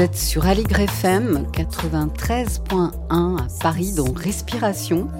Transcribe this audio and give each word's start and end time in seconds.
Vous 0.00 0.06
êtes 0.06 0.16
sur 0.16 0.46
Aligre 0.46 0.80
FM 0.80 1.46
93.1 1.52 2.90
à 3.10 3.46
Paris 3.60 3.92
dans 3.94 4.10
Respiration. 4.14 5.10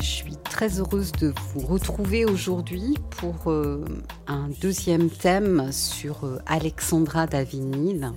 Je 0.00 0.04
suis 0.04 0.36
très 0.36 0.80
heureuse 0.80 1.12
de 1.12 1.32
vous 1.54 1.66
retrouver 1.66 2.26
aujourd'hui 2.26 2.98
pour 3.08 3.50
euh, 3.50 3.82
un 4.26 4.50
deuxième 4.60 5.08
thème 5.08 5.72
sur 5.72 6.24
euh, 6.24 6.38
Alexandra 6.44 7.26
Davinil 7.26 8.12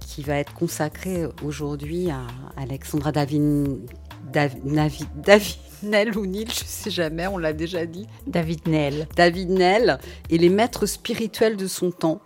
qui 0.00 0.22
va 0.22 0.36
être 0.38 0.54
consacré 0.54 1.26
aujourd'hui 1.44 2.10
à 2.10 2.26
Alexandra 2.56 3.12
Davin, 3.12 3.64
Dav, 4.32 4.54
Navi, 4.64 5.04
ou 6.16 6.24
Nil, 6.24 6.50
je 6.50 6.60
ne 6.60 6.66
sais 6.66 6.90
jamais, 6.90 7.26
on 7.26 7.36
l'a 7.36 7.52
déjà 7.52 7.84
dit. 7.84 8.06
David 8.26 8.66
Nel. 8.66 9.06
David 9.16 9.50
Nel 9.50 9.98
et 10.30 10.38
les 10.38 10.48
maîtres 10.48 10.86
spirituels 10.86 11.58
de 11.58 11.66
son 11.66 11.90
temps. 11.90 12.22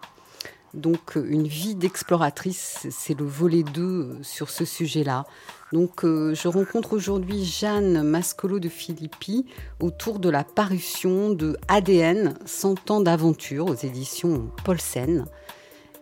Donc 0.74 1.16
euh, 1.16 1.26
une 1.28 1.46
vie 1.46 1.74
d'exploratrice, 1.74 2.86
c'est 2.90 3.18
le 3.18 3.24
volet 3.24 3.62
2 3.62 4.18
sur 4.22 4.50
ce 4.50 4.64
sujet-là. 4.64 5.24
Donc 5.72 6.04
euh, 6.04 6.34
je 6.34 6.48
rencontre 6.48 6.94
aujourd'hui 6.94 7.44
Jeanne 7.44 8.02
Mascolo 8.02 8.58
de 8.58 8.68
Philippi 8.68 9.46
autour 9.80 10.18
de 10.18 10.30
la 10.30 10.44
parution 10.44 11.30
de 11.30 11.56
ADN 11.68 12.38
100 12.46 12.90
ans 12.90 13.00
d'aventure 13.00 13.66
aux 13.66 13.74
éditions 13.74 14.50
Paulsen. 14.64 15.26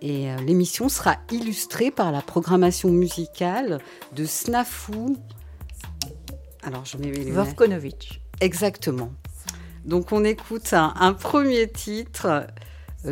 Et 0.03 0.31
euh, 0.31 0.37
l'émission 0.39 0.89
sera 0.89 1.17
illustrée 1.31 1.91
par 1.91 2.13
la 2.13 2.21
programmation 2.21 2.91
musicale 2.91 3.81
de 4.15 4.25
Snafu. 4.25 5.17
Alors 6.63 6.85
je 6.85 6.99
mets 6.99 7.11
les 7.11 7.31
Vovkonovitch. 7.31 8.21
Exactement. 8.41 9.11
Donc 9.85 10.13
on 10.13 10.25
écoute 10.25 10.73
un, 10.73 10.93
un 10.99 11.13
premier 11.13 11.69
titre 11.69 12.27
euh, 12.27 12.43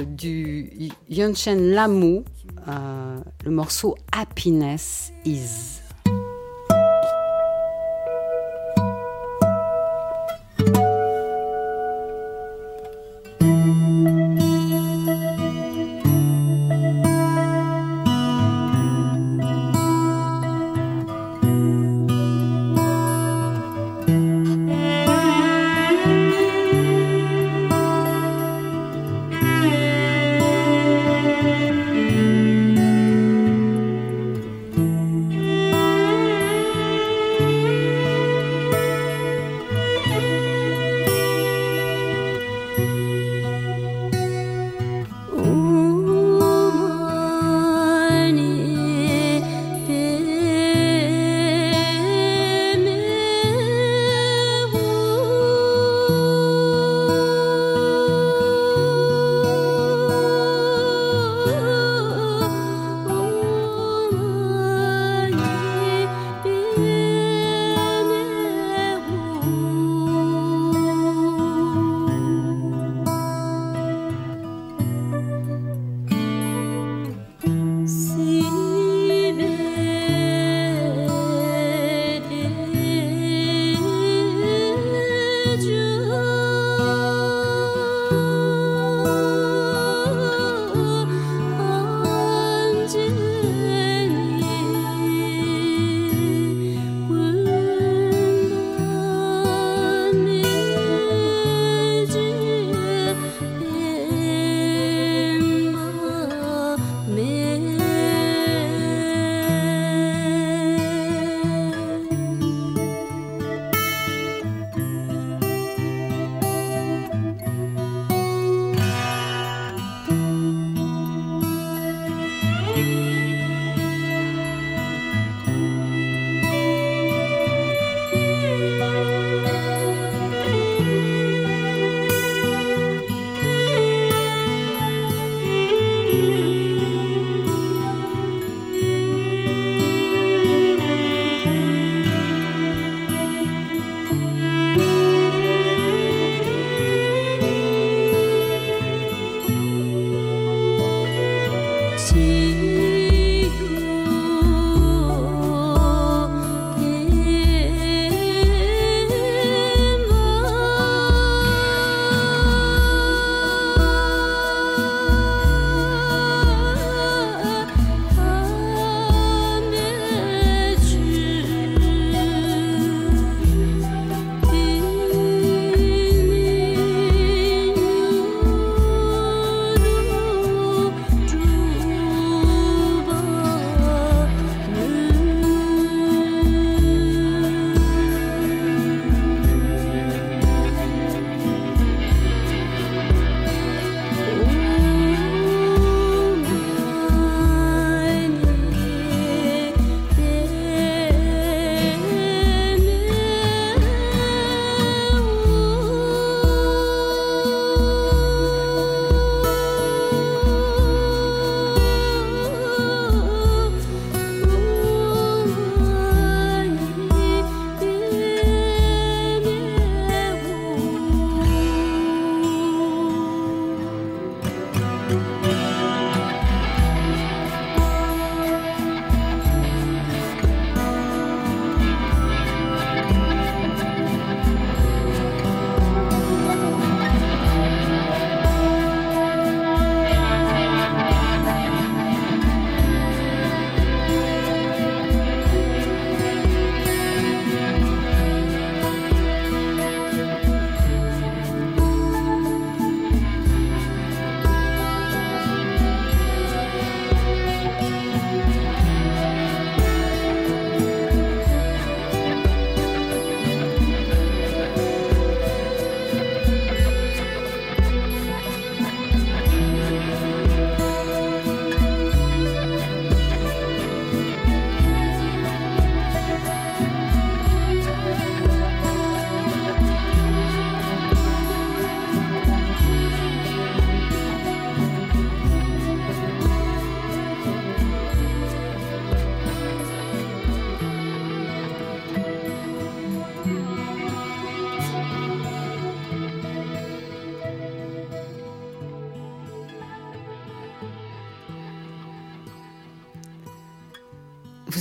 du 0.02 0.90
Yunchen 1.08 1.70
Lamu, 1.70 2.22
euh, 2.68 3.18
le 3.44 3.50
morceau 3.50 3.94
Happiness 4.12 5.12
Is. 5.24 5.83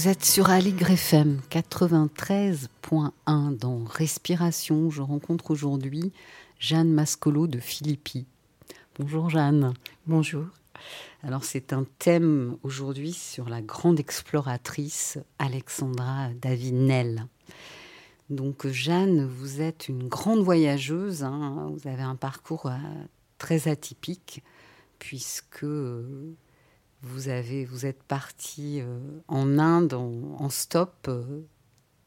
Vous 0.04 0.10
êtes 0.10 0.26
sur 0.26 0.50
Aligre 0.50 0.92
FM 0.92 1.40
93.1 1.50 3.58
dans 3.58 3.86
Respiration. 3.86 4.90
Je 4.90 5.02
rencontre 5.02 5.50
aujourd'hui 5.50 6.12
Jeanne 6.60 6.92
Mascolo 6.92 7.48
de 7.48 7.62
Philippi. 7.62 8.26
Bonjour 9.00 9.30
Jeanne. 9.30 9.74
Bonjour. 10.06 10.44
Alors 11.24 11.46
c'est 11.46 11.72
un 11.72 11.86
thème 12.00 12.58
aujourd'hui 12.64 13.14
sur 13.14 13.48
la 13.48 13.62
grande 13.62 13.98
exploratrice 13.98 15.20
Alexandra 15.40 16.34
Davinel. 16.34 17.26
Donc 18.30 18.68
Jeanne, 18.68 19.26
vous 19.26 19.62
êtes 19.62 19.88
une 19.88 20.10
grande 20.10 20.44
voyageuse, 20.44 21.24
hein. 21.24 21.72
vous 21.74 21.88
avez 21.88 22.04
un 22.04 22.18
parcours 22.18 22.66
euh, 22.66 22.76
très 23.38 23.70
atypique 23.70 24.44
puisque 25.00 25.66
vous, 27.04 27.28
avez, 27.28 27.66
vous 27.66 27.86
êtes 27.86 28.02
parti 28.02 28.80
euh, 28.82 29.00
en 29.28 29.60
Inde 29.60 29.94
en, 29.94 30.50
stop. 30.50 31.08
Euh, 31.10 31.42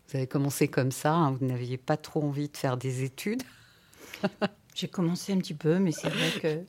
vous 0.09 0.17
avez 0.17 0.27
commencé 0.27 0.69
comme 0.69 0.91
ça. 0.91 1.13
Hein, 1.13 1.33
vous 1.33 1.47
n'aviez 1.47 1.77
pas 1.77 1.97
trop 1.97 2.23
envie 2.23 2.49
de 2.49 2.57
faire 2.57 2.77
des 2.77 3.05
études. 3.05 3.43
J'ai 4.75 4.89
commencé 4.89 5.33
un 5.33 5.39
petit 5.39 5.55
peu, 5.55 5.79
mais 5.79 5.93
c'est 5.93 6.09
vrai 6.09 6.31
que 6.41 6.65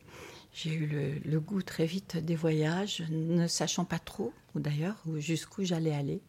j'ai 0.54 0.74
eu 0.74 1.20
le, 1.26 1.40
goût 1.42 1.62
très 1.62 1.86
vite 1.86 2.16
des 2.16 2.36
voyages, 2.36 3.04
ne 3.10 3.48
sachant 3.48 3.84
pas 3.84 4.00
trop, 4.00 4.34
ou 4.56 4.62
d'ailleurs, 4.62 4.96
jusqu'où 5.18 5.66
j'allais 5.66 5.94
aller. 5.94 6.22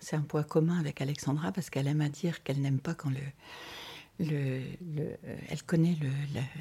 C'est 0.00 0.16
un 0.16 0.22
point 0.22 0.42
commun 0.42 0.78
avec 0.80 1.02
Alexandra 1.02 1.52
parce 1.52 1.68
qu'elle 1.68 1.86
aime 1.88 2.00
à 2.00 2.08
dire 2.08 2.42
qu'elle 2.42 2.60
n'aime 2.60 2.80
pas 2.80 2.94
quand 2.94 3.10
le, 3.10 3.20
le, 4.20 4.60
elle 5.48 5.62
connaît 5.64 5.96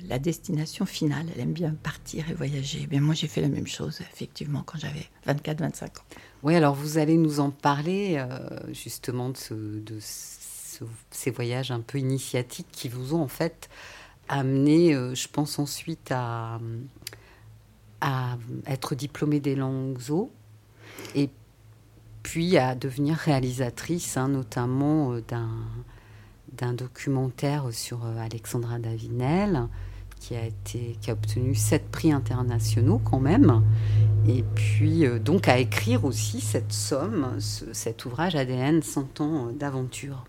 la 0.07 0.19
destination 0.19 0.85
finale, 0.85 1.27
elle 1.35 1.41
aime 1.41 1.53
bien 1.53 1.71
partir 1.71 2.29
et 2.29 2.33
voyager. 2.33 2.88
Moi, 2.91 3.13
j'ai 3.13 3.27
fait 3.27 3.41
la 3.41 3.47
même 3.47 3.67
chose, 3.67 4.01
effectivement, 4.01 4.63
quand 4.65 4.79
j'avais 4.79 5.07
24-25 5.27 5.85
ans. 5.85 5.89
Oui, 6.41 6.55
alors 6.55 6.73
vous 6.73 6.97
allez 6.97 7.17
nous 7.17 7.39
en 7.39 7.51
parler, 7.51 8.15
euh, 8.17 8.73
justement, 8.73 9.29
de, 9.29 9.97
ces 11.11 11.31
voyages 11.31 11.71
un 11.71 11.81
peu 11.81 12.00
initiatiques 12.00 12.67
qui 12.71 12.89
vous 12.89 13.13
ont, 13.13 13.21
en 13.21 13.27
fait, 13.27 13.69
amené, 14.29 14.95
euh, 14.95 15.13
je 15.13 15.27
pense, 15.27 15.59
ensuite 15.59 16.11
à, 16.11 16.59
être 18.67 18.95
diplômée 18.95 19.39
des 19.39 19.55
langues 19.55 20.09
eaux 20.09 20.29
et 21.15 21.29
puis 22.21 22.57
à 22.57 22.75
devenir 22.75 23.15
réalisatrice, 23.15 24.17
hein, 24.17 24.27
notamment 24.27 25.13
euh, 25.13 25.21
d'un 25.21 25.50
d'un 26.57 26.73
documentaire 26.73 27.65
sur 27.71 28.05
euh, 28.05 28.17
Alexandra 28.19 28.79
Davinel, 28.79 29.67
qui 30.19 30.35
a, 30.35 30.45
été, 30.45 30.97
qui 31.01 31.09
a 31.09 31.13
obtenu 31.13 31.53
sept 31.53 31.89
prix 31.91 32.11
internationaux 32.11 33.01
quand 33.03 33.19
même. 33.19 33.61
Et 34.27 34.44
puis, 34.55 35.05
euh, 35.05 35.19
donc, 35.19 35.47
à 35.47 35.57
écrire 35.57 36.05
aussi 36.05 36.39
cette 36.39 36.71
somme, 36.71 37.38
cet 37.39 38.05
ouvrage 38.05 38.35
ADN 38.35 38.81
100 38.81 39.21
ans 39.21 39.47
d'aventure. 39.53 40.23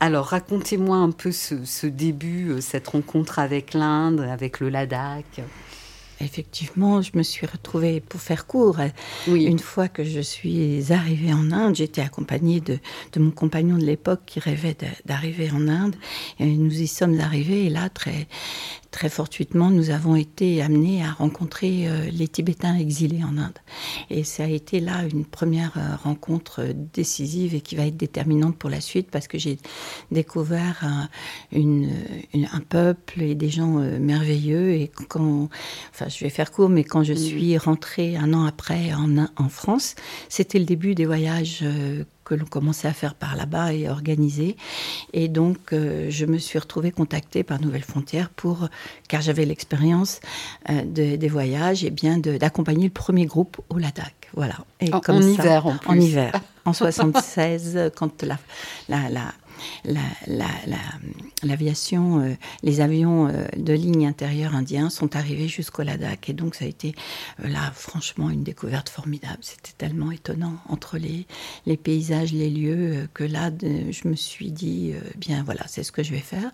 Alors, 0.00 0.26
racontez-moi 0.26 0.96
un 0.96 1.12
peu 1.12 1.32
ce, 1.32 1.64
ce, 1.64 1.86
début, 1.86 2.50
euh, 2.50 2.60
cette 2.60 2.88
rencontre 2.88 3.38
avec 3.38 3.72
l'Inde, 3.72 4.20
avec 4.20 4.60
le 4.60 4.68
Ladakh. 4.68 5.40
Effectivement, 6.24 7.02
je 7.02 7.10
me 7.14 7.22
suis 7.22 7.46
retrouvée, 7.46 8.00
pour 8.00 8.20
faire 8.20 8.46
court, 8.46 8.78
une 9.26 9.58
fois 9.58 9.88
que 9.88 10.04
je 10.04 10.20
suis 10.20 10.92
arrivée 10.92 11.32
en 11.32 11.52
Inde, 11.52 11.76
j'étais 11.76 12.00
accompagnée 12.00 12.60
de, 12.60 12.78
de, 13.12 13.20
mon 13.20 13.30
compagnon 13.30 13.76
de 13.76 13.84
l'époque 13.84 14.20
qui 14.26 14.40
rêvait 14.40 14.76
d'arriver 15.04 15.50
en 15.50 15.68
Inde. 15.68 15.96
Et 16.40 16.46
nous 16.46 16.80
y 16.80 16.86
sommes 16.86 17.18
arrivés 17.20 17.66
et 17.66 17.70
là, 17.70 17.88
très, 17.88 18.26
très 18.94 19.08
fortuitement, 19.08 19.70
nous 19.70 19.90
avons 19.90 20.14
été 20.14 20.62
amenés 20.62 21.02
à 21.02 21.10
rencontrer 21.10 21.88
euh, 21.88 22.08
les 22.12 22.28
Tibétains 22.28 22.76
exilés 22.76 23.24
en 23.24 23.36
Inde. 23.38 23.58
Et 24.08 24.22
ça 24.22 24.44
a 24.44 24.46
été 24.46 24.78
là 24.78 25.02
une 25.12 25.24
première 25.24 25.72
euh, 25.76 25.96
rencontre 25.96 26.68
décisive 26.94 27.56
et 27.56 27.60
qui 27.60 27.74
va 27.74 27.86
être 27.86 27.96
déterminante 27.96 28.56
pour 28.56 28.70
la 28.70 28.80
suite 28.80 29.10
parce 29.10 29.26
que 29.26 29.36
j'ai 29.36 29.58
découvert 30.12 30.78
un, 30.82 31.08
une, 31.50 31.90
un 32.52 32.60
peuple 32.60 33.20
et 33.20 33.34
des 33.34 33.48
gens 33.50 33.80
euh, 33.80 33.98
merveilleux. 33.98 34.74
Et 34.74 34.92
quand, 35.08 35.48
enfin, 35.90 36.08
je 36.08 36.20
vais 36.22 36.30
faire 36.30 36.52
court, 36.52 36.68
mais 36.68 36.84
quand 36.84 37.02
je 37.02 37.14
suis 37.14 37.58
rentrée 37.58 38.16
un 38.16 38.32
an 38.32 38.44
après 38.44 38.94
en, 38.94 39.16
en 39.18 39.48
France, 39.48 39.96
c'était 40.28 40.60
le 40.60 40.66
début 40.66 40.94
des 40.94 41.04
voyages 41.04 41.64
que 42.24 42.34
l'on 42.34 42.46
commençait 42.46 42.88
à 42.88 42.92
faire 42.92 43.14
par 43.14 43.36
là-bas 43.36 43.72
et 43.72 43.88
organiser. 43.88 44.56
Et 45.12 45.28
donc, 45.28 45.72
euh, 45.72 46.06
je 46.10 46.26
me 46.26 46.38
suis 46.38 46.58
retrouvée 46.58 46.90
contactée 46.90 47.42
par 47.42 47.60
Nouvelle 47.60 47.84
Frontière 47.84 48.30
pour, 48.30 48.68
car 49.08 49.20
j'avais 49.20 49.44
l'expérience 49.44 50.20
euh, 50.70 50.82
des 50.84 51.28
voyages, 51.28 51.84
et 51.84 51.90
bien 51.90 52.18
d'accompagner 52.18 52.84
le 52.84 52.92
premier 52.92 53.26
groupe 53.26 53.60
au 53.68 53.78
Ladakh. 53.78 54.14
Voilà. 54.34 54.56
Et 54.80 54.92
en, 54.92 55.00
comme 55.00 55.22
hiver, 55.22 55.66
en, 55.66 55.76
en 55.86 55.94
hiver. 55.94 56.32
En 56.64 56.72
76, 56.72 57.92
quand 57.96 58.22
la, 58.22 58.38
la, 58.88 59.08
la 59.10 59.32
l'aviation, 61.42 62.18
la, 62.18 62.24
euh, 62.24 62.34
les 62.62 62.80
avions 62.80 63.28
euh, 63.28 63.46
de 63.56 63.72
ligne 63.72 64.06
intérieure 64.06 64.54
indiens 64.54 64.90
sont 64.90 65.16
arrivés 65.16 65.48
jusqu'au 65.48 65.82
Ladakh. 65.82 66.28
Et 66.28 66.32
donc, 66.32 66.54
ça 66.54 66.64
a 66.64 66.68
été 66.68 66.94
euh, 67.44 67.48
là, 67.48 67.72
franchement, 67.74 68.30
une 68.30 68.42
découverte 68.42 68.88
formidable. 68.88 69.38
C'était 69.40 69.72
tellement 69.76 70.10
étonnant 70.10 70.54
entre 70.68 70.98
les, 70.98 71.26
les 71.66 71.76
paysages, 71.76 72.32
les 72.32 72.50
lieux, 72.50 73.08
que 73.14 73.24
là, 73.24 73.50
je 73.60 74.08
me 74.08 74.14
suis 74.14 74.50
dit, 74.50 74.92
bien 75.16 75.42
voilà, 75.44 75.62
c'est 75.66 75.82
ce 75.82 75.92
que 75.92 76.02
je 76.02 76.12
vais 76.12 76.18
faire. 76.18 76.50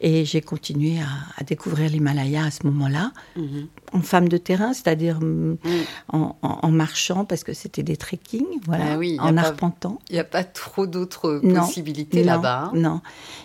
Et 0.00 0.24
j'ai 0.24 0.40
continué 0.40 0.98
à, 1.00 1.44
découvrir 1.44 1.90
l'Himalaya 1.90 2.44
à 2.44 2.50
ce 2.50 2.66
moment-là, 2.66 3.12
mm-hmm. 3.36 3.66
en 3.92 4.00
femme 4.00 4.28
de 4.28 4.38
terrain, 4.38 4.72
c'est-à-dire 4.72 5.20
mm, 5.20 5.56
mm. 5.64 6.26
en, 6.42 6.70
marchant, 6.70 7.24
parce 7.24 7.44
que 7.44 7.52
c'était 7.52 7.82
des 7.82 7.96
trekking, 7.96 8.46
voilà, 8.64 8.98
ah 8.98 9.24
en 9.24 9.36
arpentant. 9.36 9.98
Il 10.08 10.14
n'y 10.14 10.18
a 10.18 10.24
pas 10.24 10.44
trop 10.44 10.86
d'autres 10.86 11.38
possibilités 11.38 12.24
là 12.24 12.33
non. 12.74 13.00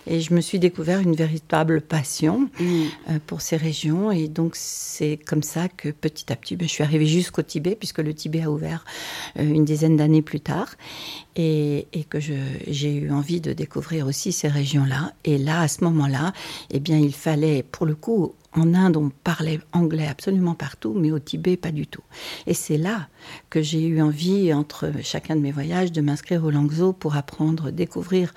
Et 0.07 0.21
je 0.21 0.33
me 0.33 0.41
suis 0.41 0.59
découvert 0.59 0.99
une 0.99 1.15
véritable 1.15 1.81
passion 1.81 2.49
mm. 2.59 2.65
euh, 3.09 3.19
pour 3.25 3.41
ces 3.41 3.57
régions. 3.57 4.11
Et 4.11 4.27
donc, 4.27 4.53
c'est 4.55 5.17
comme 5.17 5.43
ça 5.43 5.67
que 5.67 5.89
petit 5.89 6.31
à 6.31 6.35
petit, 6.35 6.55
ben, 6.55 6.67
je 6.67 6.73
suis 6.73 6.83
arrivée 6.83 7.05
jusqu'au 7.05 7.41
Tibet, 7.41 7.75
puisque 7.75 7.99
le 7.99 8.13
Tibet 8.13 8.43
a 8.43 8.51
ouvert 8.51 8.85
euh, 9.37 9.43
une 9.43 9.65
dizaine 9.65 9.97
d'années 9.97 10.21
plus 10.21 10.39
tard. 10.39 10.75
Et, 11.35 11.87
que 12.09 12.19
j'ai 12.19 12.95
eu 12.95 13.11
envie 13.11 13.39
de 13.39 13.53
découvrir 13.53 14.07
aussi 14.07 14.31
ces 14.31 14.47
régions-là. 14.47 15.13
Et 15.23 15.37
là, 15.37 15.61
à 15.61 15.67
ce 15.67 15.83
moment-là, 15.83 16.33
eh 16.71 16.79
bien, 16.79 16.97
il 16.97 17.13
fallait, 17.13 17.63
pour 17.63 17.85
le 17.85 17.95
coup, 17.95 18.33
en 18.55 18.73
Inde, 18.73 18.97
on 18.97 19.09
parlait 19.09 19.59
anglais 19.73 20.07
absolument 20.07 20.55
partout, 20.55 20.93
mais 20.95 21.11
au 21.11 21.19
Tibet, 21.19 21.55
pas 21.55 21.71
du 21.71 21.85
tout. 21.85 22.01
Et 22.47 22.53
c'est 22.53 22.77
là 22.77 23.07
que 23.49 23.61
j'ai 23.61 23.85
eu 23.85 24.01
envie, 24.01 24.53
entre 24.53 24.91
chacun 25.03 25.35
de 25.35 25.41
mes 25.41 25.51
voyages, 25.51 25.91
de 25.91 26.01
m'inscrire 26.01 26.43
au 26.43 26.49
Langso 26.49 26.93
pour 26.93 27.15
apprendre, 27.15 27.69
découvrir 27.71 28.33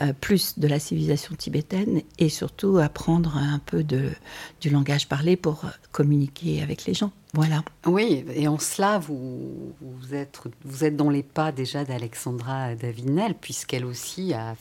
euh, 0.00 0.14
plus 0.18 0.58
de 0.58 0.66
la 0.66 0.78
civilisation 0.78 1.34
tibétaine 1.34 2.00
et 2.18 2.30
surtout 2.30 2.78
apprendre 2.78 3.36
un 3.36 3.58
peu 3.58 3.84
du 3.84 4.70
langage 4.70 5.08
parlé 5.08 5.36
pour 5.36 5.66
communiquer 5.92 6.62
avec 6.62 6.86
les 6.86 6.94
gens. 6.94 7.12
Voilà. 7.34 7.62
Oui, 7.86 8.24
et 8.34 8.48
en 8.48 8.58
cela, 8.58 8.98
vous, 8.98 9.74
êtes, 10.12 10.96
dans 10.96 11.10
les 11.10 11.22
pas 11.22 11.52
déjà 11.52 11.84
d'Alexandra 11.84 12.74
Davinel, 12.74 13.34
puisqu'elle 13.34 13.84
aussi 13.84 14.32
a 14.32 14.56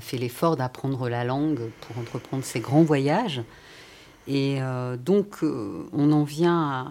fait 0.00 0.16
l'effort 0.16 0.56
d'apprendre 0.56 1.08
la 1.10 1.24
langue 1.24 1.60
pour 1.82 1.98
entreprendre 1.98 2.42
ses 2.42 2.60
grands 2.60 2.82
voyages. 2.82 3.42
Et 4.30 4.62
euh, 4.62 4.96
donc, 4.96 5.42
euh, 5.42 5.88
on 5.92 6.12
en 6.12 6.22
vient 6.22 6.86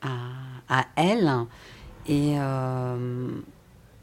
à, 0.00 0.86
elle. 0.94 1.28
Et 2.06 2.36
euh, 2.38 3.28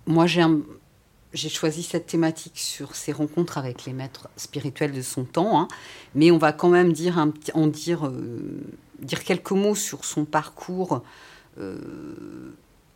moi, 0.06 0.26
j'ai 0.28 1.50
choisi 1.50 1.84
cette 1.84 2.08
thématique 2.08 2.60
sur 2.60 2.96
ses 2.96 3.14
rencontres 3.14 3.58
avec 3.58 3.86
les 3.86 3.94
maîtres 3.94 4.28
spirituels 4.36 4.92
de 4.92 5.02
son 5.02 5.24
temps, 5.24 5.58
hein. 5.58 5.68
mais 6.16 6.32
on 6.32 6.38
va 6.38 6.52
quand 6.52 6.68
même 6.68 6.92
dire 6.92 7.18
en 7.54 7.68
dire, 7.68 8.12
dire 9.00 9.24
quelques 9.24 9.52
mots 9.52 9.76
sur 9.76 10.04
son 10.04 10.26
parcours 10.26 11.02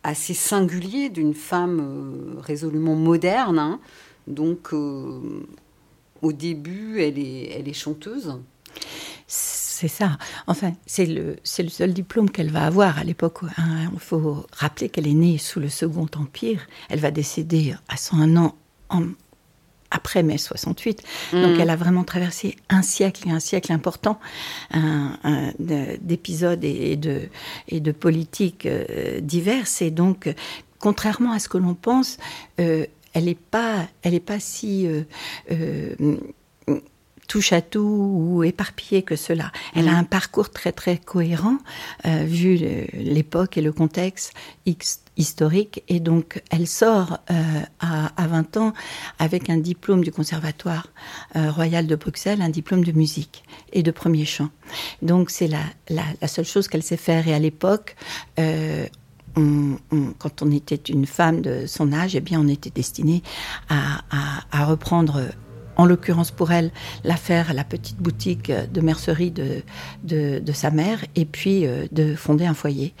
assez 0.02 0.34
singulier 0.34 1.08
d'une 1.08 1.34
femme 1.34 2.36
résolument 2.38 2.96
moderne. 2.96 3.58
Hein. 3.58 3.80
Donc, 4.26 4.74
au 4.74 6.32
début, 6.34 7.00
elle 7.00 7.18
est, 7.18 7.50
elle 7.58 7.66
est 7.66 7.72
chanteuse. 7.72 8.38
C'est 9.26 9.88
ça. 9.88 10.18
Enfin, 10.46 10.72
c'est 10.86 11.06
le, 11.06 11.36
le 11.58 11.68
seul 11.68 11.92
diplôme 11.92 12.30
qu'elle 12.30 12.50
va 12.50 12.66
avoir 12.66 12.98
à 12.98 13.04
l'époque. 13.04 13.38
Hein. 13.58 13.90
Il 13.92 14.00
faut 14.00 14.46
rappeler 14.52 14.88
qu'elle 14.88 15.06
est 15.06 15.14
née 15.14 15.38
sous 15.38 15.60
le 15.60 15.68
Second 15.68 16.08
Empire. 16.16 16.60
Elle 16.88 16.98
va 16.98 17.10
décéder 17.10 17.74
à 17.88 17.96
101 17.96 18.36
ans 18.36 18.56
après 19.90 20.22
mai 20.22 20.38
68. 20.38 21.02
Donc 21.32 21.54
mhm. 21.54 21.60
elle 21.60 21.70
a 21.70 21.76
vraiment 21.76 22.04
traversé 22.04 22.56
un 22.68 22.82
siècle 22.82 23.28
et 23.28 23.30
un 23.30 23.40
siècle 23.40 23.72
important 23.72 24.18
d'épisodes 25.58 26.64
et 26.64 26.96
de, 26.96 27.28
et 27.68 27.80
de 27.80 27.92
politiques 27.92 28.66
euh, 28.66 29.20
diverses. 29.20 29.82
Et 29.82 29.90
donc, 29.90 30.32
contrairement 30.78 31.32
à 31.32 31.38
ce 31.38 31.48
que 31.48 31.58
l'on 31.58 31.74
pense, 31.74 32.18
euh, 32.60 32.86
elle 33.14 33.24
n'est 33.24 33.34
pas, 33.34 33.86
elle 34.02 34.14
est 34.14 34.20
pas 34.20 34.40
si 34.40 34.86
euh, 34.86 35.96
touche 37.28 37.52
à 37.52 37.60
tout 37.60 37.78
ou 37.80 38.42
éparpillée 38.42 39.02
que 39.02 39.14
cela. 39.14 39.52
Elle 39.74 39.86
a 39.86 39.92
mm. 39.92 39.96
un 39.96 40.04
parcours 40.04 40.50
très 40.50 40.72
très 40.72 40.96
cohérent 40.96 41.58
euh, 42.06 42.24
vu 42.24 42.56
l'époque 42.94 43.56
et 43.56 43.60
le 43.60 43.70
contexte 43.70 44.32
historique 45.16 45.82
et 45.88 46.00
donc 46.00 46.42
elle 46.50 46.66
sort 46.66 47.18
euh, 47.30 47.34
à, 47.80 48.26
20 48.26 48.56
ans 48.56 48.72
avec 49.18 49.50
un 49.50 49.58
diplôme 49.58 50.02
du 50.02 50.10
conservatoire 50.10 50.88
euh, 51.36 51.50
royal 51.50 51.86
de 51.86 51.96
Bruxelles, 51.96 52.42
un 52.42 52.48
diplôme 52.48 52.84
de 52.84 52.92
musique 52.92 53.44
et 53.72 53.82
de 53.82 53.90
premier 53.90 54.24
chant. 54.24 54.48
Donc 55.02 55.30
c'est 55.30 55.48
la, 55.48 55.62
la, 55.88 56.28
seule 56.28 56.44
chose 56.44 56.66
qu'elle 56.68 56.82
sait 56.82 56.96
faire 56.96 57.28
et 57.28 57.34
à 57.34 57.38
l'époque 57.38 57.94
quand 60.18 60.42
on 60.42 60.50
était 60.50 60.74
une 60.74 61.06
femme 61.06 61.42
de 61.42 61.66
son 61.66 61.92
âge, 61.92 62.16
eh 62.16 62.20
bien, 62.20 62.40
on 62.40 62.48
était 62.48 62.70
destiné 62.70 63.22
à, 63.68 64.02
à, 64.10 64.42
à 64.50 64.64
reprendre 64.64 65.22
en 65.78 65.86
l'occurrence 65.86 66.32
pour 66.32 66.50
elle, 66.50 66.72
l'affaire, 67.04 67.54
la 67.54 67.62
petite 67.62 67.98
boutique 67.98 68.50
de 68.50 68.80
mercerie 68.80 69.30
de, 69.30 69.62
de, 70.02 70.52
sa 70.52 70.72
mère, 70.72 71.04
et 71.14 71.24
puis 71.24 71.66
euh, 71.66 71.86
de 71.92 72.16
fonder 72.16 72.46
un 72.46 72.54
foyer. 72.54 72.94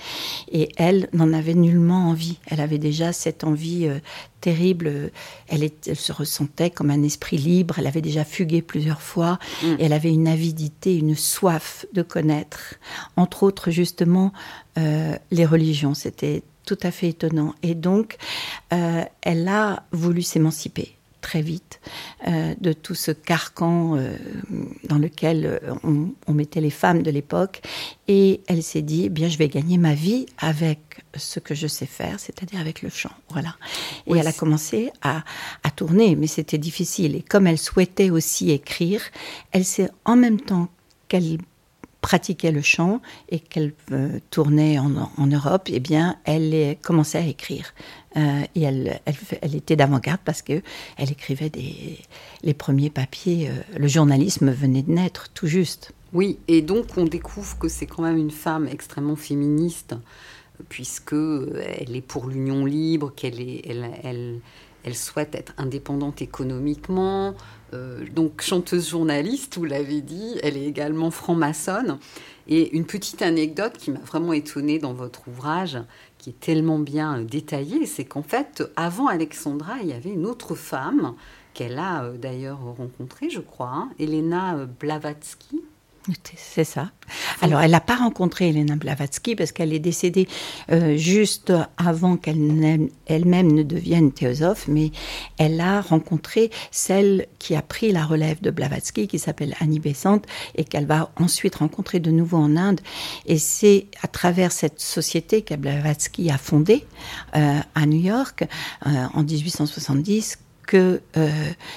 Et 0.52 0.68
elle 0.76 1.08
n'en 1.12 1.32
avait 1.32 1.54
nullement 1.54 2.08
envie. 2.08 2.38
Elle 2.46 2.60
avait 2.60 2.78
déjà 2.78 3.12
cette 3.12 3.42
envie 3.42 3.88
euh, 3.88 3.98
terrible. 4.40 5.10
Elle, 5.48 5.68
se 5.92 6.12
ressentait 6.12 6.70
comme 6.70 6.90
un 6.90 7.02
esprit 7.02 7.36
libre. 7.36 7.74
Elle 7.78 7.88
avait 7.88 8.00
déjà 8.00 8.24
fugué 8.24 8.62
plusieurs 8.62 9.02
fois. 9.02 9.40
Mm. 9.62 9.66
Et 9.80 9.84
elle 9.84 9.92
avait 9.92 10.12
une 10.12 10.28
avidité, 10.28 10.96
une 10.96 11.16
soif 11.16 11.84
de 11.92 12.02
connaître. 12.02 12.76
Entre 13.16 13.42
autres, 13.42 13.72
justement, 13.72 14.32
euh, 14.78 15.16
les 15.32 15.46
religions. 15.46 15.94
C'était 15.94 16.44
tout 16.64 16.78
à 16.84 16.92
fait 16.92 17.08
étonnant. 17.08 17.54
Et 17.64 17.74
donc, 17.74 18.18
elle 18.70 19.48
a 19.48 19.84
voulu 19.90 20.20
s'émanciper 20.20 20.97
très 21.20 21.42
vite 21.42 21.80
euh, 22.26 22.54
de 22.60 22.72
tout 22.72 22.94
ce 22.94 23.10
carcan 23.10 23.96
euh, 23.96 24.16
dans 24.84 24.98
lequel 24.98 25.60
euh, 25.62 25.74
on, 26.26 26.32
mettait 26.32 26.60
les 26.60 26.70
femmes 26.70 27.02
de 27.02 27.10
l'époque. 27.10 27.60
Et 28.06 28.40
elle 28.46 28.62
s'est 28.62 28.82
dit, 28.82 29.04
eh 29.06 29.08
bien, 29.08 29.28
je 29.28 29.38
vais 29.38 29.48
gagner 29.48 29.78
ma 29.78 29.94
vie 29.94 30.26
avec 30.38 31.02
ce 31.16 31.40
que 31.40 31.54
je 31.54 31.66
sais 31.66 31.86
faire, 31.86 32.18
c'est-à-dire 32.18 32.60
avec 32.60 32.82
le 32.82 32.88
chant. 32.88 33.10
Voilà. 33.30 33.56
Et 34.06 34.16
elle 34.16 34.26
a 34.26 34.32
commencé 34.32 34.90
à, 35.02 35.24
à 35.62 35.70
tourner, 35.70 36.16
mais 36.16 36.26
c'était 36.26 36.58
difficile. 36.58 37.16
Et 37.16 37.22
comme 37.22 37.46
elle 37.46 37.58
souhaitait 37.58 38.10
aussi 38.10 38.50
écrire, 38.50 39.02
elle 39.52 39.64
s'est 39.64 39.90
en 40.04 40.16
même 40.16 40.40
temps 40.40 40.68
qu'elle 41.08 41.38
pratiquait 42.08 42.52
le 42.52 42.62
chant 42.62 43.02
et 43.28 43.38
qu'elle 43.38 43.74
tournait 44.30 44.78
en, 44.78 45.26
Europe, 45.26 45.68
eh 45.70 45.78
bien, 45.78 46.16
elle 46.24 46.78
commençait 46.80 47.18
à 47.18 47.26
écrire. 47.26 47.74
Euh, 48.16 48.40
et 48.54 48.62
elle, 48.62 48.98
elle, 49.42 49.54
était 49.54 49.76
d'avant-garde 49.76 50.20
parce 50.24 50.40
que 50.40 50.62
elle 50.96 51.12
écrivait 51.12 51.50
des, 51.50 51.98
les 52.42 52.54
premiers 52.54 52.88
papiers. 52.88 53.50
Euh, 53.50 53.78
le 53.78 53.88
journalisme 53.88 54.50
venait 54.50 54.80
de 54.80 54.90
naître, 54.90 55.28
tout 55.34 55.46
juste. 55.46 55.92
Oui, 56.14 56.38
et 56.48 56.62
donc 56.62 56.86
on 56.96 57.04
découvre 57.04 57.58
que 57.58 57.68
c'est 57.68 57.84
quand 57.84 58.04
même 58.04 58.16
une 58.16 58.30
femme 58.30 58.66
extrêmement 58.68 59.16
féministe, 59.16 59.94
puisque 60.70 61.12
elle 61.12 61.94
est 61.94 62.06
pour 62.06 62.26
l'union 62.26 62.64
libre, 62.64 63.12
qu'elle 63.14 63.38
est, 63.38 63.60
elle, 63.68 63.90
elle, 64.02 64.40
elle, 64.88 64.96
souhaite 64.96 65.34
être 65.34 65.52
indépendante 65.58 66.22
économiquement. 66.22 67.34
Euh, 67.74 68.04
donc 68.14 68.40
chanteuse 68.40 68.88
journaliste, 68.88 69.58
vous 69.58 69.64
l'avez 69.64 70.00
dit, 70.00 70.36
elle 70.42 70.56
est 70.56 70.64
également 70.64 71.10
franc-maçonne. 71.10 71.98
Et 72.46 72.74
une 72.74 72.86
petite 72.86 73.20
anecdote 73.20 73.74
qui 73.76 73.90
m'a 73.90 74.00
vraiment 74.00 74.32
étonnée 74.32 74.78
dans 74.78 74.94
votre 74.94 75.28
ouvrage, 75.28 75.78
qui 76.16 76.30
est 76.30 76.40
tellement 76.40 76.78
bien 76.78 77.18
euh, 77.18 77.24
détaillée, 77.24 77.86
c'est 77.86 78.04
qu'en 78.04 78.22
fait, 78.22 78.62
avant 78.76 79.06
Alexandra, 79.06 79.76
il 79.82 79.88
y 79.88 79.92
avait 79.92 80.10
une 80.10 80.26
autre 80.26 80.54
femme 80.54 81.14
qu'elle 81.52 81.78
a 81.78 82.04
euh, 82.04 82.16
d'ailleurs 82.16 82.60
rencontrée, 82.60 83.28
je 83.28 83.40
crois, 83.40 83.70
hein, 83.70 83.90
Elena 83.98 84.66
Blavatsky, 84.80 85.62
c'est 86.36 86.64
ça. 86.64 86.90
Alors, 87.40 87.60
elle 87.60 87.70
n'a 87.70 87.80
pas 87.80 87.96
rencontré 87.96 88.48
Elena 88.48 88.76
Blavatsky 88.76 89.34
parce 89.34 89.52
qu'elle 89.52 89.72
est 89.72 89.78
décédée 89.78 90.28
euh, 90.70 90.96
juste 90.96 91.52
avant 91.76 92.16
qu'elle 92.16 92.88
elle-même 93.06 93.52
ne 93.52 93.62
devienne 93.62 94.12
théosophe, 94.12 94.66
mais 94.68 94.90
elle 95.38 95.60
a 95.60 95.80
rencontré 95.80 96.50
celle 96.70 97.26
qui 97.38 97.54
a 97.54 97.62
pris 97.62 97.92
la 97.92 98.04
relève 98.04 98.40
de 98.40 98.50
Blavatsky, 98.50 99.08
qui 99.08 99.18
s'appelle 99.18 99.54
Annie 99.60 99.80
Besant, 99.80 100.22
et 100.54 100.64
qu'elle 100.64 100.86
va 100.86 101.10
ensuite 101.16 101.56
rencontrer 101.56 102.00
de 102.00 102.10
nouveau 102.10 102.38
en 102.38 102.56
Inde. 102.56 102.80
Et 103.26 103.38
c'est 103.38 103.86
à 104.02 104.08
travers 104.08 104.52
cette 104.52 104.80
société 104.80 105.42
que 105.42 105.54
Blavatsky 105.54 106.30
a 106.30 106.38
fondée 106.38 106.84
euh, 107.36 107.58
à 107.74 107.86
New 107.86 108.00
York 108.00 108.44
euh, 108.86 108.90
en 109.14 109.22
1870 109.22 110.38
que 110.66 111.00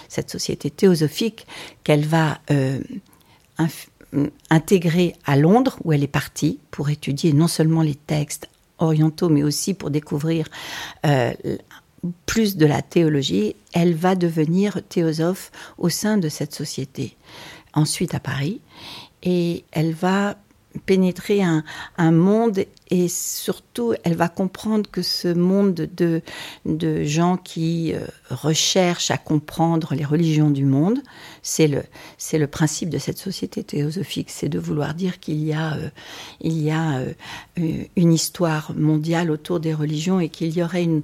cette 0.10 0.30
société 0.30 0.70
théosophique 0.70 1.48
qu'elle 1.86 2.06
va 2.06 2.42
intégrée 4.50 5.16
à 5.26 5.36
Londres, 5.36 5.78
où 5.84 5.94
elle 5.94 6.04
est 6.04 6.08
partie 6.08 6.60
pour 6.72 6.90
étudier 6.90 7.34
non 7.34 7.48
seulement 7.48 7.82
les 7.82 7.96
textes 7.96 8.50
orientaux, 8.80 9.30
mais 9.30 9.44
aussi 9.44 9.74
pour 9.74 9.92
découvrir 9.92 10.48
euh, 11.06 11.34
plus 12.26 12.58
de 12.58 12.66
la 12.66 12.82
théologie, 12.82 13.56
elle 13.74 13.94
va 13.94 14.16
devenir 14.16 14.82
théosophe 14.90 15.52
au 15.78 15.90
sein 15.90 16.18
de 16.18 16.30
cette 16.30 16.54
société. 16.54 17.16
Ensuite 17.74 18.16
à 18.16 18.20
Paris, 18.20 18.60
et 19.24 19.64
elle 19.72 19.94
va 19.94 20.36
pénétrer 20.86 21.44
un, 21.44 21.64
un, 21.98 22.12
monde 22.12 22.66
et 22.90 23.08
surtout 23.08 23.94
elle 24.04 24.16
va 24.16 24.30
comprendre 24.30 24.90
que 24.90 25.02
ce 25.02 25.28
monde 25.28 25.74
de, 25.74 26.22
de 26.66 27.04
gens 27.04 27.38
qui 27.38 27.94
euh, 27.94 28.06
recherchent 28.30 29.12
à 29.12 29.18
comprendre 29.18 29.94
les 29.96 30.06
religions 30.06 30.50
du 30.50 30.66
monde, 30.66 31.00
c'est 31.42 31.68
le, 31.68 31.84
c'est 32.18 32.38
le 32.38 32.48
principe 32.48 32.90
de 32.90 32.98
cette 32.98 33.18
société 33.18 33.64
théosophique, 33.64 34.30
c'est 34.30 34.50
de 34.50 34.60
vouloir 34.60 34.94
dire 34.94 35.20
qu'il 35.20 35.44
y 35.44 35.54
a, 35.54 35.76
euh, 35.76 35.90
il 36.40 36.62
y 36.62 36.72
a 36.72 37.00
euh, 37.00 37.14
une 37.96 38.14
histoire 38.14 38.74
mondiale 38.76 39.32
autour 39.32 39.60
des 39.60 39.74
religions 39.74 40.20
et 40.20 40.30
qu'il 40.30 40.56
y 40.56 40.64
aurait 40.64 40.84
une, 40.84 41.02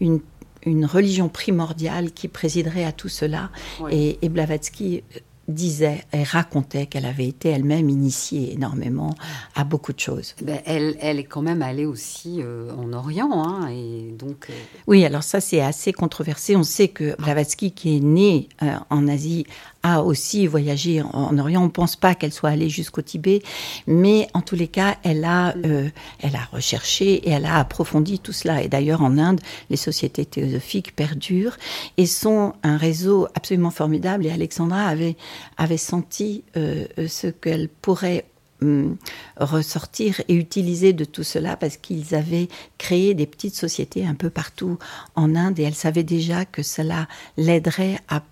une, 0.00 0.20
une 0.64 0.86
religion 0.86 1.28
primordiale 1.28 2.12
qui 2.12 2.28
présiderait 2.28 2.84
à 2.84 2.92
tout 2.92 3.08
cela. 3.08 3.50
Et, 3.90 4.18
et 4.22 4.28
Blavatsky 4.28 5.02
disait 5.48 6.04
et 6.12 6.22
racontait 6.22 6.86
qu'elle 6.86 7.06
avait 7.06 7.26
été 7.26 7.48
elle-même 7.48 7.88
initiée 7.88 8.52
énormément 8.52 9.14
à 9.54 9.64
beaucoup 9.64 9.92
de 9.92 9.98
choses. 9.98 10.34
Ben, 10.42 10.60
elle, 10.66 10.96
elle 11.00 11.18
est 11.18 11.24
quand 11.24 11.42
même 11.42 11.62
allée 11.62 11.86
aussi 11.86 12.40
euh, 12.42 12.70
en 12.74 12.92
Orient, 12.92 13.30
hein, 13.32 13.68
et 13.68 14.12
donc. 14.18 14.46
Euh, 14.50 14.52
oui, 14.86 15.04
alors 15.04 15.22
ça 15.22 15.40
c'est 15.40 15.60
assez 15.60 15.92
controversé. 15.92 16.56
On 16.56 16.62
sait 16.62 16.88
que 16.88 17.16
Blavatsky, 17.20 17.72
qui 17.72 17.96
est 17.96 18.00
né 18.00 18.48
euh, 18.62 18.74
en 18.90 19.08
Asie 19.08 19.46
a 19.94 20.02
aussi 20.02 20.46
voyagé 20.46 21.02
en, 21.02 21.38
Orient. 21.38 21.62
On 21.62 21.66
ne 21.66 21.70
pense 21.70 21.96
pas 21.96 22.14
qu'elle 22.14 22.32
soit 22.32 22.50
allée 22.50 22.68
jusqu'au 22.68 23.02
Tibet, 23.02 23.42
mais 23.86 24.28
en 24.34 24.40
tous 24.40 24.56
les 24.56 24.68
cas, 24.68 24.96
elle 25.02 25.24
a, 25.24 25.54
euh, 25.64 25.88
elle 26.20 26.36
a 26.36 26.44
recherché 26.52 27.14
et 27.28 27.30
elle 27.30 27.46
a 27.46 27.56
approfondi 27.56 28.18
tout 28.18 28.32
cela. 28.32 28.62
Et 28.62 28.68
d'ailleurs, 28.68 29.02
en 29.02 29.18
Inde, 29.18 29.40
les 29.70 29.76
sociétés 29.76 30.24
théosophiques 30.24 30.94
perdurent 30.94 31.56
et 31.96 32.06
sont 32.06 32.54
un 32.62 32.76
réseau 32.76 33.28
absolument 33.34 33.70
formidable. 33.70 34.26
Et 34.26 34.30
Alexandra 34.30 34.86
avait, 34.86 35.16
avait 35.56 35.76
senti 35.76 36.44
euh, 36.56 36.86
ce 37.06 37.28
qu'elle 37.28 37.68
pourrait 37.68 38.24
hum, 38.62 38.96
ressortir 39.38 40.20
et 40.28 40.34
utiliser 40.34 40.92
de 40.92 41.04
tout 41.04 41.24
cela 41.24 41.56
parce 41.56 41.76
qu'ils 41.76 42.14
avaient 42.14 42.48
créé 42.78 43.14
des 43.14 43.26
petites 43.26 43.54
sociétés 43.54 44.06
un 44.06 44.14
peu 44.14 44.30
partout 44.30 44.78
en 45.14 45.34
Inde 45.34 45.58
et 45.58 45.62
elle 45.62 45.74
savait 45.74 46.04
déjà 46.04 46.44
que 46.44 46.62
cela 46.62 47.08
l'aiderait 47.36 47.98
à 48.08 48.22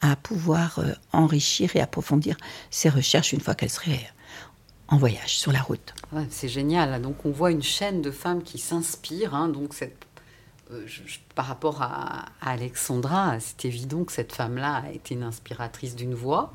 à 0.00 0.16
pouvoir 0.16 0.78
euh, 0.78 0.92
enrichir 1.12 1.76
et 1.76 1.80
approfondir 1.80 2.36
ses 2.70 2.88
recherches 2.88 3.32
une 3.32 3.40
fois 3.40 3.54
qu'elle 3.54 3.70
serait 3.70 4.10
en 4.88 4.96
voyage 4.96 5.38
sur 5.38 5.52
la 5.52 5.60
route. 5.60 5.94
c'est 6.30 6.48
génial. 6.48 7.00
Donc 7.00 7.24
on 7.24 7.30
voit 7.30 7.50
une 7.50 7.62
chaîne 7.62 8.02
de 8.02 8.10
femmes 8.10 8.42
qui 8.42 8.58
s'inspirent. 8.58 9.34
Hein. 9.34 9.48
donc 9.48 9.74
cette, 9.74 10.06
euh, 10.72 10.86
par 11.34 11.46
rapport 11.46 11.82
à, 11.82 12.26
à 12.40 12.50
Alexandra, 12.50 13.38
c'est 13.40 13.66
évident 13.66 14.04
que 14.04 14.12
cette 14.12 14.32
femme-là 14.32 14.82
a 14.86 14.90
été 14.90 15.14
une 15.14 15.22
inspiratrice 15.22 15.94
d'une 15.94 16.14
voix. 16.14 16.52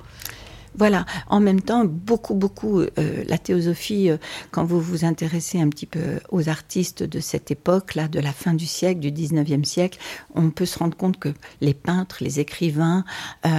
Voilà, 0.77 1.05
en 1.27 1.39
même 1.39 1.62
temps, 1.62 1.86
beaucoup, 1.86 2.34
beaucoup, 2.34 2.82
euh, 2.82 2.88
la 3.27 3.38
théosophie, 3.38 4.10
euh, 4.10 4.17
quand 4.51 4.65
vous 4.65 4.82
vous 4.82 5.05
intéressez 5.05 5.60
un 5.60 5.70
petit 5.70 5.86
peu 5.86 6.20
aux 6.29 6.50
artistes 6.50 7.03
de 7.03 7.20
cette 7.20 7.50
époque-là, 7.50 8.08
de 8.08 8.20
la 8.20 8.34
fin 8.34 8.53
du 8.53 8.65
siècle, 8.65 9.00
du 9.00 9.12
19e 9.12 9.63
siècle, 9.63 10.00
on 10.34 10.50
peut 10.50 10.65
se 10.65 10.77
rendre 10.77 10.98
compte 10.98 11.17
que 11.17 11.29
les 11.62 11.74
peintres, 11.74 12.17
les 12.22 12.39
écrivains 12.39 13.05
euh, 13.46 13.50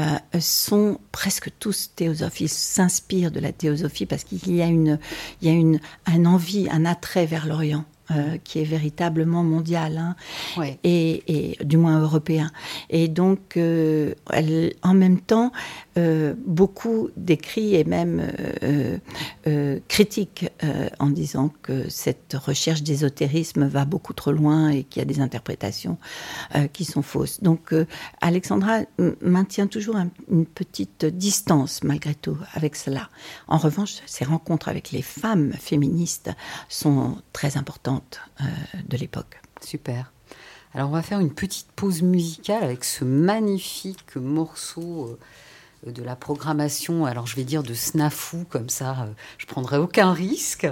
sont 0.41 0.99
presque 1.11 1.51
tous 1.59 1.91
théosophes. 1.97 2.41
Ils 2.41 2.49
s'inspirent 2.49 3.31
de 3.31 3.41
la 3.41 3.53
théosophie 3.53 4.07
parce 4.07 4.25
qu'il 4.25 4.55
y 4.55 4.61
a 4.61 4.67
une, 4.67 4.99
il 5.41 5.49
y 5.49 5.51
a 5.51 5.55
une, 5.55 5.81
un 6.07 6.27
envie, 6.27 6.69
un 6.71 6.85
attrait 6.85 7.27
vers 7.27 7.47
l'Orient. 7.47 7.85
Euh, 8.13 8.37
qui 8.45 8.61
est 8.61 8.65
véritablement 8.65 9.43
mondial, 9.43 9.97
hein, 9.99 10.15
et, 10.85 11.25
et, 11.27 11.65
du 11.65 11.77
moins 11.77 12.01
européen. 12.01 12.53
Et 12.89 13.09
donc, 13.09 13.57
euh, 13.57 14.15
elle, 14.33 14.75
en 14.85 14.95
même 14.95 15.19
temps, 15.19 15.51
euh, 15.97 16.35
beaucoup 16.45 17.11
d'écrits 17.17 17.75
et 17.75 17.85
même 17.85 18.23
critiquent 19.88 20.50
en 20.99 21.11
disant 21.11 21.53
que 21.62 21.88
cette 21.88 22.35
recherche 22.35 22.83
d'ésotérisme 22.83 23.67
va 23.67 23.85
beaucoup 23.85 24.12
trop 24.12 24.33
loin 24.33 24.69
et 24.71 24.85
qu'il 24.85 25.00
y 25.00 25.03
a 25.03 25.07
des 25.07 25.21
interprétations 25.21 25.99
qui 26.73 26.85
sont 26.85 27.03
fausses. 27.03 27.43
Donc, 27.43 27.75
Alexandra 28.21 28.81
maintient 29.23 29.67
toujours 29.67 29.97
une 30.31 30.47
petite 30.47 31.05
distance 31.05 31.83
malgré 31.85 32.15
tout 32.15 32.37
avec 32.55 32.76
cela. 32.76 33.09
En 33.49 33.59
revanche, 33.59 33.97
ses 34.07 34.25
rencontres 34.25 34.69
avec 34.69 34.91
les 34.91 35.03
femmes 35.03 35.53
féministes 35.53 36.31
sont 36.69 37.19
très 37.33 37.57
importantes 37.57 38.21
euh, 38.41 38.45
de 38.88 38.97
l'époque. 38.97 39.41
Super. 39.61 40.12
Alors 40.75 40.91
on 40.91 40.93
va 40.93 41.03
faire 41.03 41.21
une 41.21 41.33
petite 41.33 41.69
pause 41.75 42.03
musicale 42.03 42.62
avec 42.62 42.85
ce 42.85 43.05
magnifique 43.05 44.17
morceau 44.17 45.07
euh, 45.07 45.19
de 45.90 46.02
la 46.02 46.16
programmation, 46.16 47.07
alors 47.07 47.26
je 47.26 47.37
vais 47.37 47.45
dire 47.45 47.62
de 47.62 47.75
Snafou, 47.75 48.45
comme 48.49 48.69
ça 48.69 49.02
euh, 49.02 49.12
je 49.38 49.47
prendrai 49.47 49.78
aucun 49.78 50.12
risque. 50.12 50.66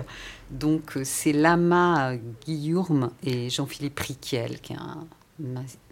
Donc 0.50 0.98
c'est 1.04 1.32
Lama 1.32 2.12
Guillaume 2.44 3.10
et 3.22 3.50
Jean-Philippe 3.50 3.98
Riquel, 3.98 4.60
qui 4.60 4.74
est 4.74 4.76
un 4.76 5.06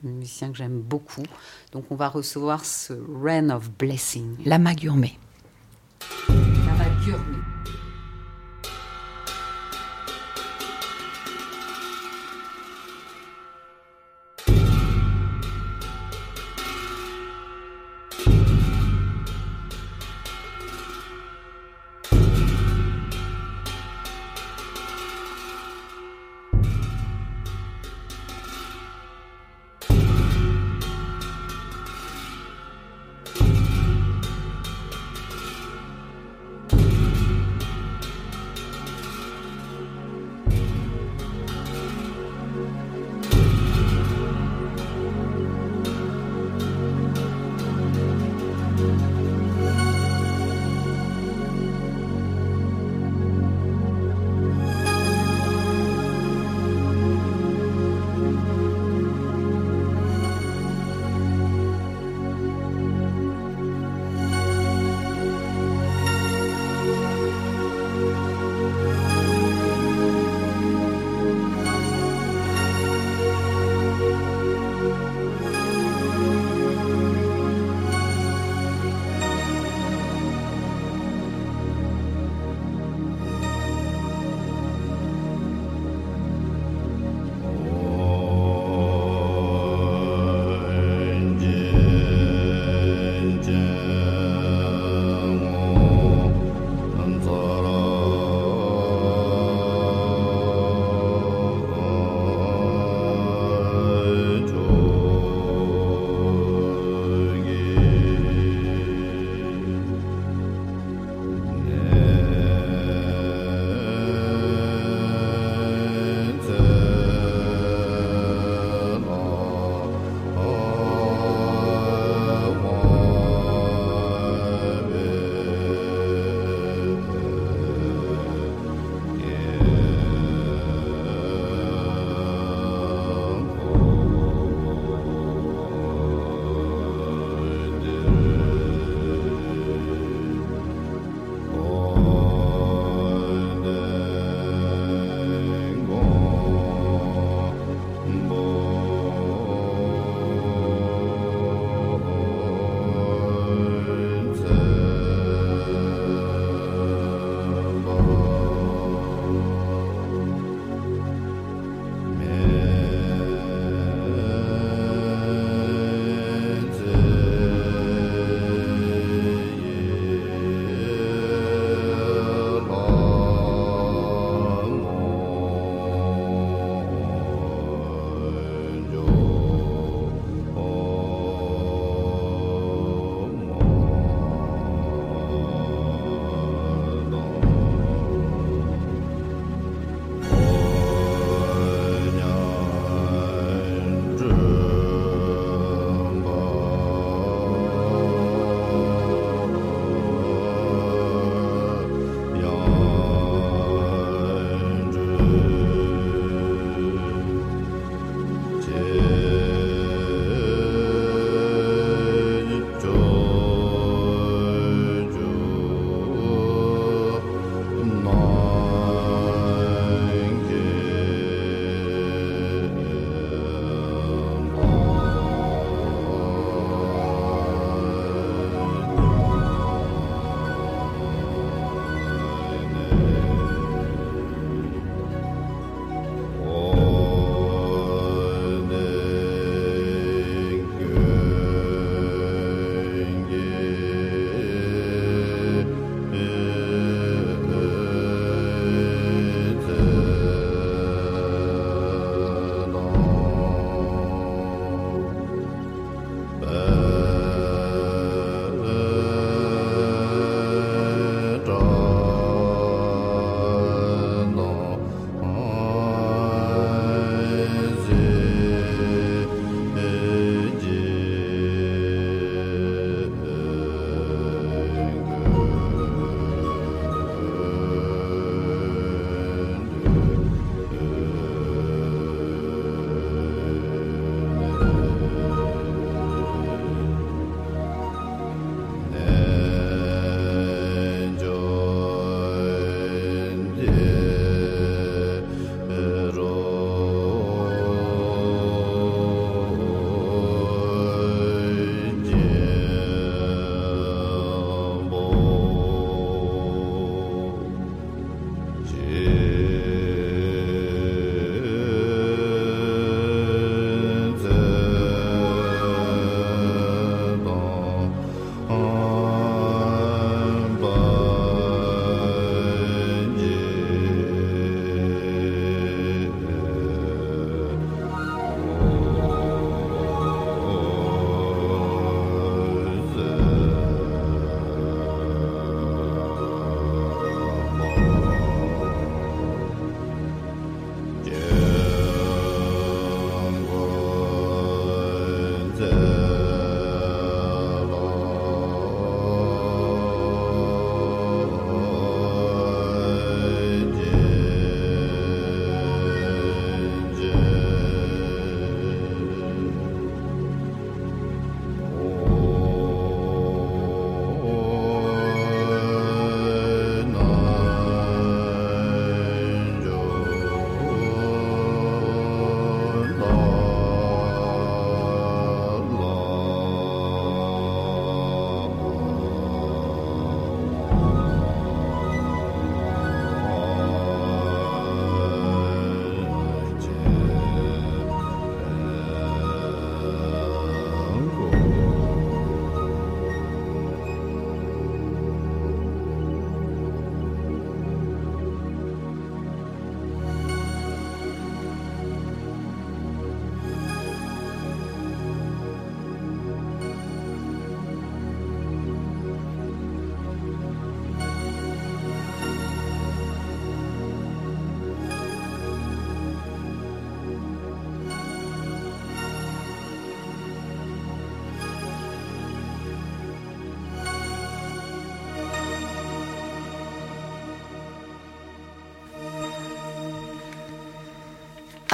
musicien 0.03 0.51
que 0.51 0.59
j'aime 0.59 0.81
beaucoup. 0.81 1.25
Donc 1.73 1.87
on 1.90 1.97
va 1.97 2.09
recevoir 2.09 2.64
ce 2.64 2.92
Rain 3.23 3.51
of 3.51 3.70
Blessing. 3.70 4.37
Lama 4.44 4.75
Gourmet. 4.75 5.18
Lama 6.29 6.85
Gourmet. 7.05 7.41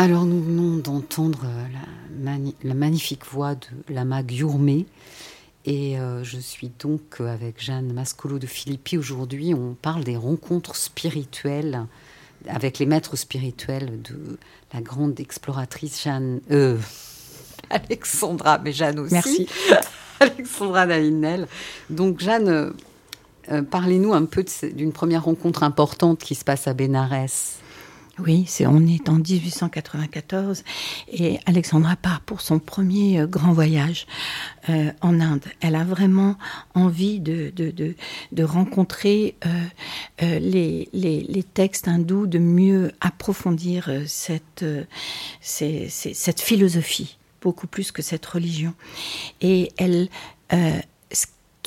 Alors 0.01 0.27
nous 0.27 0.41
venons 0.41 0.77
d'entendre 0.77 1.41
euh, 1.45 2.39
la, 2.63 2.75
magnifique 2.75 3.27
voix 3.27 3.57
de 3.57 3.93
Lama 3.93 4.23
Gyurmé 4.25 4.87
et 5.65 5.99
euh, 5.99 6.23
je 6.23 6.39
suis 6.39 6.71
donc 6.79 7.21
avec 7.21 7.61
Jeanne 7.61 7.93
Mascolo 7.93 8.39
de 8.39 8.47
Philippi. 8.47 8.97
Aujourd'hui, 8.97 9.55
on 9.55 9.75
parle 9.75 10.05
des 10.05 10.17
rencontres 10.17 10.77
spirituelles 10.77 11.85
avec 12.47 12.79
les 12.79 12.87
maîtres 12.87 13.17
spirituels 13.17 14.01
de 14.03 14.39
la 14.73 14.83
grande 14.83 15.19
exploratrice 15.19 16.05
Jeanne, 16.05 16.43
euh, 16.53 16.79
Alexandra, 17.71 18.59
mais 18.59 18.73
Jeanne 18.73 19.01
aussi. 19.01 19.15
Merci. 19.15 19.49
Alexandra 20.21 20.87
Dainel. 20.87 21.49
Donc 21.91 22.21
Jeanne, 22.21 22.73
parlez-nous 23.69 24.15
un 24.15 24.27
peu 24.27 24.45
d'une 24.73 24.93
première 24.93 25.25
rencontre 25.25 25.65
importante 25.65 26.21
qui 26.21 26.37
se 26.37 26.45
passe 26.45 26.69
à 26.69 26.75
Bénarès. 26.75 27.59
Oui, 28.20 28.44
c'est, 28.48 28.66
on 28.66 28.85
est 28.87 29.09
en 29.09 29.18
1894 29.18 30.64
et 31.12 31.38
Alexandra 31.46 31.94
part 31.94 32.20
pour 32.20 32.40
son 32.40 32.59
premier 32.59 33.20
euh, 33.20 33.26
grand 33.26 33.52
voyage 33.52 34.07
euh, 34.68 34.90
en 35.00 35.20
Inde. 35.20 35.44
Elle 35.61 35.76
a 35.76 35.85
vraiment 35.85 36.37
envie 36.74 37.20
de, 37.20 37.52
de, 37.54 37.94
de, 38.33 38.44
rencontrer 38.44 39.37
euh, 39.46 40.38
les, 40.40 40.88
les, 40.92 41.42
textes 41.42 41.87
hindous, 41.87 42.26
de 42.26 42.38
mieux 42.38 42.92
approfondir 43.00 43.90
cette, 44.07 44.64
cette 45.40 46.40
philosophie, 46.40 47.18
beaucoup 47.40 47.66
plus 47.66 47.92
que 47.92 48.02
cette 48.02 48.26
religion. 48.26 48.74
Et 49.40 49.72
elle 49.76 50.09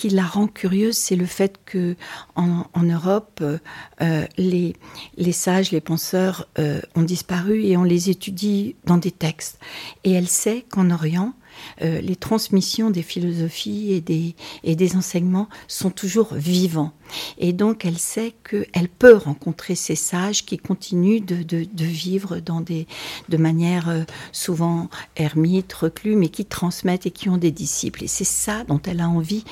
qui 0.02 0.10
la 0.10 0.26
rend 0.26 0.48
curieuse, 0.48 0.98
c'est 0.98 1.16
le 1.16 1.28
fait 1.28 1.60
que 1.64 1.96
en, 2.36 2.66
Europe, 2.82 3.38
euh, 3.44 3.60
euh, 4.02 4.26
les, 4.36 4.76
les, 5.16 5.32
sages, 5.32 5.70
les 5.70 5.80
penseurs 5.80 6.48
euh, 6.58 6.82
ont 6.96 7.04
disparu 7.04 7.66
et 7.66 7.78
on 7.78 7.84
les 7.84 8.10
étudie 8.10 8.76
dans 8.84 8.98
des 8.98 9.12
textes. 9.12 9.60
Et 10.04 10.12
elle 10.14 10.28
sait 10.28 10.66
qu'en 10.68 10.90
Orient, 10.90 11.34
les 11.82 12.16
transmissions 12.16 12.90
des 12.90 13.04
philosophies 13.04 13.92
et 13.92 14.02
des, 14.02 14.36
et 14.64 14.76
des 14.76 14.96
enseignements 14.96 15.50
sont 15.68 15.92
toujours 15.92 16.34
vivants. 16.34 16.94
Et 17.38 17.54
donc, 17.54 17.86
elle 17.86 17.98
sait 17.98 18.34
qu'elle 18.50 18.90
peut 18.90 19.16
rencontrer 19.16 19.76
ces 19.76 19.96
sages 19.96 20.46
qui 20.46 20.58
continuent 20.58 21.22
de, 21.22 21.66
vivre 21.76 22.40
de 22.40 23.38
manière 23.38 23.90
euh, 23.90 24.04
souvent 24.32 24.90
ermite, 25.16 25.72
reclus, 25.74 26.16
mais 26.16 26.30
qui 26.30 26.46
transmettent 26.46 27.06
et 27.06 27.12
qui 27.12 27.30
ont 27.30 27.38
des 27.38 27.52
disciples. 27.52 28.04
Et 28.04 28.08
c'est 28.08 28.24
ça 28.24 28.64
dont 28.64 28.82
elle 28.86 29.02
a 29.02 29.10
envie, 29.10 29.44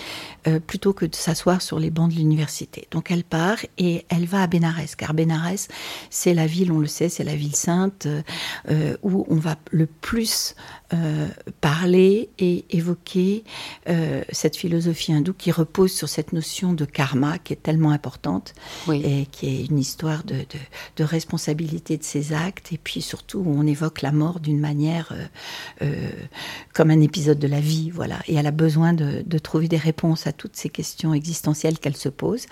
euh, 0.48 0.60
plutôt 0.60 0.93
que 0.93 1.06
de 1.06 1.15
s'asseoir 1.15 1.62
sur 1.62 1.80
les 1.80 1.89
bancs 1.89 2.12
de 2.12 2.15
l'université. 2.15 2.88
Donc, 2.91 3.12
elle 3.12 3.24
part 3.24 3.58
et 3.78 4.06
elle 4.10 4.26
va 4.26 4.43
à 4.43 4.48
Bénarès, 4.48 4.95
car 4.95 5.13
Bénarès, 5.13 5.67
c'est 6.10 6.34
la 6.34 6.48
ville, 6.48 6.72
on 6.72 6.80
le 6.80 6.88
sait, 6.88 7.10
c'est 7.10 7.24
la 7.24 7.36
ville 7.36 7.56
sainte 7.56 8.08
euh, 8.69 8.98
où 9.04 9.26
on 9.30 9.36
va 9.36 9.56
le 9.72 9.86
plus 9.86 10.56
parler 11.62 12.30
et 12.39 12.65
évoquer 12.72 13.43
cette 14.32 14.56
philosophie 14.56 15.13
hindoue 15.13 15.34
qui 15.34 15.52
repose 15.52 15.91
sur 15.91 16.10
cette 16.10 16.34
notion 16.34 16.74
de 16.74 16.84
karma 16.84 17.38
qui 17.49 17.53
est 17.53 17.63
tellement 17.63 17.89
importante 17.89 18.53
et 18.93 19.25
qui 19.31 19.47
est 19.47 19.65
une 19.65 19.79
histoire 19.79 20.23
de, 20.23 20.45
de, 20.97 21.03
responsabilité 21.03 21.97
de 21.97 22.03
ses 22.03 22.31
actes. 22.31 22.71
Et 22.71 22.77
puis 22.77 23.01
surtout 23.01 23.43
on 23.43 23.65
évoque 23.65 24.03
la 24.03 24.12
mort 24.12 24.39
d'une 24.39 24.59
manière 24.59 25.12
euh, 25.13 25.25
euh, 25.81 26.12
comme 26.75 26.91
un 26.91 27.01
épisode 27.01 27.39
de 27.39 27.47
la 27.47 27.59
vie 27.59 27.89
voilà. 27.89 28.19
Et 28.27 28.35
elle 28.35 28.45
a 28.45 28.51
besoin 28.51 28.93
de, 28.93 29.23
de 29.25 29.38
trouver 29.39 29.67
des 29.67 29.77
réponses 29.77 30.27
à 30.27 30.31
toutes 30.31 30.55
ces 30.55 30.69
questions 30.69 31.15
existentielles 31.15 31.79
qu'elle 31.79 31.97
se 31.97 32.09
pose. 32.09 32.45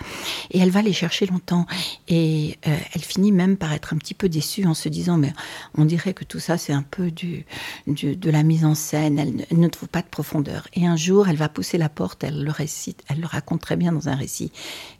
Et 0.49 0.57
elle 0.57 0.71
va 0.71 0.81
les 0.81 0.93
chercher 0.93 1.27
longtemps. 1.27 1.67
Et 2.07 2.57
euh, 2.65 2.75
elle 2.95 3.03
finit 3.03 3.31
même 3.31 3.55
par 3.55 3.73
être 3.73 3.93
un 3.93 3.97
petit 3.97 4.15
peu 4.15 4.29
déçue 4.29 4.65
en 4.65 4.73
se 4.73 4.89
disant 4.89 5.17
mais 5.17 5.33
on 5.75 5.85
dirait 5.85 6.15
que 6.15 6.23
tout 6.23 6.39
ça 6.39 6.57
c'est 6.57 6.73
un 6.73 6.81
peu 6.81 7.11
du, 7.11 7.45
de 7.85 8.31
la 8.31 8.41
mise 8.41 8.65
en 8.65 8.73
scène. 8.73 9.19
Elle, 9.19 9.45
elle 9.51 9.59
ne 9.59 9.67
trouve 9.67 9.89
pas 9.89 10.01
de 10.01 10.07
profondeur. 10.07 10.67
Et 10.73 10.87
un 10.87 10.95
jour 10.95 11.27
elle 11.27 11.37
va 11.37 11.49
pousser 11.49 11.77
la 11.77 11.87
porte. 11.87 12.23
Elle 12.23 12.43
le 12.43 12.51
récite. 12.51 13.03
Elle 13.09 13.19
le 13.19 13.27
raconte 13.27 13.61
très 13.61 13.75
bien 13.75 13.91
dans 13.91 14.09
un 14.09 14.15
récit 14.15 14.51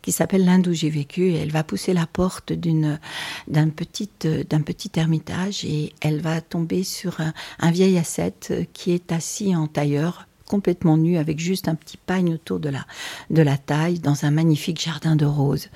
qui 0.02 0.12
s'appelle 0.12 0.46
l'Inde 0.46 0.68
où 0.68 0.74
j'ai 0.74 0.90
vécu. 0.90 1.34
Elle 1.34 1.52
va 1.52 1.64
pousser 1.64 1.94
la 1.94 2.08
porte 2.08 2.54
d'une, 2.54 3.00
d'un, 3.48 3.70
petit, 3.70 4.10
d'un 4.50 4.62
petit 4.62 4.92
ermitage 4.96 5.66
et 5.66 5.94
elle 6.02 6.22
va 6.22 6.42
tomber 6.42 6.84
sur 6.84 7.20
un, 7.60 7.72
vieil 7.72 7.98
ascète 7.98 8.54
qui 8.74 8.92
est 8.92 9.12
assis 9.12 9.56
en 9.56 9.68
tailleur 9.68 10.28
complètement 10.48 10.98
nu 10.98 11.18
avec 11.18 11.40
juste 11.40 11.68
un 11.68 11.76
petit 11.76 11.98
pagne 11.98 12.34
autour 12.34 12.60
de 12.60 12.70
la, 12.70 12.86
de 13.30 13.42
la 13.42 13.58
taille 13.58 14.00
dans 14.00 14.26
un 14.26 14.32
magnifique 14.32 14.82
jardin 14.82 15.16
de 15.16 15.26
roses. 15.26 15.68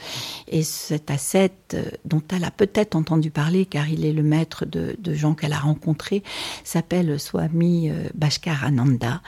Et 0.48 0.64
cet 0.64 1.12
ascète 1.12 1.76
dont 2.06 2.24
elle 2.34 2.46
a 2.46 2.52
peut-être 2.52 2.96
entendu 2.96 3.30
parler 3.32 3.66
car 3.66 3.90
il 3.90 4.06
est 4.06 4.14
le 4.14 4.24
maître 4.24 4.66
de, 4.66 4.96
de 4.98 5.14
gens 5.14 5.36
qu'elle 5.36 5.54
a 5.54 5.60
rencontrés 5.60 6.24
s'appelle 6.64 7.20
Swami 7.20 7.90
euh, 7.90 8.08
Bhaskar 8.16 8.64
Ananda 8.64 9.22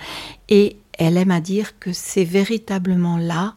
et 0.50 0.78
elle 0.98 1.18
aime 1.18 1.32
à 1.32 1.42
dire 1.42 1.80
que 1.80 1.92
c'est 1.92 2.24
véritablement 2.24 3.18
là 3.18 3.56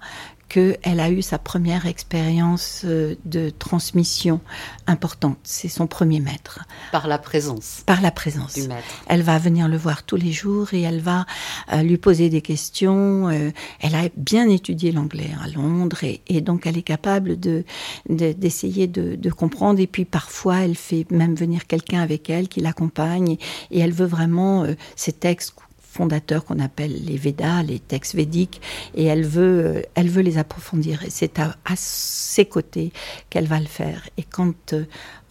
qu'elle 0.49 1.01
a 1.01 1.11
eu 1.11 1.23
sa 1.23 1.39
première 1.39 1.87
expérience 1.87 2.83
euh, 2.85 3.17
de 3.25 3.51
transmission 3.51 4.41
importante. 4.87 5.39
C'est 5.43 5.69
son 5.69 5.87
premier 5.87 6.21
maître. 6.21 6.61
Par 6.93 7.09
la 7.09 7.19
présence. 7.19 7.83
Par 7.87 8.01
la 8.01 8.11
présence. 8.11 8.55
Du 8.55 8.69
maître. 8.69 8.85
Elle 9.09 9.23
va 9.23 9.39
venir 9.39 9.69
le 9.69 9.77
voir 9.77 10.05
tous 10.05 10.17
les 10.17 10.33
jours 10.33 10.73
et 10.73 10.83
elle 10.83 11.01
va 11.01 11.27
euh, 11.73 11.83
lui 11.83 11.97
poser 11.97 12.29
des 12.29 12.43
questions. 12.43 13.29
Euh, 13.29 13.51
elle 13.81 13.95
a 13.95 14.09
bien 14.17 14.49
étudié 14.49 14.93
l'anglais 14.93 15.31
à 15.43 15.49
Londres 15.49 15.99
et, 16.05 16.41
donc 16.41 16.67
elle 16.67 16.79
est 16.79 16.83
capable 16.83 17.39
de, 17.41 17.65
d'essayer 18.09 18.87
de, 18.87 19.17
de, 19.17 19.31
comprendre. 19.31 19.81
Et 19.81 19.87
puis 19.87 20.05
parfois, 20.05 20.61
elle 20.61 20.77
fait 20.77 21.11
même 21.11 21.35
venir 21.35 21.67
quelqu'un 21.67 22.01
avec 22.01 22.31
elle 22.31 22.49
qui 22.49 22.61
l'accompagne 22.61 23.37
et, 23.71 23.81
elle 23.81 23.93
veut 23.93 24.07
vraiment 24.07 24.67
ces 24.97 25.13
textes 25.13 25.55
qu'on 25.97 26.59
appelle 26.61 27.05
les 27.05 27.17
Védas, 27.17 27.63
les 27.63 27.79
textes 27.79 28.15
védiques, 28.15 28.61
et 28.95 29.05
elle 29.05 29.25
veut, 29.25 29.65
euh, 29.65 29.83
elle 29.95 30.09
veut 30.09 30.23
les 30.23 30.39
approfondir. 30.39 31.03
Et 31.05 31.11
c'est 31.11 31.39
à, 31.39 31.57
à, 31.65 31.75
ses 31.77 32.47
côtés 32.47 32.93
qu'elle 33.31 33.47
va 33.47 33.61
le 33.61 33.67
faire. 33.67 34.09
Et 34.17 34.23
quand 34.23 34.75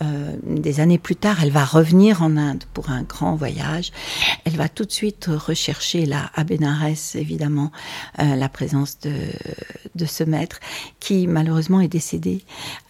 euh, 0.01 0.15
euh, 0.15 0.35
des 0.45 0.79
années 0.79 0.97
plus 0.97 1.15
tard, 1.15 1.43
elle 1.43 1.51
va 1.51 1.65
revenir 1.65 2.21
en 2.21 2.37
Inde 2.37 2.63
pour 2.73 2.89
un 2.89 3.03
grand 3.03 3.35
voyage. 3.35 3.91
Elle 4.45 4.55
va 4.55 4.69
tout 4.69 4.85
de 4.85 4.91
suite 4.91 5.29
rechercher 5.29 6.05
là, 6.05 6.31
à 6.35 6.43
Bénarès, 6.43 7.15
évidemment, 7.15 7.71
euh, 8.19 8.35
la 8.35 8.49
présence 8.49 8.99
de, 8.99 9.13
de 9.95 10.05
ce 10.05 10.23
maître 10.23 10.59
qui 10.99 11.27
malheureusement 11.27 11.81
est 11.81 11.87
décédé. 11.87 12.43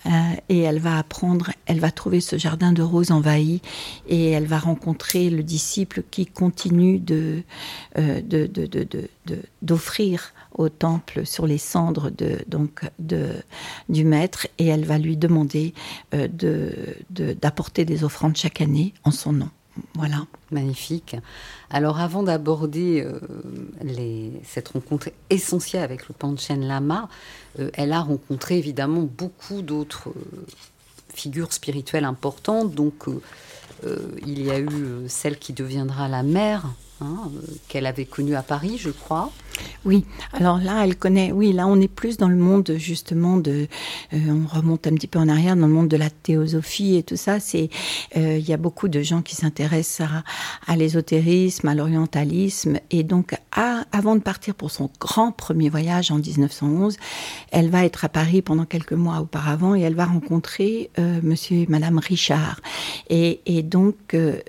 Euh, 0.06 0.10
et 0.50 0.60
elle 0.60 0.80
va 0.80 0.98
apprendre, 0.98 1.52
elle 1.66 1.80
va 1.80 1.92
trouver 1.92 2.22
ce 2.22 2.38
jardin 2.38 2.72
de 2.72 2.82
roses 2.82 3.12
envahi 3.12 3.62
et 4.08 4.32
elle 4.32 4.46
va 4.46 4.60
rencontrer 4.60 5.30
le 5.30 5.44
disciple 5.44 6.04
qui 6.12 6.26
continue 6.26 7.00
de, 7.00 7.44
de, 7.98 8.48
de 8.48 8.88
d'offrir 9.62 10.35
au 10.58 10.70
temple 10.70 11.26
sur 11.26 11.48
les 11.48 11.58
cendres 11.58 12.10
de, 12.10 12.40
donc, 12.48 12.82
de, 13.00 13.30
du 13.90 14.04
maître 14.04 14.48
et 14.58 14.68
elle 14.68 14.86
va 14.86 14.98
lui 14.98 15.18
demander 15.18 15.74
euh, 16.14 16.28
d'apporter 17.10 17.86
des 17.86 18.04
offrandes 18.04 18.36
chaque 18.36 18.62
année 18.62 18.94
en 19.04 19.12
son 19.12 19.34
nom. 19.34 19.50
Voilà. 19.94 20.26
Magnifique. 20.52 21.18
Alors 21.70 22.00
avant 22.00 22.24
d'aborder 22.24 23.06
euh, 23.06 24.30
cette 24.44 24.70
rencontre 24.70 25.10
essentielle 25.30 25.84
avec 25.84 26.08
le 26.08 26.14
Panchen 26.14 26.66
Lama, 26.66 27.10
euh, 27.60 27.70
elle 27.74 27.92
a 27.92 28.00
rencontré 28.00 28.58
évidemment 28.58 29.02
beaucoup 29.02 29.62
d'autres 29.62 30.14
figures 31.14 31.52
spirituelles 31.52 32.06
importantes. 32.06 32.74
Donc 32.74 33.06
il 34.26 34.42
y 34.42 34.50
a 34.50 34.60
eu 34.60 35.08
celle 35.08 35.38
qui 35.38 35.54
deviendra 35.54 36.08
la 36.08 36.24
mère 36.24 36.66
Hein, 37.02 37.30
qu'elle 37.68 37.88
avait 37.88 38.06
connu 38.06 38.36
à 38.36 38.42
Paris, 38.42 38.78
je 38.80 38.90
crois. 38.90 39.30
Oui, 39.86 40.04
alors 40.34 40.58
là, 40.58 40.84
elle 40.84 40.96
connaît, 40.96 41.32
oui, 41.32 41.54
là, 41.54 41.68
on 41.68 41.80
est 41.80 41.88
plus 41.88 42.18
dans 42.18 42.28
le 42.28 42.36
monde, 42.36 42.74
justement, 42.78 43.38
de, 43.38 43.68
euh, 44.14 44.18
on 44.28 44.48
remonte 44.48 44.88
un 44.88 44.96
petit 44.96 45.08
peu 45.08 45.20
en 45.20 45.28
arrière, 45.28 45.56
dans 45.56 45.68
le 45.68 45.74
monde 45.74 45.88
de 45.88 45.98
la 45.98 46.10
théosophie 46.10 46.96
et 46.96 47.04
tout 47.04 47.16
ça. 47.16 47.40
C'est, 47.40 47.70
euh, 48.18 48.38
il 48.38 48.48
y 48.48 48.54
a 48.54 48.58
beaucoup 48.58 48.88
de 48.88 49.02
gens 49.02 49.22
qui 49.22 49.36
s'intéressent 49.36 50.08
à, 50.10 50.24
à 50.72 50.76
l'ésotérisme, 50.76 51.68
à 51.68 51.76
l'orientalisme. 51.76 52.80
Et 52.92 53.04
donc, 53.04 53.36
à, 53.52 53.86
avant 53.92 54.16
de 54.16 54.22
partir 54.22 54.56
pour 54.56 54.72
son 54.72 54.90
grand 55.00 55.32
premier 55.32 55.70
voyage 55.70 56.12
en 56.12 56.18
1911, 56.18 56.98
elle 57.52 57.70
va 57.70 57.86
être 57.86 58.06
à 58.06 58.10
Paris 58.10 58.42
pendant 58.42 58.66
quelques 58.66 58.94
mois 58.94 59.20
auparavant 59.20 59.76
et 59.76 59.82
elle 59.82 59.96
va 59.96 60.06
rencontrer 60.06 60.90
euh, 61.00 61.20
monsieur 61.22 61.58
et 61.58 61.68
madame 61.68 62.00
Richard. 62.00 62.60
Et, 63.10 63.42
et 63.46 63.62
donc, 63.64 63.96
euh, 64.14 64.40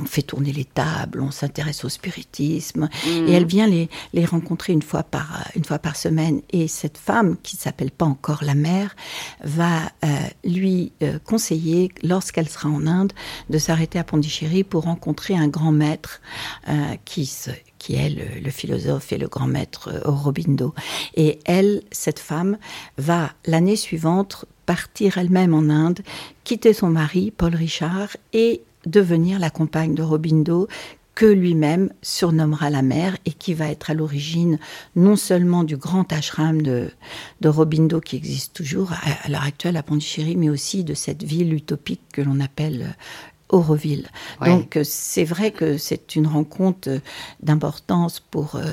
on 0.00 0.04
fait 0.04 0.22
tourner 0.22 0.52
les 0.52 0.64
tables, 0.64 1.20
on 1.20 1.30
s'intéresse 1.30 1.84
au 1.84 1.88
spiritisme. 1.88 2.88
Mhm. 3.06 3.28
Et 3.28 3.32
elle 3.32 3.46
vient 3.46 3.66
les, 3.66 3.88
les 4.14 4.24
rencontrer 4.30 4.72
une 4.72 4.82
fois, 4.82 5.02
par, 5.02 5.44
une 5.54 5.64
fois 5.64 5.78
par 5.78 5.96
semaine. 5.96 6.40
Et 6.50 6.68
cette 6.68 6.98
femme, 6.98 7.36
qui 7.42 7.56
s'appelle 7.56 7.90
pas 7.90 8.06
encore 8.06 8.42
la 8.42 8.54
mère, 8.54 8.96
va 9.42 9.92
euh, 10.04 10.08
lui 10.44 10.92
euh, 11.02 11.18
conseiller, 11.24 11.90
lorsqu'elle 12.02 12.48
sera 12.48 12.68
en 12.68 12.86
Inde, 12.86 13.12
de 13.48 13.58
s'arrêter 13.58 13.98
à 13.98 14.04
Pondichéry 14.04 14.64
pour 14.64 14.84
rencontrer 14.84 15.34
un 15.34 15.48
grand 15.48 15.72
maître 15.72 16.20
euh, 16.68 16.94
qui 17.04 17.30
qui 17.78 17.94
est 17.94 18.10
le, 18.10 18.50
philosophe 18.50 19.10
et 19.10 19.16
le 19.16 19.26
grand 19.26 19.46
maître 19.46 20.02
Aurobindo. 20.04 20.74
Et 21.14 21.38
elle, 21.46 21.82
cette 21.90 22.18
femme, 22.18 22.58
va 22.98 23.30
l'année 23.46 23.76
suivante 23.76 24.44
partir 24.66 25.16
elle-même 25.16 25.54
en 25.54 25.70
Inde, 25.70 26.00
quitter 26.44 26.74
son 26.74 26.90
mari, 26.90 27.30
Paul 27.30 27.54
Richard, 27.54 28.10
et 28.34 28.62
devenir 28.86 29.38
la 29.38 29.50
compagne 29.50 29.94
de 29.94 30.02
Robindo, 30.02 30.68
que 31.20 31.26
lui-même 31.26 31.92
surnommera 32.00 32.70
la 32.70 32.80
mère 32.80 33.14
et 33.26 33.32
qui 33.32 33.52
va 33.52 33.68
être 33.68 33.90
à 33.90 33.94
l'origine 33.94 34.58
non 34.96 35.16
seulement 35.16 35.64
du 35.64 35.76
grand 35.76 36.10
ashram 36.14 36.62
de, 36.62 36.90
de 37.42 37.48
Robindo 37.50 38.00
qui 38.00 38.16
existe 38.16 38.54
toujours 38.54 38.92
à, 38.92 39.28
l'heure 39.28 39.44
actuelle 39.44 39.76
à 39.76 39.82
Pondichéry, 39.82 40.36
mais 40.36 40.48
aussi 40.48 40.82
de 40.82 40.94
cette 40.94 41.22
ville 41.22 41.52
utopique 41.52 42.00
que 42.10 42.22
l'on 42.22 42.40
appelle 42.40 42.96
Auroville. 43.50 44.08
Donc 44.46 44.78
euh, 44.78 44.82
c'est 44.82 45.24
vrai 45.24 45.50
que 45.50 45.76
c'est 45.76 46.16
une 46.16 46.26
rencontre 46.26 46.88
euh, 46.88 47.00
d'importance 47.42 48.20
pour, 48.20 48.54
euh, 48.54 48.72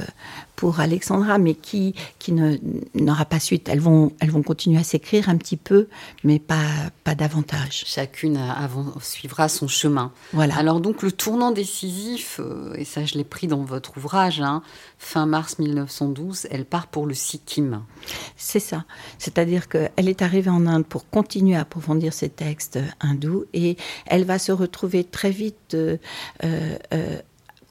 pour 0.58 0.80
Alexandra, 0.80 1.38
mais 1.38 1.54
qui, 1.54 1.93
qui 2.17 2.34
n'aura 2.34 3.26
pas 3.26 3.39
suite. 3.39 3.70
Elles 3.70 3.80
vont, 3.80 4.12
elles 4.20 4.32
vont 4.32 4.41
continuer 4.41 4.80
à 4.80 4.84
s'écrire 4.84 5.30
un 5.30 5.38
petit 5.38 5.56
peu, 5.56 5.88
mais 6.24 6.39
pas, 6.39 6.65
pas 7.04 7.13
davantage. 7.13 7.84
Chacune 7.86 8.38
avant, 8.38 9.00
suivra 9.00 9.50
son 9.50 9.67
chemin. 9.67 10.12
Voilà. 10.34 10.58
Alors 10.58 10.82
donc 10.82 11.04
le 11.04 11.12
tournant 11.12 11.52
décisif, 11.52 12.39
euh, 12.39 12.74
et 12.76 12.86
ça 12.86 13.06
je 13.06 13.13
l'ai 13.13 13.24
pris 13.24 13.46
dans 13.46 13.63
votre 13.63 13.98
ouvrage, 13.98 14.41
hein, 14.41 14.63
fin 14.98 15.28
mars 15.28 15.60
1912, 15.60 16.48
elle 16.50 16.65
part 16.65 16.88
pour 16.88 17.06
le 17.06 17.13
Sikkim. 17.13 17.84
C'est 18.36 18.60
ça. 18.60 18.86
C'est-à-dire 19.20 19.70
qu'elle 19.70 20.10
est 20.10 20.24
arrivée 20.24 20.50
en 20.50 20.65
Inde 20.65 20.88
pour 20.88 21.08
continuer 21.08 21.56
à 21.56 21.62
approfondir 21.62 22.13
ses 22.13 22.30
textes 22.30 22.80
hindous 23.00 23.46
et 23.54 23.78
elle 24.08 24.26
va 24.26 24.39
se 24.39 24.52
retrouver 24.52 25.04
très 25.04 25.30
vite 25.30 25.76
euh, 25.76 25.98
euh, 26.43 26.78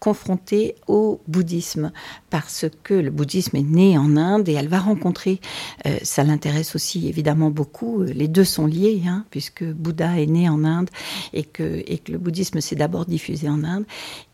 confrontée 0.00 0.74
au 0.86 1.20
bouddhisme 1.26 1.92
parce 2.30 2.66
que 2.82 2.94
le 2.94 3.10
bouddhisme 3.10 3.56
est 3.56 3.62
né 3.62 3.98
en 3.98 4.16
Inde 4.16 4.48
et 4.48 4.52
elle 4.52 4.68
va 4.68 4.78
rencontrer, 4.78 5.40
euh, 5.86 5.96
ça 6.02 6.22
l'intéresse 6.22 6.74
aussi 6.74 7.08
évidemment 7.08 7.50
beaucoup, 7.50 8.02
euh, 8.02 8.12
les 8.12 8.28
deux 8.28 8.44
sont 8.44 8.66
liés, 8.66 9.02
hein, 9.06 9.24
puisque 9.30 9.64
Bouddha 9.64 10.20
est 10.20 10.26
né 10.26 10.48
en 10.48 10.64
Inde 10.64 10.90
et 11.32 11.44
que, 11.44 11.82
le 12.08 12.18
bouddhisme 12.18 12.60
s'est 12.60 12.76
d'abord 12.76 13.06
diffusé 13.06 13.48
en 13.48 13.64
Inde. 13.64 13.84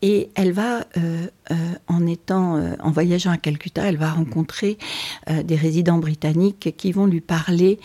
Et 0.01 0.29
elle 0.35 0.51
va, 0.51 0.85
euh, 0.97 1.27
en 1.87 2.05
étant, 2.05 2.59
en 2.79 2.91
voyageant 2.91 3.31
à 3.31 3.37
Calcutta, 3.37 3.83
elle 3.83 3.97
va 3.97 4.11
rencontrer 4.11 4.77
des 5.43 5.55
résidents 5.55 5.97
britanniques 5.97 6.75
qui 6.77 6.91
vont 6.91 7.05
lui 7.05 7.21
parler 7.21 7.79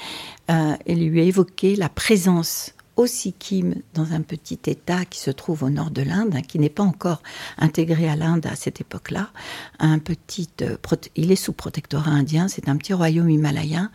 et 0.48 0.94
lui 0.94 1.26
évoquer 1.26 1.76
la 1.76 1.88
présence 1.88 2.74
au 2.98 3.06
Sikkim, 3.06 3.76
dans 3.94 4.12
un 4.12 4.22
petit 4.22 4.58
État 4.66 5.04
qui 5.04 5.20
se 5.20 5.30
trouve 5.30 5.62
au 5.62 5.70
nord 5.70 5.92
de 5.92 6.02
l'Inde, 6.02 6.34
hein, 6.34 6.42
qui 6.42 6.58
n'est 6.58 6.68
pas 6.68 6.82
encore 6.82 7.22
intégré 7.56 8.08
à 8.08 8.16
l'Inde 8.16 8.44
à 8.46 8.56
cette 8.56 8.80
époque-là. 8.80 9.30
Un 9.78 10.00
petit, 10.00 10.48
euh, 10.62 10.76
il 11.14 11.30
est 11.30 11.36
sous 11.36 11.52
protectorat 11.52 12.10
indien, 12.10 12.48
c'est 12.48 12.68
un 12.68 12.76
petit 12.76 12.92
royaume 12.92 13.30
himalayen, 13.30 13.92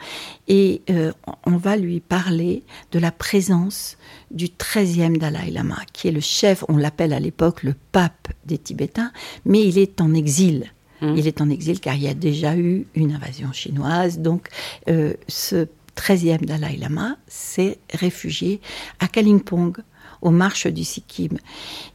et 0.48 0.82
euh, 0.90 1.12
on 1.46 1.58
va 1.58 1.76
lui 1.76 2.00
parler 2.00 2.64
de 2.94 3.00
la 3.00 3.12
présence 3.12 3.98
du 4.32 4.46
13e 4.48 5.18
Dalai 5.18 5.52
Lama, 5.52 5.80
qui 5.92 6.08
est 6.08 6.12
le 6.12 6.22
chef, 6.22 6.64
on 6.70 6.78
l'appelle 6.78 7.12
à 7.12 7.20
l'époque 7.20 7.64
le 7.64 7.76
pape 7.92 8.30
des 8.46 8.58
Tibétains, 8.58 9.12
mais 9.44 9.68
il 9.68 9.78
est 9.78 10.00
en 10.00 10.14
exil. 10.14 10.72
Mmh. 11.02 11.18
Il 11.18 11.28
est 11.28 11.42
en 11.42 11.50
exil 11.50 11.82
car 11.82 11.96
il 11.96 12.04
y 12.04 12.08
a 12.08 12.14
déjà 12.14 12.56
eu 12.56 12.88
une 12.96 13.12
invasion 13.12 13.52
chinoise. 13.52 14.20
Donc, 14.20 14.48
euh, 14.88 15.14
ce 15.28 15.68
13e 15.96 16.46
Dalai 16.46 16.78
Lama 16.78 17.18
s'est 17.28 17.80
réfugié 17.94 18.62
à 19.00 19.08
Kalimpong, 19.08 19.78
aux 20.22 20.32
marches 20.32 20.68
du 20.68 20.84
Sikkim. 20.84 21.38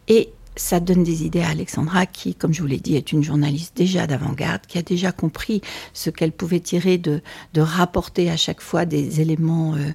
Et 0.07 0.31
ça 0.59 0.81
donne 0.81 1.05
des 1.05 1.25
idées 1.25 1.41
à 1.41 1.51
Alexandra, 1.51 2.07
qui, 2.07 2.35
comme 2.35 2.53
je 2.53 2.61
vous 2.61 2.67
l'ai 2.67 2.79
dit, 2.79 2.97
est 2.97 3.13
une 3.13 3.23
journaliste 3.23 3.77
déjà 3.77 4.07
d'avant-garde, 4.07 4.63
qui 4.67 4.77
a 4.79 4.83
déjà 4.83 5.13
compris 5.13 5.63
ce 5.93 6.11
qu'elle 6.11 6.33
pouvait 6.33 6.61
tirer 6.61 6.99
de, 6.99 7.23
rapporter 7.57 8.31
à 8.31 8.37
chaque 8.37 8.61
fois 8.61 8.85
des 8.85 9.21
éléments 9.21 9.75
euh, 9.75 9.91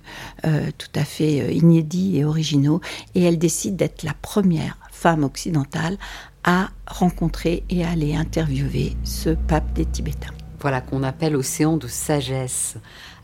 euh, 0.45 0.69
tout 0.77 0.91
à 0.95 1.03
fait 1.03 1.41
euh, 1.41 1.51
inédits 1.51 2.17
et 2.17 2.25
originaux. 2.25 2.81
Et 3.15 3.23
elle 3.23 3.37
décide 3.37 3.75
d'être 3.75 4.03
la 4.03 4.13
première 4.13 4.77
femme 4.91 5.23
occidentale 5.23 5.97
à 6.43 6.69
rencontrer 6.87 7.63
et 7.69 7.83
à 7.83 7.91
aller 7.91 8.15
interviewer 8.15 8.95
ce 9.03 9.29
pape 9.31 9.73
des 9.73 9.85
Tibétains. 9.85 10.33
Voilà 10.59 10.81
qu'on 10.81 11.03
appelle 11.03 11.35
océan 11.35 11.77
de 11.77 11.87
sagesse. 11.87 12.75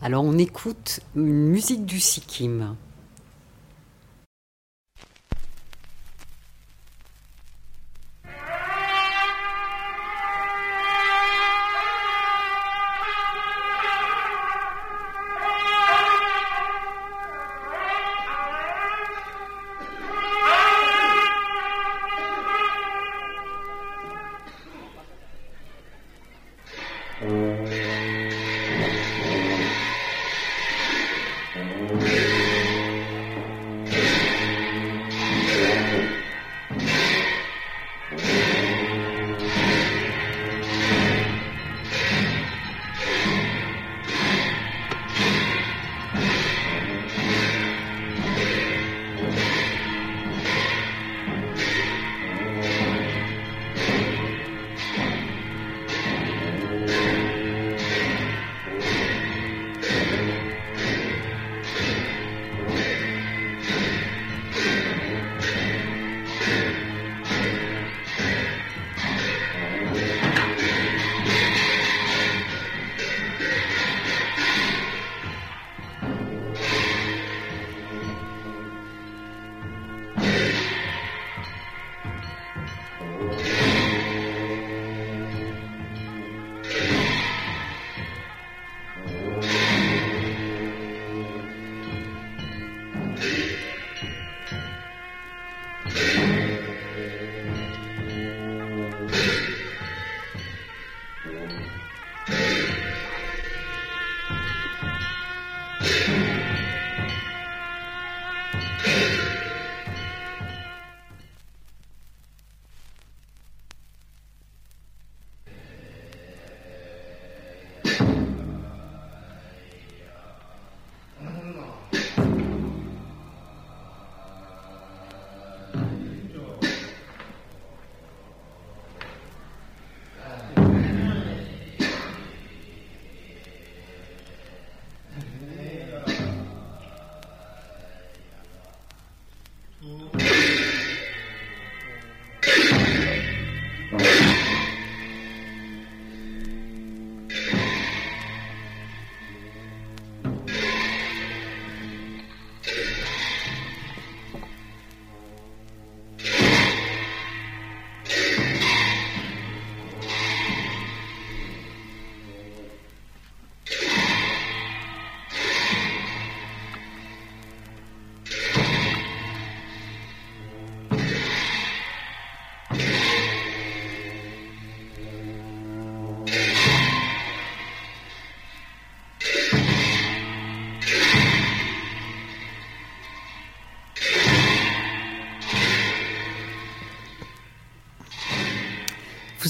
Alors 0.02 0.24
on 0.24 0.38
écoute 0.38 1.00
une 1.14 1.48
musique 1.48 1.84
du 1.84 2.00
Sikkim. 2.00 2.74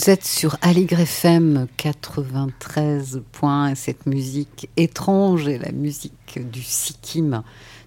Vous 0.01 0.09
êtes 0.09 0.25
sur 0.25 0.57
Aligre 0.63 1.01
FM 1.01 1.67
93 1.77 3.21
points, 3.33 3.75
cette 3.75 4.07
musique 4.07 4.71
étrange 4.79 5.47
et 5.47 5.59
la 5.59 5.73
musique 5.73 6.41
du 6.51 6.63
Sikkim. 6.63 7.43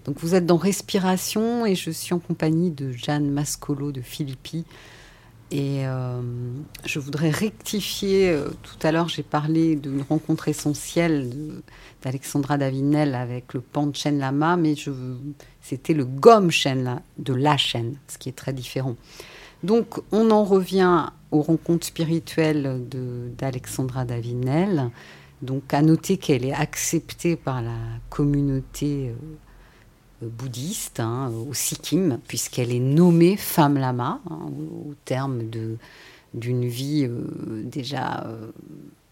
Donc 0.05 0.17
vous 0.19 0.35
êtes 0.35 0.45
dans 0.45 0.57
Respiration 0.57 1.65
et 1.65 1.73
je 1.73 1.89
suis 1.89 2.13
en 2.13 2.19
compagnie 2.19 2.69
de 2.69 2.91
Jeanne 2.91 3.31
Mascolo 3.31 3.91
de 3.91 4.01
Philippi. 4.01 4.63
Et 5.49 5.87
euh, 5.87 6.21
je 6.85 6.99
voudrais 6.99 7.31
rectifier, 7.31 8.29
euh, 8.29 8.49
tout 8.61 8.77
à 8.85 8.91
l'heure 8.91 9.09
j'ai 9.09 9.23
parlé 9.23 9.75
d'une 9.75 10.03
rencontre 10.07 10.49
essentielle 10.49 11.31
d'Alexandra 12.03 12.59
Davinel 12.59 13.15
avec 13.15 13.55
le 13.55 13.61
Panchen 13.61 14.19
Lama, 14.19 14.55
mais 14.55 14.75
c'était 15.61 15.95
le 15.95 16.05
Gom 16.05 16.51
Shen 16.51 17.01
de 17.17 17.33
la 17.33 17.57
chaîne, 17.57 17.95
ce 18.07 18.19
qui 18.19 18.29
est 18.29 18.33
très 18.33 18.53
différent. 18.53 18.97
Donc 19.63 19.99
on 20.11 20.29
en 20.29 20.43
revient 20.43 21.07
aux 21.33 21.41
rencontres 21.41 21.87
spirituelles 21.87 22.81
d'Alexandra 23.37 24.05
Davinel. 24.05 24.91
Donc 25.41 25.73
à 25.73 25.81
noter 25.81 26.17
qu'elle 26.17 26.45
est 26.45 26.53
acceptée 26.53 27.35
par 27.35 27.61
la 27.61 27.77
communauté 28.09 29.09
euh, 29.09 30.27
bouddhiste 30.29 31.01
hein, 31.01 31.31
au 31.49 31.53
Sikkim, 31.53 32.19
puisqu'elle 32.27 32.71
est 32.71 32.79
nommée 32.79 33.35
femme 33.35 33.77
lama, 33.77 34.21
hein, 34.29 34.39
au, 34.87 34.93
terme 35.03 35.41
d'une 36.33 36.65
vie 36.65 37.05
euh, 37.05 37.63
déjà 37.65 38.23
euh, 38.25 38.51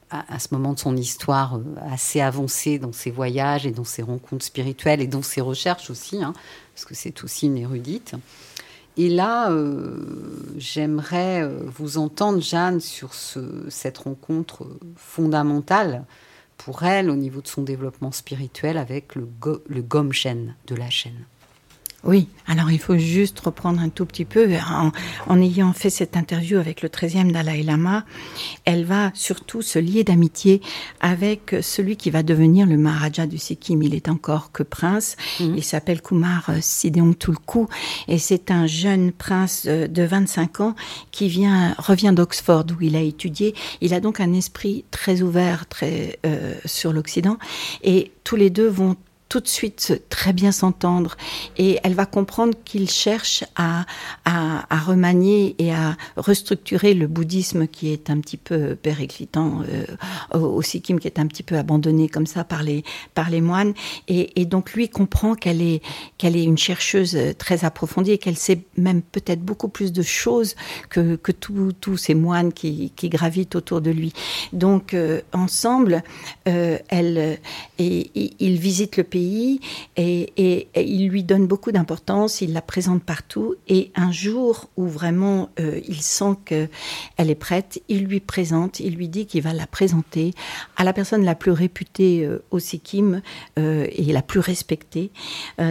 à, 0.09 0.39
ce 0.39 0.49
moment 0.51 0.73
de 0.73 0.79
son 0.79 0.95
histoire 0.95 1.59
assez 1.89 2.21
avancée 2.21 2.79
dans 2.79 2.93
ses 2.93 3.11
voyages 3.11 3.65
et 3.65 3.71
dans 3.71 3.83
ses 3.83 4.01
rencontres 4.01 4.45
spirituelles 4.45 5.01
et 5.01 5.07
dans 5.07 5.21
ses 5.21 5.41
recherches 5.41 5.89
aussi, 5.89 6.23
hein, 6.23 6.33
parce 6.73 6.85
que 6.85 6.95
c'est 6.95 7.23
aussi 7.23 7.47
une 7.47 7.57
érudite. 7.57 8.15
Et 8.97 9.09
là, 9.09 9.49
j'aimerais 10.57 11.47
vous 11.65 11.97
entendre, 11.97 12.41
Jeanne, 12.41 12.79
sur 12.81 13.13
cette 13.13 13.97
rencontre 13.99 14.67
fondamentale 14.97 16.03
pour 16.57 16.83
elle 16.83 17.09
au 17.09 17.15
niveau 17.15 17.41
de 17.41 17.47
son 17.47 17.63
développement 17.63 18.11
spirituel 18.11 18.77
avec 18.77 19.15
le, 19.15 19.27
le 19.67 19.81
Gomchen 19.81 20.55
de 20.67 20.75
la 20.75 20.89
chaîne. 20.89 21.25
Oui, 22.03 22.29
alors 22.47 22.71
il 22.71 22.79
faut 22.79 22.97
juste 22.97 23.39
reprendre 23.41 23.79
un 23.79 23.89
tout 23.89 24.07
petit 24.07 24.25
peu. 24.25 24.49
En, 25.27 25.41
ayant 25.41 25.71
fait 25.71 25.91
cette 25.91 26.17
interview 26.17 26.57
avec 26.57 26.81
le 26.81 26.89
13e 26.89 27.31
Dalai 27.31 27.61
Lama, 27.61 28.05
elle 28.65 28.85
va 28.85 29.11
surtout 29.13 29.61
se 29.61 29.77
lier 29.77 30.03
d'amitié 30.03 30.61
avec 30.99 31.55
celui 31.61 31.97
qui 31.97 32.09
va 32.09 32.23
devenir 32.23 32.65
le 32.65 32.77
Maharaja 32.77 33.27
du 33.27 33.37
Sikkim. 33.37 33.83
Il 33.83 33.93
est 33.93 34.09
encore 34.09 34.51
que 34.51 34.63
prince. 34.63 35.15
Mhm. 35.39 35.53
Il 35.57 35.63
s'appelle 35.63 36.01
Kumar 36.01 36.49
Sideong 36.59 37.15
Tulku 37.15 37.67
et 38.07 38.17
c'est 38.17 38.49
un 38.49 38.65
jeune 38.65 39.11
prince 39.11 39.67
de 39.67 40.03
25 40.03 40.59
ans 40.61 40.75
qui 41.11 41.27
vient, 41.27 41.75
revient 41.77 42.13
d'Oxford 42.15 42.65
où 42.75 42.81
il 42.81 42.95
a 42.95 43.01
étudié. 43.01 43.53
Il 43.79 43.93
a 43.93 43.99
donc 43.99 44.19
un 44.19 44.33
esprit 44.33 44.85
très 44.89 45.21
ouvert, 45.21 45.67
très 45.67 46.17
euh, 46.25 46.55
sur 46.65 46.93
l'Occident 46.93 47.37
et 47.83 48.11
tous 48.23 48.35
les 48.35 48.49
deux 48.49 48.67
vont 48.67 48.95
tout 49.31 49.39
de 49.39 49.47
suite 49.47 50.03
très 50.09 50.33
bien 50.33 50.51
s'entendre 50.51 51.15
et 51.57 51.79
elle 51.85 51.93
va 51.93 52.05
comprendre 52.05 52.53
qu'il 52.65 52.89
cherche 52.89 53.45
à, 53.55 53.85
à, 54.25 54.77
remanier 54.77 55.55
et 55.57 55.73
à 55.73 55.95
restructurer 56.17 56.93
le 56.93 57.07
bouddhisme 57.07 57.67
qui 57.67 57.93
est 57.93 58.09
un 58.09 58.19
petit 58.19 58.35
peu 58.35 58.75
périclitant 58.75 59.61
euh, 59.69 60.37
au 60.37 60.61
Sikkim, 60.61 60.99
qui 60.99 61.07
est 61.07 61.17
un 61.17 61.27
petit 61.27 61.43
peu 61.43 61.55
abandonné 61.55 62.09
comme 62.09 62.25
ça 62.25 62.43
par 62.43 62.61
les, 62.61 62.83
par 63.13 63.29
les 63.29 63.39
moines. 63.39 63.73
Et, 64.09 64.43
donc 64.43 64.73
lui 64.73 64.89
comprend 64.89 65.35
qu'elle 65.35 65.61
est, 65.61 65.81
qu'elle 66.17 66.35
est 66.35 66.43
une 66.43 66.57
chercheuse 66.57 67.17
très 67.37 67.63
approfondie 67.63 68.11
et 68.11 68.17
qu'elle 68.17 68.35
sait 68.35 68.65
même 68.75 69.01
peut-être 69.01 69.41
beaucoup 69.41 69.69
plus 69.69 69.93
de 69.93 70.01
choses 70.01 70.55
que, 70.89 71.15
que 71.15 71.31
tous 71.31 71.95
ces 71.95 72.15
moines 72.15 72.51
qui, 72.51 72.91
qui, 72.97 73.07
gravitent 73.07 73.55
autour 73.55 73.79
de 73.79 73.91
lui. 73.91 74.11
Donc 74.51 74.93
euh, 74.93 75.21
ensemble, 75.31 76.03
euh, 76.49 76.77
elle, 76.89 77.39
et, 77.79 78.11
et, 78.13 78.33
ils 78.39 78.59
visitent 78.59 78.97
le 78.97 79.05
pays 79.05 79.20
et, 79.97 80.67
il 80.75 81.09
lui 81.09 81.23
donne 81.23 81.47
beaucoup 81.47 81.71
d'importance, 81.71 82.41
il 82.41 82.53
la 82.53 82.61
présente 82.61 83.03
partout 83.03 83.55
et 83.67 83.91
un 83.95 84.11
jour 84.11 84.69
où 84.77 84.87
vraiment 84.87 85.49
euh, 85.59 85.79
il 85.87 86.01
sent 86.01 86.35
qu'elle 86.45 86.69
est 87.17 87.35
prête, 87.35 87.81
il 87.87 88.05
lui 88.05 88.19
présente, 88.19 88.79
il 88.79 88.95
lui 88.95 89.07
dit 89.07 89.25
qu'il 89.25 89.41
va 89.41 89.53
la 89.53 89.67
présenter 89.67 90.33
à 90.77 90.83
la 90.83 90.93
personne 90.93 91.23
la 91.23 91.35
plus 91.35 91.51
réputée 91.51 92.25
euh, 92.25 92.43
au 92.51 92.59
Sikkim 92.59 93.21
euh, 93.59 93.87
et 93.91 94.05
la 94.05 94.21
plus 94.21 94.39
respectée. 94.39 95.11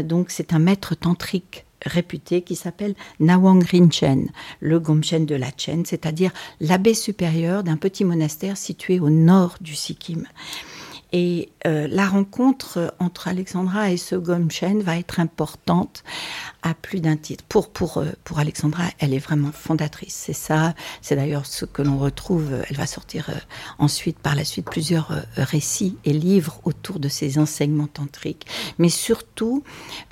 donc 0.05 0.30
c'est 0.30 0.53
un 0.53 0.59
maître 0.59 0.94
tantrique 0.94 1.64
réputé 1.84 2.42
qui 2.42 2.57
s'appelle 2.57 2.94
Nawang 3.20 3.62
Rinchen, 3.62 4.30
le 4.61 4.80
Gomchen 4.80 5.26
de 5.26 5.34
la 5.34 5.51
Chen, 5.57 5.84
c'est-à-dire 5.84 6.30
l'abbé 6.61 6.94
supérieur 6.94 7.62
d'un 7.64 7.76
petit 7.76 8.05
monastère 8.05 8.57
situé 8.57 9.01
au 9.01 9.11
nord 9.11 9.57
du 9.61 9.74
Sikkim. 9.74 10.26
Et 11.12 11.48
euh, 11.66 11.86
la 11.90 12.06
rencontre 12.06 12.94
entre 12.98 13.28
Alexandra 13.28 13.90
et 13.90 13.98
ce 13.98 14.14
Gomchen 14.14 14.80
va 14.80 14.98
être 14.98 15.20
importante 15.20 16.02
à 16.62 16.74
plus 16.74 17.00
d'un 17.00 17.16
titre. 17.16 17.44
Pour, 17.48 17.68
pour, 17.70 17.98
euh, 17.98 18.06
pour 18.24 18.38
Alexandra, 18.38 18.84
elle 18.98 19.12
est 19.12 19.18
vraiment 19.18 19.52
fondatrice. 19.52 20.14
C'est 20.14 20.32
ça, 20.32 20.74
c'est 21.02 21.16
d'ailleurs 21.16 21.46
ce 21.46 21.66
que 21.66 21.82
l'on 21.82 21.98
retrouve. 21.98 22.62
Elle 22.68 22.76
va 22.76 22.86
sortir 22.86 23.28
euh, 23.28 23.34
ensuite, 23.78 24.18
par 24.18 24.34
la 24.34 24.44
suite, 24.44 24.66
plusieurs 24.70 25.12
récits 25.36 25.96
et 26.04 26.12
livres 26.12 26.61
autour 26.64 26.98
de 26.98 27.08
ses 27.08 27.38
enseignements 27.38 27.86
tantriques. 27.86 28.46
Mais 28.78 28.88
surtout, 28.88 29.62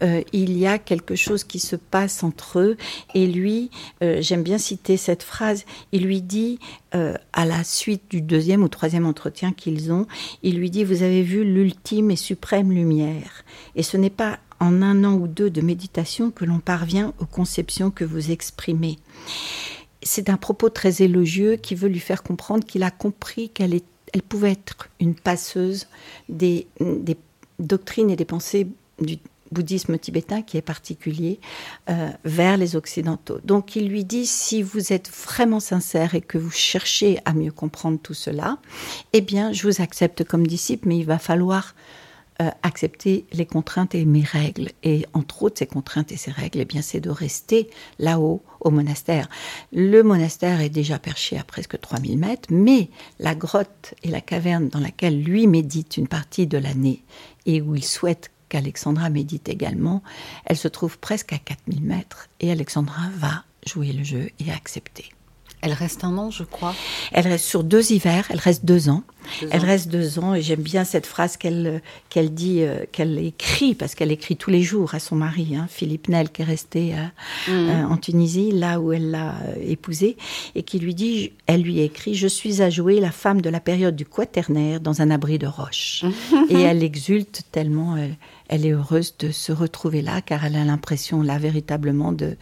il 0.01 0.59
y 0.59 0.67
a 0.67 0.79
quelque 0.79 1.17
chose 1.17 1.45
qui 1.45 1.59
se 1.59 1.77
passe 1.77 2.23
entre 2.23 2.59
eux. 2.59 2.77
Et 3.15 3.27
lui, 3.27 3.71
j'aime 4.01 4.43
bien 4.43 4.59
citer 4.59 4.97
cette 4.97 5.23
phrase, 5.23 5.65
il 5.93 6.05
lui 6.05 6.23
dit, 6.23 6.59
à 6.93 7.45
la 7.45 7.65
suite 7.65 8.03
du 8.11 8.21
deuxième 8.23 8.63
ou 8.63 8.69
troisième 8.69 9.07
entretien 9.07 9.53
qu'ils 9.53 9.93
ont, 9.93 10.07
il 10.43 10.59
lui 10.59 10.71
dit, 10.71 10.85
vous 10.85 11.03
avez 11.03 11.23
vu 11.23 11.38
l'ultime 11.43 12.11
et 12.11 12.17
suprême 12.17 12.73
lumière. 12.73 13.45
Et 13.75 13.83
ce 13.83 13.97
n'est 13.97 14.11
pas 14.11 14.39
en 14.61 14.83
un 14.83 15.05
an 15.05 15.15
ou 15.15 15.29
deux 15.29 15.51
de 15.51 15.61
méditation 15.61 16.31
que 16.31 16.45
l'on 16.45 16.59
parvient 16.59 17.13
aux 17.19 17.27
conceptions 17.27 17.91
que 17.91 18.05
vous 18.05 18.31
exprimez. 18.31 18.99
C'est 20.03 20.31
un 20.31 20.37
propos 20.37 20.69
très 20.69 21.03
élogieux 21.03 21.57
qui 21.57 21.75
veut 21.75 21.89
lui 21.89 22.01
faire 22.01 22.23
comprendre 22.23 22.65
qu'il 22.65 22.83
a 22.83 22.91
compris 22.91 23.51
qu'elle 23.51 23.81
elle 24.15 24.23
pouvait 24.23 24.53
être 24.53 24.89
une 25.01 25.15
passeuse 25.15 25.87
des, 26.31 26.67
des 26.81 27.17
doctrines 27.59 28.09
et 28.09 28.17
des 28.17 28.25
pensées 28.25 28.69
du, 29.01 29.19
bouddhisme 29.53 29.99
tibétain 29.99 30.43
qui 30.43 30.57
est 30.57 30.63
particulier 30.63 31.41
euh, 31.89 32.11
vers 32.25 32.57
les 32.57 32.77
occidentaux. 32.77 33.39
Donc 33.45 33.77
il 33.77 33.89
lui 33.89 34.05
dit 34.05 34.27
si 34.27 34.63
vous 34.63 34.93
êtes 34.93 35.11
vraiment 35.11 35.61
sincère 35.61 36.15
et 36.15 36.21
que 36.21 36.39
vous 36.39 36.51
cherchez 36.51 37.19
à 37.25 37.33
mieux 37.33 37.53
comprendre 37.53 37.99
tout 38.01 38.15
cela, 38.15 38.59
eh 39.13 39.21
bien 39.21 39.53
je 39.53 39.67
vous 39.67 39.83
accepte 39.83 40.25
comme 40.25 40.47
disciple, 40.47 40.89
mais 40.89 40.99
il 40.99 41.07
va 41.07 41.19
falloir 41.19 41.75
euh, 42.41 42.51
accepter 42.63 43.27
les 43.33 43.47
contraintes 43.47 43.97
et 43.97 44.05
mes 44.05 44.23
règles. 44.23 44.69
Et 44.85 45.05
entre 45.13 45.43
autres, 45.43 45.59
ces 45.59 45.67
contraintes 45.67 46.13
et 46.13 46.17
ces 46.17 46.31
règles, 46.31 46.61
eh 46.61 46.65
bien, 46.65 46.83
c'est 46.83 47.01
de 47.01 47.11
rester 47.11 47.69
là-haut 47.99 48.45
au 48.61 48.71
monastère. 48.71 49.29
Le 49.73 50.05
monastère 50.05 50.61
est 50.61 50.69
déjà 50.69 51.01
perché 51.01 51.37
à 51.37 51.43
presque 51.43 51.81
3000 51.81 52.17
mètres, 52.17 52.49
mais 52.53 52.91
la 53.19 53.35
grotte 53.35 53.95
et 54.05 54.09
la 54.09 54.21
caverne 54.21 54.69
dans 54.69 54.79
laquelle 54.79 55.21
lui 55.21 55.49
médite 55.49 55.97
une 55.97 56.07
partie 56.07 56.47
de 56.47 56.59
l'année 56.59 57.03
et 57.45 57.61
où 57.61 57.75
il 57.75 57.85
souhaite 57.85 58.31
qu'Alexandra 58.49 59.11
médite 59.11 59.49
également, 59.49 60.03
elle 60.45 60.57
se 60.57 60.69
trouve 60.69 60.99
presque 60.99 61.33
à 61.33 61.39
4000 61.39 61.83
mètres 61.83 62.29
et 62.41 62.51
Alexandra 62.51 63.03
va 63.17 63.45
jouer 63.67 63.93
le 63.93 64.05
jeu 64.05 64.31
et 64.39 64.51
accepter. 64.51 65.11
Elle 65.61 65.73
reste 65.73 66.05
un 66.05 66.17
an, 66.19 66.31
je 66.31 66.45
crois. 66.45 66.75
Elle 67.13 67.27
reste 67.27 67.45
sur 67.45 67.65
deux 67.65 67.93
hivers, 67.93 68.27
elle 68.31 68.39
reste 68.39 68.65
deux 68.65 68.89
ans. 68.89 69.03
elle 69.51 69.65
reste 69.65 69.89
deux 69.89 70.19
ans 70.19 70.35
et 70.35 70.41
j'aime 70.41 70.63
bien 70.63 70.85
cette 70.85 71.05
phrase 71.05 71.37
qu'elle 71.37 71.83
qu'elle 72.09 72.33
dit, 72.33 72.63
euh, 72.63 72.85
qu'elle 72.93 73.19
écrit, 73.19 73.75
parce 73.75 73.95
qu'elle 73.95 74.13
écrit 74.13 74.37
tous 74.37 74.51
les 74.51 74.63
jours 74.63 74.95
à 74.95 75.01
son 75.01 75.17
mari, 75.17 75.57
hein, 75.57 75.67
Philippe 75.69 76.09
Nel, 76.09 76.31
qui 76.31 76.43
est 76.43 76.45
resté 76.45 76.95
euh, 76.95 77.53
mhm. 77.53 77.69
euh, 77.69 77.87
en 77.89 77.97
Tunisie, 77.97 78.53
là 78.53 78.81
où 78.81 78.93
elle 78.93 79.11
l'a 79.11 79.35
épousé, 79.61 80.17
et 80.55 80.63
qui 80.63 80.79
lui 80.79 80.95
dit, 80.95 81.33
elle 81.47 81.63
lui 81.63 81.81
écrit, 81.81 82.15
Je 82.15 82.29
suis 82.29 82.63
à 82.63 82.71
jouer 82.71 83.01
la 83.01 83.11
femme 83.11 83.41
de 83.41 83.51
la 83.51 83.61
période 83.61 83.97
du 83.97 84.07
quaternaire 84.07 84.81
dans 84.81 85.03
un 85.03 85.11
abri 85.11 85.39
de 85.39 85.49
roche. 85.49 86.05
et 86.49 86.55
elle 86.61 86.85
exulte 86.85 87.43
tellement 87.51 87.97
elle 88.49 88.67
est 88.67 88.73
heureuse 88.73 89.15
de 89.19 89.31
se 89.31 89.53
retrouver 89.53 90.03
là 90.03 90.21
car 90.21 90.45
elle 90.45 90.57
a 90.57 90.65
l'impression 90.65 91.23
là 91.23 91.39
véritablement 91.39 92.13
de, 92.13 92.37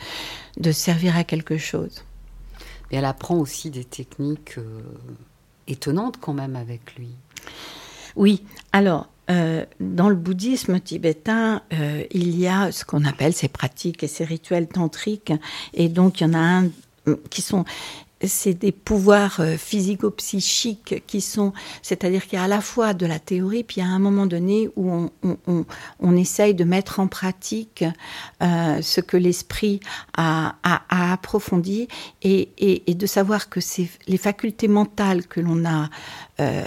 de 0.58 0.72
servir 0.72 1.16
à 1.16 1.24
quelque 1.24 1.58
chose. 1.58 2.04
Et 2.90 2.96
elle 2.96 3.04
apprend 3.04 3.36
aussi 3.36 3.70
des 3.70 3.84
techniques 3.84 4.58
euh, 4.58 4.80
étonnantes 5.66 6.18
quand 6.20 6.32
même 6.32 6.56
avec 6.56 6.94
lui. 6.96 7.10
Oui, 8.14 8.44
alors 8.72 9.08
euh, 9.28 9.64
dans 9.80 10.08
le 10.08 10.14
bouddhisme 10.14 10.78
tibétain, 10.78 11.62
euh, 11.72 12.04
il 12.12 12.38
y 12.38 12.46
a 12.46 12.70
ce 12.70 12.84
qu'on 12.84 13.04
appelle 13.04 13.32
ces 13.32 13.48
pratiques 13.48 14.04
et 14.04 14.08
ces 14.08 14.24
rituels 14.24 14.68
tantriques, 14.68 15.32
et 15.74 15.88
donc 15.88 16.20
il 16.20 16.24
y 16.24 16.26
en 16.30 16.34
a 16.34 16.38
un 16.38 16.70
qui 17.30 17.42
sont 17.42 17.64
c'est 18.26 18.54
des 18.54 18.72
pouvoirs 18.72 19.40
euh, 19.40 19.56
physico-psychiques 19.56 21.04
qui 21.06 21.20
sont, 21.20 21.52
c'est-à-dire 21.82 22.26
qu'il 22.26 22.38
y 22.38 22.40
a 22.40 22.44
à 22.44 22.48
la 22.48 22.60
fois 22.60 22.94
de 22.94 23.06
la 23.06 23.18
théorie, 23.18 23.64
puis 23.64 23.80
a 23.80 23.86
un 23.86 23.98
moment 23.98 24.26
donné 24.26 24.68
où 24.76 25.10
on, 26.00 26.16
essaye 26.16 26.54
de 26.54 26.64
mettre 26.64 27.00
en 27.00 27.08
pratique 27.08 27.84
euh, 28.42 28.80
ce 28.80 29.00
que 29.00 29.16
l'esprit 29.16 29.80
a, 30.16 30.54
approfondi 30.88 31.88
et, 32.22 32.82
de 32.88 33.06
savoir 33.06 33.48
que 33.48 33.60
les 34.06 34.16
facultés 34.16 34.68
mentales 34.68 35.26
que 35.26 35.40
l'on 35.40 35.64
a 35.64 35.90
euh, 36.40 36.64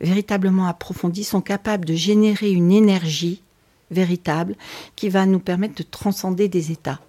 véritablement 0.00 0.66
approfondies 0.66 1.24
sont 1.24 1.40
capables 1.40 1.84
de 1.84 1.94
générer 1.94 2.50
une 2.50 2.72
énergie 2.72 3.42
véritable 3.90 4.54
qui 4.96 5.08
va 5.08 5.26
nous 5.26 5.40
permettre 5.40 5.74
de 5.74 5.82
transcender 5.82 6.48
des 6.48 6.72
états. 6.72 7.00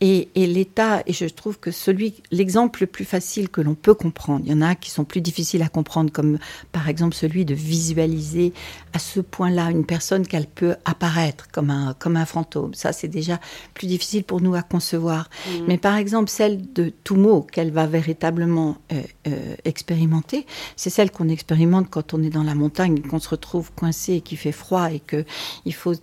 Et, 0.00 0.28
l'état, 0.34 1.02
et 1.06 1.12
je 1.12 1.26
trouve 1.26 1.58
que 1.58 1.70
celui, 1.70 2.22
l'exemple 2.30 2.82
le 2.82 2.86
plus 2.86 3.04
facile 3.04 3.48
que 3.48 3.60
l'on 3.60 3.74
peut 3.74 3.94
comprendre, 3.94 4.42
il 4.44 4.50
y 4.50 4.54
en 4.54 4.62
a 4.62 4.74
qui 4.74 4.90
sont 4.90 5.04
plus 5.04 5.20
difficiles 5.20 5.62
à 5.62 5.68
comprendre, 5.68 6.10
comme 6.12 6.38
par 6.72 6.88
exemple 6.88 7.14
celui 7.14 7.44
de 7.44 7.54
visualiser 7.54 8.52
à 8.92 8.98
ce 8.98 9.20
point-là 9.20 9.70
une 9.70 9.84
personne 9.84 10.26
qu'elle 10.26 10.46
peut 10.46 10.76
apparaître 10.84 11.48
comme 11.50 11.70
un, 11.70 11.94
comme 11.98 12.16
un 12.16 12.26
fantôme. 12.26 12.74
Ça, 12.74 12.92
c'est 12.92 13.08
déjà 13.08 13.40
plus 13.74 13.86
difficile 13.86 14.24
pour 14.24 14.40
nous 14.40 14.54
à 14.54 14.62
concevoir. 14.62 15.28
Mmh. 15.46 15.50
Mais 15.68 15.78
par 15.78 15.96
exemple, 15.96 16.30
celle 16.30 16.72
de 16.72 16.90
Toumo, 17.04 17.42
qu'elle 17.42 17.70
va 17.70 17.86
véritablement 17.86 18.76
euh, 18.92 19.00
euh, 19.26 19.54
expérimenter, 19.64 20.46
c'est 20.76 20.90
celle 20.90 21.10
qu'on 21.10 21.28
expérimente 21.28 21.88
quand 21.90 22.14
on 22.14 22.22
est 22.22 22.30
dans 22.30 22.42
la 22.42 22.54
montagne, 22.54 23.00
qu'on 23.00 23.18
se 23.18 23.28
retrouve 23.28 23.72
coincé 23.72 24.14
et 24.14 24.20
qu'il 24.20 24.38
fait 24.38 24.52
froid 24.52 24.90
et 24.92 25.00
qu'il 25.00 25.74
faut 25.74 25.94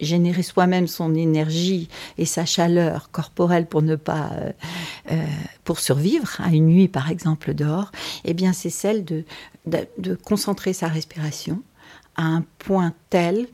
générer 0.00 0.42
soi-même 0.42 0.86
son 0.86 1.14
énergie 1.14 1.88
et 2.18 2.24
sa 2.24 2.44
chaleur 2.44 2.79
corporelle 3.12 3.66
pour 3.66 3.82
ne 3.82 3.96
pas 3.96 4.30
euh, 4.32 4.52
euh, 5.12 5.24
pour 5.64 5.78
survivre 5.78 6.40
à 6.40 6.50
une 6.50 6.66
nuit 6.66 6.88
par 6.88 7.10
exemple 7.10 7.54
dehors, 7.54 7.92
eh 8.24 8.34
bien 8.34 8.52
c'est 8.52 8.70
celle 8.70 9.04
de, 9.04 9.24
de, 9.66 10.14
concentrer 10.14 10.72
sa 10.72 10.88
respiration 10.88 11.62
à 12.16 12.24
un 12.24 12.44
point 12.58 12.92
tel 13.08 13.46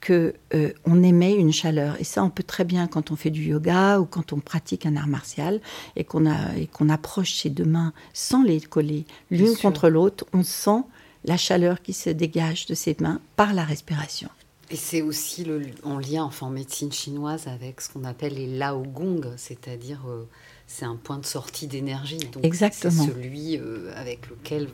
que 0.00 0.34
euh, 0.54 0.72
on 0.84 1.02
émet 1.02 1.34
une 1.34 1.52
chaleur. 1.52 1.96
Et 1.98 2.04
ça, 2.04 2.22
on 2.22 2.28
peut 2.28 2.42
très 2.42 2.64
bien 2.64 2.86
quand 2.86 3.10
on 3.10 3.16
fait 3.16 3.30
du 3.30 3.42
yoga 3.42 3.98
ou 4.00 4.04
quand 4.04 4.34
on 4.34 4.38
pratique 4.38 4.84
un 4.84 4.96
art 4.96 5.06
martial 5.06 5.60
et 5.96 6.04
qu'on 6.04 6.30
a 6.30 6.54
et 6.56 6.66
qu'on 6.66 6.90
approche 6.90 7.34
ses 7.34 7.50
deux 7.50 7.64
mains 7.64 7.92
sans 8.12 8.42
les 8.42 8.60
coller 8.60 9.06
l'une 9.30 9.56
contre 9.56 9.88
l'autre, 9.88 10.26
on 10.34 10.42
sent 10.42 10.82
la 11.24 11.38
chaleur 11.38 11.80
qui 11.80 11.94
se 11.94 12.10
dégage 12.10 12.66
de 12.66 12.74
ses 12.74 12.96
mains 13.00 13.20
par 13.36 13.54
la 13.54 13.64
respiration. 13.64 14.28
Et 14.70 14.76
c'est 14.76 15.02
aussi 15.02 15.44
le, 15.44 15.62
en 15.82 15.98
lien, 15.98 16.24
enfin 16.24 16.46
en 16.46 16.50
médecine 16.50 16.90
chinoise, 16.92 17.46
avec 17.46 17.80
ce 17.80 17.90
qu'on 17.90 18.04
appelle 18.04 18.34
les 18.34 18.46
Lao 18.46 18.82
Gong, 18.82 19.20
c'est-à-dire 19.36 20.00
euh, 20.08 20.26
c'est 20.66 20.86
un 20.86 20.96
point 20.96 21.18
de 21.18 21.26
sortie 21.26 21.66
d'énergie. 21.66 22.18
Exactement. 22.42 23.04
C'est 23.04 23.12
celui 23.12 23.58
euh, 23.58 23.92
avec 23.96 24.28
lequel 24.30 24.68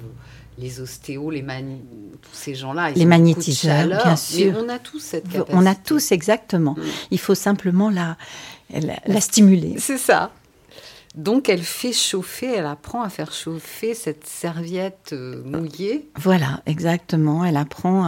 les 0.59 0.81
ostéos, 0.81 1.31
les 1.31 1.43
tous 1.43 2.35
ces 2.35 2.55
gens-là, 2.55 2.91
les 2.91 3.05
magnétiseurs, 3.05 3.87
bien 3.87 4.17
sûr. 4.17 4.53
Mais 4.53 4.61
on 4.61 4.69
a 4.69 4.79
tous 4.79 5.01
cette 5.01 5.29
capacité. 5.29 5.53
On 5.57 5.67
a 5.67 5.75
tous 5.75 6.13
exactement. 6.13 6.75
Mm. 6.75 6.83
Il 7.11 7.19
faut 7.19 7.35
simplement 7.35 7.91
la, 7.91 8.17
la 8.71 9.21
stimuler. 9.21 9.77
C'est 9.79 9.99
ça. 9.99 10.31
Donc 11.17 11.49
elle 11.49 11.65
fait 11.65 11.93
chauffer, 11.93 12.55
elle 12.55 12.67
apprend 12.67 13.03
à 13.03 13.09
faire 13.09 13.33
chauffer 13.33 13.95
cette 13.95 14.29
serviette 14.29 15.11
euh, 15.13 15.43
mouillée. 15.43 16.09
Voilà, 16.17 16.63
exactement. 16.67 17.45
Elle 17.45 17.57
apprend 17.57 18.05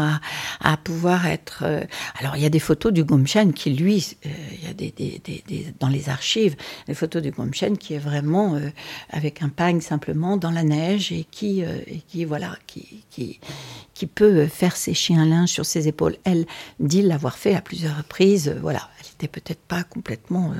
à, 0.60 0.76
pouvoir 0.76 1.26
être. 1.26 1.64
Euh, 1.66 1.82
alors 2.20 2.36
il 2.36 2.42
y 2.42 2.46
a 2.46 2.48
des 2.48 2.60
photos 2.60 2.92
du 2.92 3.02
Gomchen 3.02 3.54
qui 3.54 3.70
lui, 3.70 4.16
euh, 4.24 4.28
il 4.52 4.64
y 4.64 4.70
a 4.70 4.74
des, 4.74 5.74
dans 5.80 5.88
les 5.88 6.10
archives 6.10 6.54
des 6.86 6.94
photos 6.94 7.22
du 7.22 7.32
Gomchen 7.32 7.76
qui 7.76 7.94
est 7.94 7.98
vraiment 7.98 8.56
avec 9.10 9.42
un 9.42 9.48
pagne 9.48 9.80
simplement 9.80 10.36
dans 10.36 10.52
la 10.52 10.62
neige 10.62 11.10
et 11.10 11.26
qui, 11.28 11.62
et 11.62 12.02
qui 12.06 12.24
voilà, 12.24 12.56
qui, 12.68 13.02
qui, 13.10 13.40
qui 13.94 14.06
peut 14.06 14.46
faire 14.46 14.76
sécher 14.76 15.16
un 15.16 15.26
linge 15.26 15.48
sur 15.48 15.66
ses 15.66 15.88
épaules. 15.88 16.16
Elle 16.22 16.46
dit 16.78 17.02
l'avoir 17.02 17.36
fait 17.36 17.56
à 17.56 17.60
plusieurs 17.60 17.96
reprises. 17.96 18.56
Voilà, 18.62 18.88
elle 19.00 19.06
n'était 19.06 19.28
peut-être 19.28 19.62
pas 19.62 19.82
complètement 19.82 20.52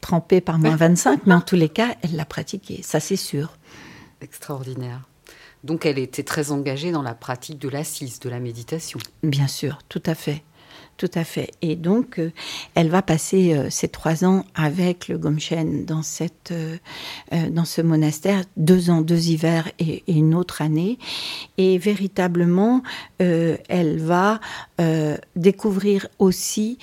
trempée 0.00 0.40
par 0.40 0.58
moins 0.58 0.76
25, 0.76 1.20
mais 1.26 1.34
en 1.34 1.40
tous 1.40 1.56
les 1.56 1.68
cas, 1.68 1.94
elle 2.02 2.16
l'a 2.16 2.24
pratiqué, 2.24 2.80
ça 2.82 3.00
c'est 3.00 3.16
sûr. 3.16 3.56
Extraordinaire. 4.20 5.08
Donc 5.64 5.84
elle 5.86 5.98
était 5.98 6.22
très 6.22 6.52
engagée 6.52 6.90
dans 6.90 7.02
la 7.02 7.14
pratique 7.14 7.58
de 7.58 7.68
l'assise, 7.68 8.20
de 8.20 8.28
la 8.28 8.40
méditation. 8.40 8.98
Bien 9.22 9.46
sûr, 9.46 9.78
tout 9.88 10.02
à 10.06 10.14
fait. 10.14 10.42
Tout 10.96 11.10
à 11.14 11.24
fait. 11.24 11.50
Et 11.62 11.76
donc, 11.76 12.18
euh, 12.18 12.30
elle 12.74 12.90
va 12.90 13.00
passer 13.00 13.54
euh, 13.54 13.70
ces 13.70 13.88
trois 13.88 14.22
ans 14.26 14.44
avec 14.54 15.08
le 15.08 15.16
Gomchen 15.16 15.86
dans, 15.86 16.02
cette, 16.02 16.52
euh, 16.52 16.76
dans 17.48 17.64
ce 17.64 17.80
monastère, 17.80 18.44
deux 18.58 18.90
ans, 18.90 19.00
deux 19.00 19.28
hivers 19.30 19.70
et, 19.78 20.04
et 20.06 20.12
une 20.12 20.34
autre 20.34 20.60
année. 20.60 20.98
Et 21.56 21.78
véritablement, 21.78 22.82
elle 23.18 23.98
va 23.98 24.40
découvrir 25.36 26.06
aussi 26.18 26.78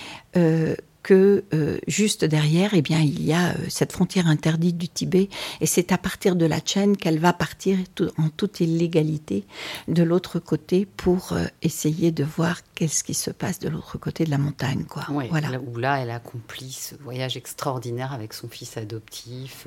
que 1.07 1.45
euh, 1.53 1.77
juste 1.87 2.25
derrière, 2.25 2.73
eh 2.73 2.81
bien, 2.81 2.99
il 2.99 3.23
y 3.23 3.31
a 3.31 3.51
euh, 3.51 3.53
cette 3.69 3.93
frontière 3.93 4.27
interdite 4.27 4.77
du 4.77 4.89
Tibet, 4.89 5.29
et 5.61 5.65
c'est 5.65 5.93
à 5.93 5.97
partir 5.97 6.35
de 6.35 6.45
la 6.45 6.59
chaîne 6.63 6.97
qu'elle 6.97 7.17
va 7.17 7.31
partir 7.31 7.77
en 8.17 8.27
toute 8.27 8.59
illégalité 8.59 9.45
de 9.87 10.03
l'autre 10.03 10.39
côté 10.39 10.85
pour 10.85 11.31
euh, 11.31 11.45
essayer 11.61 12.11
de 12.11 12.25
voir 12.25 12.59
qu'est-ce 12.75 13.05
qui 13.05 13.13
se 13.13 13.31
passe 13.31 13.59
de 13.59 13.69
l'autre 13.69 13.97
côté 13.97 14.25
de 14.25 14.31
la 14.31 14.37
montagne, 14.37 14.83
quoi. 14.83 15.05
voilà. 15.07 15.61
où 15.61 15.77
là, 15.77 16.01
elle 16.01 16.11
accomplit 16.11 16.73
ce 16.73 16.95
voyage 16.95 17.37
extraordinaire 17.37 18.11
avec 18.11 18.33
son 18.33 18.49
fils 18.49 18.75
adoptif, 18.75 19.65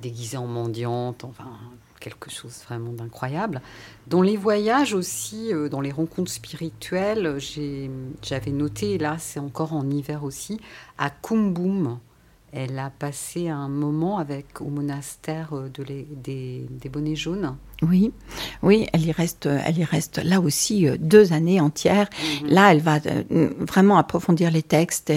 déguisé 0.00 0.36
en 0.36 0.46
mendiante, 0.46 1.24
enfin 1.24 1.50
quelque 2.04 2.30
chose 2.30 2.62
vraiment 2.66 2.92
d'incroyable. 2.92 3.62
Dans 4.08 4.20
les 4.20 4.36
voyages 4.36 4.92
aussi, 4.92 5.52
euh, 5.52 5.70
dans 5.70 5.80
les 5.80 5.90
rencontres 5.90 6.30
spirituelles, 6.30 7.38
j'avais 8.22 8.50
noté, 8.50 8.98
là 8.98 9.16
c'est 9.18 9.40
encore 9.40 9.72
en 9.72 9.88
hiver 9.90 10.22
aussi, 10.22 10.60
à 10.98 11.08
Kumbum, 11.08 11.98
elle 12.52 12.78
a 12.78 12.90
passé 12.90 13.48
un 13.48 13.68
moment 13.68 14.18
avec 14.18 14.60
au 14.60 14.66
monastère 14.66 15.54
euh, 15.54 15.68
de 15.70 15.82
des, 15.82 16.66
des, 16.70 16.88
bonnets 16.88 17.16
jaunes. 17.16 17.56
Oui, 17.82 18.12
oui, 18.62 18.86
elle 18.92 19.06
y 19.06 19.10
reste, 19.10 19.46
elle 19.46 19.78
y 19.78 19.84
reste 19.84 20.22
là 20.22 20.40
aussi 20.40 20.86
euh, 20.86 20.96
deux 21.00 21.32
années 21.32 21.60
entières. 21.60 22.08
Mhm. 22.42 22.48
Là, 22.50 22.72
elle 22.72 22.80
va 22.80 22.98
vraiment 23.58 23.96
approfondir 23.96 24.50
les 24.50 24.62
textes 24.62 25.12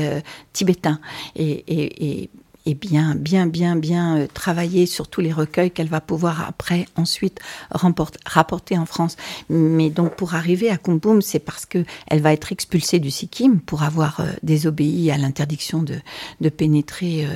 tibétains 0.53 0.99
et, 1.36 1.51
et, 1.67 2.23
et 2.23 2.30
et 2.68 2.74
bien, 2.74 3.15
bien, 3.15 3.47
bien, 3.47 3.78
bien 3.78 4.18
euh, 4.18 4.28
travailler 4.32 4.88
sur 4.88 5.07
tous 5.07 5.22
les 5.22 5.32
recueils 5.32 5.72
qu'elle 5.72 5.88
va 5.88 6.01
pouvoir 6.01 6.45
après, 6.45 6.86
ensuite, 6.97 7.39
rapporter 7.72 8.78
en 8.78 8.86
France. 8.86 9.15
Mais 9.49 9.89
donc, 9.89 10.18
pour 10.18 10.36
arriver 10.36 10.70
à 10.70 10.76
Kumbum, 10.76 11.22
c'est 11.22 11.39
parce 11.39 11.65
que 11.65 11.86
elle 12.07 12.20
va 12.20 12.34
être 12.34 12.51
expulsée 12.51 12.99
du 12.99 13.09
Sikkim 13.09 13.61
pour 13.61 13.84
avoir 13.84 14.20
euh, 14.20 14.26
désobéi 14.43 15.09
à 15.11 15.18
l'interdiction 15.18 15.82
de, 15.82 16.01
pénétrer 16.49 17.28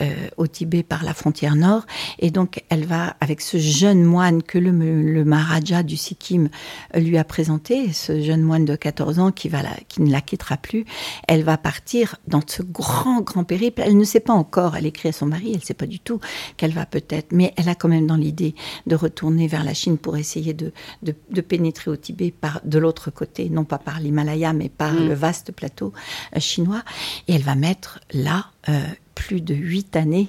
euh, 0.00 0.06
au 0.36 0.46
Tibet 0.46 0.82
par 0.82 1.04
la 1.04 1.12
frontière 1.12 1.56
nord. 1.56 1.84
Et 2.18 2.30
donc, 2.30 2.62
elle 2.70 2.86
va, 2.86 3.16
avec 3.20 3.42
ce 3.42 3.58
jeune 3.58 4.02
moine 4.02 4.42
que 4.42 4.58
le, 4.58 4.70
le 4.70 5.24
Maharaja 5.24 5.82
du 5.82 5.98
Sikkim 5.98 6.48
lui 6.94 7.18
a 7.18 7.24
présenté, 7.24 7.92
ce 7.92 8.22
jeune 8.22 8.42
moine 8.42 8.64
de 8.64 8.76
14 8.76 9.18
ans 9.18 9.30
qui 9.30 9.50
ne 9.50 10.10
la 10.10 10.20
quittera 10.20 10.56
plus, 10.56 10.86
elle 11.28 11.42
va 11.42 11.58
partir 11.58 12.16
dans 12.28 12.40
ce 12.46 12.62
grand, 12.62 13.20
grand 13.20 13.44
périple. 13.44 13.82
Elle 13.84 13.98
ne 13.98 14.04
sait 14.04 14.20
pas 14.20 14.32
encore 14.32 14.69
elle 14.76 14.86
écrit 14.86 15.08
à 15.08 15.12
son 15.12 15.26
mari, 15.26 15.50
elle 15.50 15.60
ne 15.60 15.64
sait 15.64 15.74
pas 15.74 15.86
du 15.86 16.00
tout 16.00 16.20
qu'elle 16.56 16.72
va 16.72 16.86
peut-être, 16.86 17.32
mais 17.32 17.52
elle 17.56 17.68
a 17.68 17.74
quand 17.74 17.88
même 17.88 18.06
dans 18.06 18.16
l'idée 18.16 18.54
de 18.86 18.96
retourner 18.96 19.46
vers 19.46 19.64
la 19.64 19.74
Chine 19.74 19.98
pour 19.98 20.16
essayer 20.16 20.54
de, 20.54 20.72
de, 21.02 21.40
pénétrer 21.40 21.90
au 21.90 21.96
Tibet 21.96 22.30
par 22.30 22.60
de 22.64 22.78
l'autre 22.78 23.10
côté, 23.10 23.48
non 23.48 23.64
pas 23.64 23.78
par 23.78 24.00
l'Himalaya, 24.00 24.52
mais 24.52 24.68
par 24.68 24.92
mm. 24.92 25.08
le 25.08 25.14
vaste 25.14 25.52
plateau 25.52 25.92
euh, 26.36 26.40
chinois. 26.40 26.82
Et 27.28 27.34
elle 27.34 27.42
va 27.42 27.54
mettre 27.54 28.00
là 28.12 28.46
euh, 28.68 28.80
plus 29.14 29.40
de 29.40 29.54
huit 29.54 29.96
années 29.96 30.28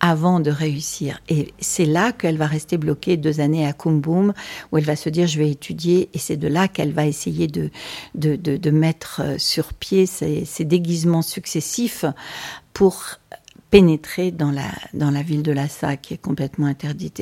avant 0.00 0.40
de 0.40 0.50
réussir. 0.50 1.20
Et 1.28 1.54
c'est 1.60 1.86
là 1.86 2.10
qu'elle 2.12 2.36
va 2.36 2.46
rester 2.46 2.76
bloquée 2.76 3.16
deux 3.16 3.40
années 3.40 3.66
à 3.66 3.72
Kumbum, 3.72 4.34
où 4.70 4.78
elle 4.78 4.84
va 4.84 4.96
se 4.96 5.08
dire 5.08 5.28
je 5.28 5.38
vais 5.38 5.50
étudier, 5.50 6.10
et 6.12 6.18
c'est 6.18 6.36
de 6.36 6.48
là 6.48 6.66
qu'elle 6.66 6.92
va 6.92 7.06
essayer 7.06 7.46
de, 7.46 7.70
de, 8.16 8.34
de, 8.34 8.70
mettre 8.70 9.22
euh, 9.22 9.38
sur 9.38 9.72
pied 9.72 10.06
ces, 10.06 10.44
ces 10.44 10.64
déguisements 10.64 11.22
successifs 11.22 12.04
pour 12.72 13.04
pénétrer 13.72 14.30
dans 14.32 14.50
la, 14.50 14.70
dans 14.92 15.10
la 15.10 15.22
ville 15.22 15.42
de 15.42 15.50
Lhasa, 15.50 15.96
qui 15.96 16.12
est 16.12 16.18
complètement 16.18 16.66
interdite. 16.66 17.20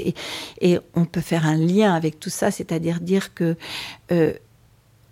Et, 0.61 0.79
on 0.95 1.05
peut 1.05 1.21
faire 1.21 1.47
un 1.47 1.57
lien 1.57 1.95
avec 1.95 2.19
tout 2.19 2.29
ça, 2.29 2.51
c'est-à-dire 2.51 3.01
dire 3.01 3.33
que 3.35 3.57
euh, 4.11 4.33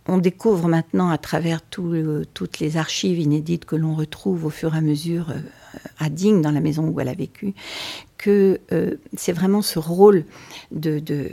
on 0.09 0.18
découvre 0.18 0.66
maintenant 0.66 1.11
à 1.11 1.18
travers 1.18 1.62
tout, 1.62 1.95
toutes 2.34 2.59
les 2.59 2.76
archives 2.76 3.20
inédites 3.20 3.66
que 3.66 3.76
l'on 3.76 3.95
retrouve 3.95 4.47
au 4.47 4.51
fur 4.51 4.74
et 4.74 4.78
à 4.78 4.80
mesure 4.80 5.30
euh, 5.30 5.78
à 6.01 6.09
Digne, 6.09 6.43
dans 6.43 6.51
la 6.51 6.61
maison 6.61 6.89
où 6.89 6.99
elle 6.99 7.09
a 7.09 7.14
vécu, 7.14 7.55
que 8.16 8.61
euh, 8.72 8.97
c'est 9.16 9.32
vraiment 9.32 9.62
ce 9.62 9.78
rôle 9.78 10.24
de, 10.72 10.99
de 10.99 11.30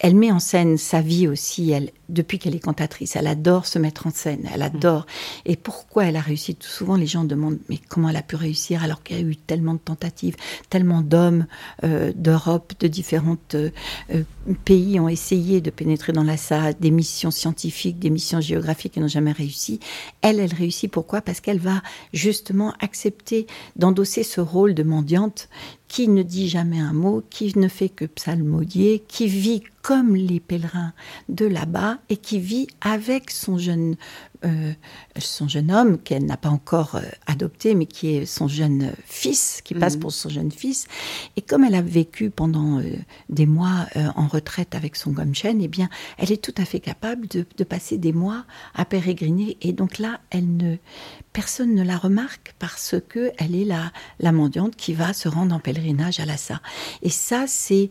elle 0.00 0.16
met 0.16 0.32
en 0.32 0.40
scène 0.40 0.78
sa 0.78 1.00
vie 1.00 1.28
aussi, 1.28 1.70
elle, 1.70 1.92
depuis 2.12 2.38
qu'elle 2.38 2.54
est 2.54 2.60
cantatrice. 2.60 3.16
Elle 3.16 3.26
adore 3.26 3.66
se 3.66 3.78
mettre 3.78 4.06
en 4.06 4.10
scène, 4.10 4.48
elle 4.52 4.62
adore. 4.62 5.06
Et 5.44 5.56
pourquoi 5.56 6.06
elle 6.06 6.16
a 6.16 6.20
réussi 6.20 6.54
Tout 6.54 6.68
souvent, 6.68 6.96
les 6.96 7.06
gens 7.06 7.24
demandent 7.24 7.58
mais 7.68 7.78
comment 7.88 8.08
elle 8.08 8.16
a 8.16 8.22
pu 8.22 8.36
réussir 8.36 8.82
alors 8.82 9.02
qu'il 9.02 9.16
y 9.16 9.20
a 9.20 9.22
eu 9.22 9.36
tellement 9.36 9.74
de 9.74 9.78
tentatives, 9.78 10.36
tellement 10.68 11.02
d'hommes 11.02 11.46
euh, 11.84 12.12
d'Europe, 12.14 12.74
de 12.80 12.88
différents 12.88 13.36
euh, 13.54 13.70
euh, 14.12 14.22
pays 14.64 14.98
ont 15.00 15.08
essayé 15.08 15.60
de 15.60 15.70
pénétrer 15.70 16.12
dans 16.12 16.24
la 16.24 16.36
salle, 16.36 16.74
des 16.80 16.90
missions 16.90 17.30
scientifiques, 17.30 17.98
des 17.98 18.10
missions 18.10 18.40
géographiques 18.40 18.96
et 18.96 19.00
n'ont 19.00 19.08
jamais 19.08 19.32
réussi. 19.32 19.80
Elle, 20.22 20.40
elle 20.40 20.54
réussit 20.54 20.90
pourquoi? 20.90 21.20
Parce 21.20 21.40
qu'elle 21.40 21.58
va 21.58 21.82
justement 22.12 22.74
accepter 22.80 23.46
d'endosser 23.76 24.22
ce 24.22 24.40
rôle 24.40 24.74
de 24.74 24.82
mendiante 24.82 25.48
qui 25.88 26.06
ne 26.08 26.22
dit 26.22 26.48
jamais 26.48 26.78
un 26.78 26.92
mot, 26.92 27.22
qui 27.30 27.58
ne 27.58 27.68
fait 27.68 27.88
que 27.88 28.04
psalmodier, 28.04 29.02
qui 29.08 29.26
vit 29.26 29.62
comme 29.82 30.14
les 30.14 30.38
pèlerins 30.38 30.92
de 31.28 31.46
là-bas 31.46 31.98
et 32.08 32.16
qui 32.16 32.38
vit 32.38 32.66
avec 32.80 33.30
son 33.30 33.58
jeune, 33.58 33.96
euh, 34.44 34.72
son 35.18 35.48
jeune 35.48 35.70
homme 35.70 35.98
qu'elle 35.98 36.24
n'a 36.24 36.36
pas 36.36 36.48
encore 36.48 36.96
euh, 36.96 37.02
adopté, 37.26 37.74
mais 37.74 37.86
qui 37.86 38.16
est 38.16 38.26
son 38.26 38.48
jeune 38.48 38.92
fils, 39.04 39.60
qui 39.62 39.74
passe 39.74 39.94
mhm. 39.94 40.00
pour 40.00 40.12
son 40.12 40.28
jeune 40.28 40.50
fils. 40.50 40.86
Et 41.36 41.42
comme 41.42 41.64
elle 41.64 41.74
a 41.74 41.82
vécu 41.82 42.30
pendant 42.30 42.78
euh, 42.78 42.84
des 43.28 43.46
mois 43.46 43.86
en 44.16 44.26
retraite 44.26 44.74
avec 44.74 44.96
son 44.96 45.12
Gomchen, 45.12 45.60
eh 45.60 45.68
bien, 45.68 45.88
elle 46.18 46.32
est 46.32 46.42
tout 46.42 46.54
à 46.56 46.64
fait 46.64 46.80
capable 46.80 47.28
de, 47.28 47.46
de, 47.56 47.64
passer 47.64 47.98
des 47.98 48.12
mois 48.12 48.44
à 48.74 48.84
pérégriner. 48.84 49.56
Et 49.62 49.72
donc 49.72 49.98
là, 49.98 50.20
elle 50.30 50.56
ne, 50.56 50.76
personne 51.32 51.74
ne 51.74 51.82
la 51.82 51.96
remarque 51.96 52.54
parce 52.58 52.96
que 53.08 53.32
elle 53.38 53.54
est 53.54 53.64
la, 53.64 53.92
la 54.18 54.32
mendiante 54.32 54.76
qui 54.76 54.94
va 54.94 55.12
se 55.12 55.28
rendre 55.28 55.54
en 55.54 55.60
pèlerinage 55.60 56.20
à 56.20 56.26
Lhasa. 56.26 56.60
Et 57.02 57.10
ça, 57.10 57.44
c'est 57.46 57.90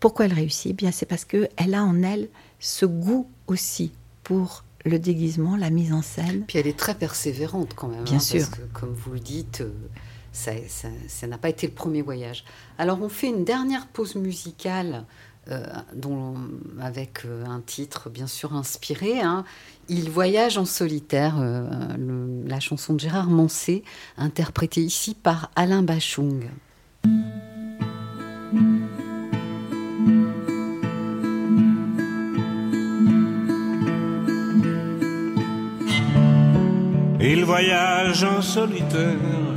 pourquoi 0.00 0.24
elle 0.24 0.32
réussit? 0.32 0.70
Eh 0.70 0.72
bien, 0.72 0.90
c'est 0.90 1.06
parce 1.06 1.24
que 1.24 1.48
elle 1.56 1.74
a 1.74 1.84
en 1.84 2.02
elle 2.02 2.28
ce 2.60 2.86
goût 2.86 3.28
aussi 3.48 3.92
pour 4.22 4.64
le 4.84 4.98
déguisement, 4.98 5.56
la 5.56 5.70
mise 5.70 5.92
en 5.92 6.02
scène. 6.02 6.44
Puis 6.46 6.58
elle 6.58 6.66
est 6.66 6.78
très 6.78 6.94
persévérante 6.94 7.74
quand 7.74 7.88
même. 7.88 8.04
Bien 8.04 8.16
hein, 8.16 8.20
sûr. 8.20 8.40
Parce 8.40 8.50
que, 8.50 8.62
comme 8.72 8.94
vous 8.94 9.12
le 9.12 9.20
dites, 9.20 9.62
euh, 9.62 9.72
ça 10.32 11.26
n'a 11.26 11.38
pas 11.38 11.48
été 11.48 11.66
le 11.66 11.72
premier 11.72 12.02
voyage. 12.02 12.44
Alors 12.78 13.02
on 13.02 13.08
fait 13.08 13.28
une 13.28 13.44
dernière 13.44 13.86
pause 13.88 14.14
musicale. 14.14 15.04
Euh, 15.50 15.64
dont, 15.94 16.34
avec 16.80 17.24
euh, 17.24 17.46
un 17.46 17.60
titre 17.60 18.10
bien 18.10 18.26
sûr 18.26 18.54
inspiré. 18.54 19.20
Hein. 19.20 19.44
Il 19.88 20.10
voyage 20.10 20.58
en 20.58 20.66
solitaire, 20.66 21.36
la 21.40 22.60
chanson 22.60 22.92
de 22.92 23.00
Gérard 23.00 23.30
Mancé, 23.30 23.82
interprétée 24.18 24.82
ici 24.82 25.14
par 25.14 25.50
Alain 25.56 25.82
Bachung. 25.82 26.44
Il 37.32 37.44
voyage 37.44 38.24
en 38.24 38.42
solitaire 38.42 39.50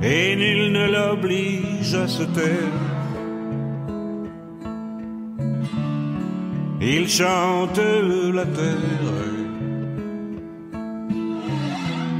et 0.00 0.36
nul 0.36 0.70
ne 0.70 0.86
l'oblige 0.94 1.94
à 1.94 2.06
se 2.06 2.22
taire. 2.22 2.84
Il 6.80 7.08
chante 7.08 7.80
la 8.38 8.46
terre, 8.58 9.16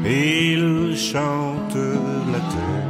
il 0.04 0.96
chante 0.96 1.78
la 2.32 2.40
terre. 2.54 2.88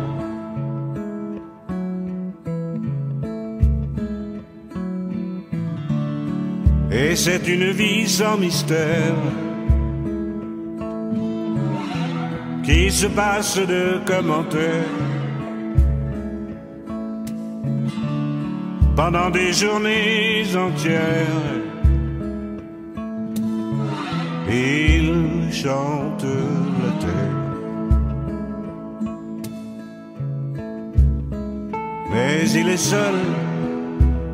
Et 6.91 7.15
c'est 7.17 7.47
une 7.47 7.71
vie 7.73 8.09
sans 8.09 8.39
mystère 8.39 9.48
qui 12.69 12.91
se 12.91 13.07
passe 13.07 13.57
de 13.57 13.99
commentaires 14.05 14.95
pendant 18.95 19.31
des 19.31 19.55
journées 19.55 20.45
entières. 20.55 21.63
Il 24.51 25.51
chante 25.51 26.27
la 26.83 26.93
terre. 27.05 27.39
Mais 32.13 32.51
il 32.51 32.69
est 32.69 32.85
seul 32.93 33.19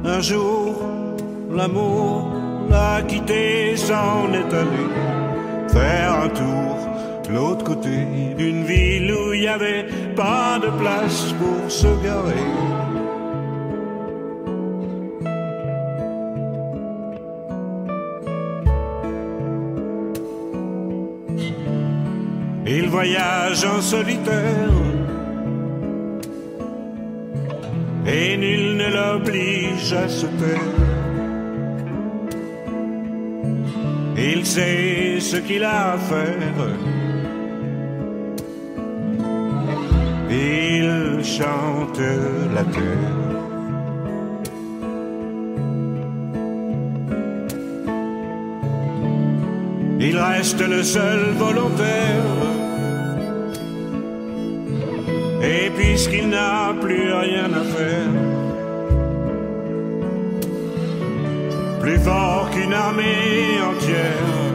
un 0.04 0.20
jour, 0.20 0.82
l'amour 1.52 2.32
l'a 2.68 3.00
quitté, 3.02 3.76
s'en 3.76 4.32
est 4.32 4.52
allé 4.62 4.86
faire 5.68 6.12
un 6.24 6.28
tour 6.30 6.93
l'autre 7.30 7.64
côté 7.64 8.06
d'une 8.36 8.64
ville 8.64 9.12
où 9.12 9.32
il 9.32 9.40
n'y 9.40 9.48
avait 9.48 9.86
pas 10.14 10.58
de 10.58 10.68
place 10.80 11.32
pour 11.40 11.70
se 11.70 11.86
garer. 12.02 12.74
Il 22.66 22.88
voyage 22.88 23.64
en 23.64 23.80
solitaire 23.80 24.70
et 28.06 28.36
nul 28.36 28.76
ne 28.76 28.88
l'oblige 28.88 29.92
à 29.92 30.08
se 30.08 30.26
taire. 30.26 30.74
Il 34.16 34.46
sait 34.46 35.20
ce 35.20 35.36
qu'il 35.36 35.64
a 35.64 35.92
à 35.92 35.98
faire 35.98 37.13
chante 41.24 42.00
la 42.54 42.64
terre. 42.64 43.24
Il 50.00 50.16
reste 50.18 50.60
le 50.60 50.82
seul 50.82 51.20
volontaire. 51.38 52.30
Et 55.42 55.70
puisqu'il 55.70 56.28
n'a 56.28 56.74
plus 56.80 57.12
rien 57.12 57.48
à 57.52 57.64
faire, 57.76 58.12
plus 61.80 61.98
fort 61.98 62.48
qu'une 62.52 62.72
armée 62.72 63.60
entière, 63.70 64.54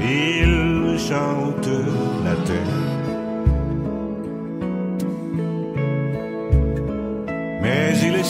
il 0.00 0.98
chante 0.98 1.68
la 2.24 2.34
terre. 2.44 2.75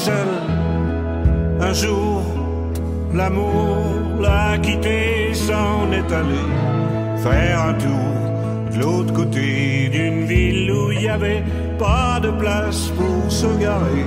Seul, 0.07 0.33
un 1.69 1.73
jour, 1.73 2.23
l'amour 3.13 4.21
l'a 4.21 4.57
quitté, 4.59 5.35
s'en 5.35 5.91
est 5.99 6.11
allé 6.21 6.47
faire 7.25 7.61
un 7.71 7.75
tour 7.87 8.13
de 8.73 8.77
l'autre 8.83 9.13
côté 9.13 9.89
d'une 9.89 10.25
ville 10.25 10.71
où 10.71 10.93
il 10.93 10.99
n'y 10.99 11.09
avait 11.09 11.43
pas 11.79 12.21
de 12.21 12.31
place 12.43 12.81
pour 12.99 13.33
se 13.41 13.49
garer. 13.59 14.07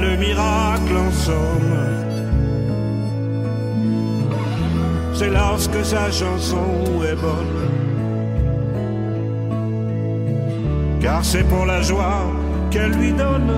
le 0.00 0.16
miracle 0.16 0.96
en 0.96 1.10
somme. 1.10 1.99
C'est 5.20 5.28
lorsque 5.28 5.84
sa 5.84 6.10
chanson 6.10 6.64
est 7.04 7.14
bonne. 7.14 7.68
Car 11.02 11.22
c'est 11.22 11.44
pour 11.44 11.66
la 11.66 11.82
joie 11.82 12.22
qu'elle 12.70 12.92
lui 12.92 13.12
donne 13.12 13.52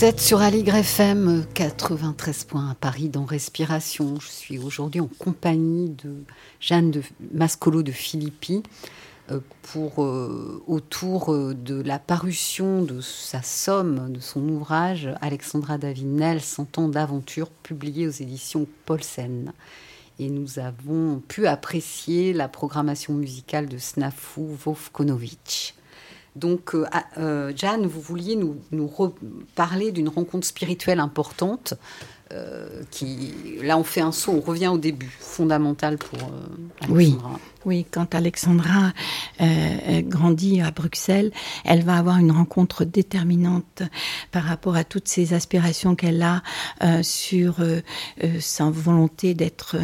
Vous 0.00 0.06
êtes 0.06 0.20
sur 0.20 0.40
Aligre 0.40 0.76
FM 0.76 1.44
93 1.52 2.44
points 2.44 2.70
à 2.70 2.74
Paris 2.74 3.10
dans 3.10 3.26
Respiration. 3.26 4.18
Je 4.18 4.28
suis 4.28 4.58
aujourd'hui 4.58 5.02
en 5.02 5.10
compagnie 5.18 5.90
de 5.90 6.14
Jeanne 6.58 6.90
de 6.90 7.02
Mascolo 7.34 7.82
de 7.82 7.92
Philippi. 7.92 8.62
pour, 9.60 9.98
autour 10.66 11.34
de 11.54 11.82
la 11.82 11.98
parution 11.98 12.82
de 12.82 13.02
sa 13.02 13.42
somme, 13.42 14.10
de 14.10 14.20
son 14.20 14.48
ouvrage 14.48 15.10
Alexandra 15.20 15.76
Davinel, 15.76 16.40
100 16.40 16.78
ans 16.78 16.88
d'aventure, 16.88 17.50
publié 17.50 18.08
aux 18.08 18.10
éditions 18.10 18.66
Paulsen. 18.86 19.52
Et 20.18 20.30
nous 20.30 20.58
avons 20.58 21.20
pu 21.28 21.46
apprécier 21.46 22.32
la 22.32 22.48
programmation 22.48 23.12
musicale 23.12 23.68
de 23.68 23.76
Snafu 23.76 24.46
Vovkonovic. 24.64 25.74
Donc, 26.36 26.74
euh, 26.74 26.86
euh, 27.18 27.52
Jeanne, 27.54 27.86
vous 27.86 28.00
vouliez 28.00 28.36
nous, 28.36 28.56
nous 28.70 28.90
parler 29.54 29.92
d'une 29.92 30.08
rencontre 30.08 30.46
spirituelle 30.46 31.00
importante 31.00 31.74
euh, 32.32 32.82
qui, 32.90 33.32
là, 33.62 33.76
on 33.76 33.84
fait 33.84 34.00
un 34.00 34.12
saut, 34.12 34.32
on 34.32 34.40
revient 34.40 34.68
au 34.68 34.78
début, 34.78 35.10
fondamental 35.18 35.98
pour 35.98 36.18
Oui. 36.88 37.16
Oui, 37.66 37.84
quand 37.90 38.14
Alexandra 38.14 38.94
euh, 39.42 40.00
grandit 40.00 40.62
à 40.62 40.70
Bruxelles, 40.70 41.30
elle 41.66 41.84
va 41.84 41.98
avoir 41.98 42.16
une 42.16 42.32
rencontre 42.32 42.86
déterminante 42.86 43.82
par 44.32 44.44
rapport 44.44 44.76
à 44.76 44.84
toutes 44.84 45.08
ces 45.08 45.34
aspirations 45.34 45.94
qu'elle 45.94 46.22
a 46.22 46.42
euh, 46.82 47.02
sur 47.02 47.56
euh, 47.60 47.82
sa 48.40 48.70
volonté 48.70 49.34
d'être 49.34 49.76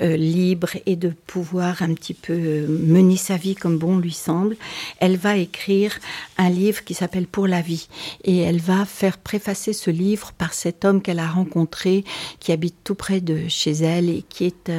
libre 0.00 0.70
et 0.86 0.94
de 0.94 1.08
pouvoir 1.08 1.82
un 1.82 1.94
petit 1.94 2.14
peu 2.14 2.36
mener 2.68 3.16
sa 3.16 3.36
vie 3.36 3.56
comme 3.56 3.78
bon 3.78 3.98
lui 3.98 4.12
semble. 4.12 4.56
Elle 5.00 5.16
va 5.16 5.36
écrire 5.36 5.98
un 6.36 6.50
livre 6.50 6.84
qui 6.84 6.94
s'appelle 6.94 7.26
Pour 7.26 7.48
la 7.48 7.62
vie 7.62 7.88
et 8.22 8.38
elle 8.38 8.60
va 8.60 8.84
faire 8.84 9.18
préfacer 9.18 9.72
ce 9.72 9.90
livre 9.90 10.32
par 10.32 10.54
cet 10.54 10.84
homme 10.84 11.02
qu'elle 11.02 11.18
a 11.18 11.28
rencontré 11.28 12.04
qui 12.38 12.52
habite 12.52 12.76
tout 12.84 12.94
près 12.94 13.20
de 13.20 13.48
chez 13.48 13.72
elle 13.72 14.08
et 14.08 14.24
qui 14.28 14.44
est 14.44 14.72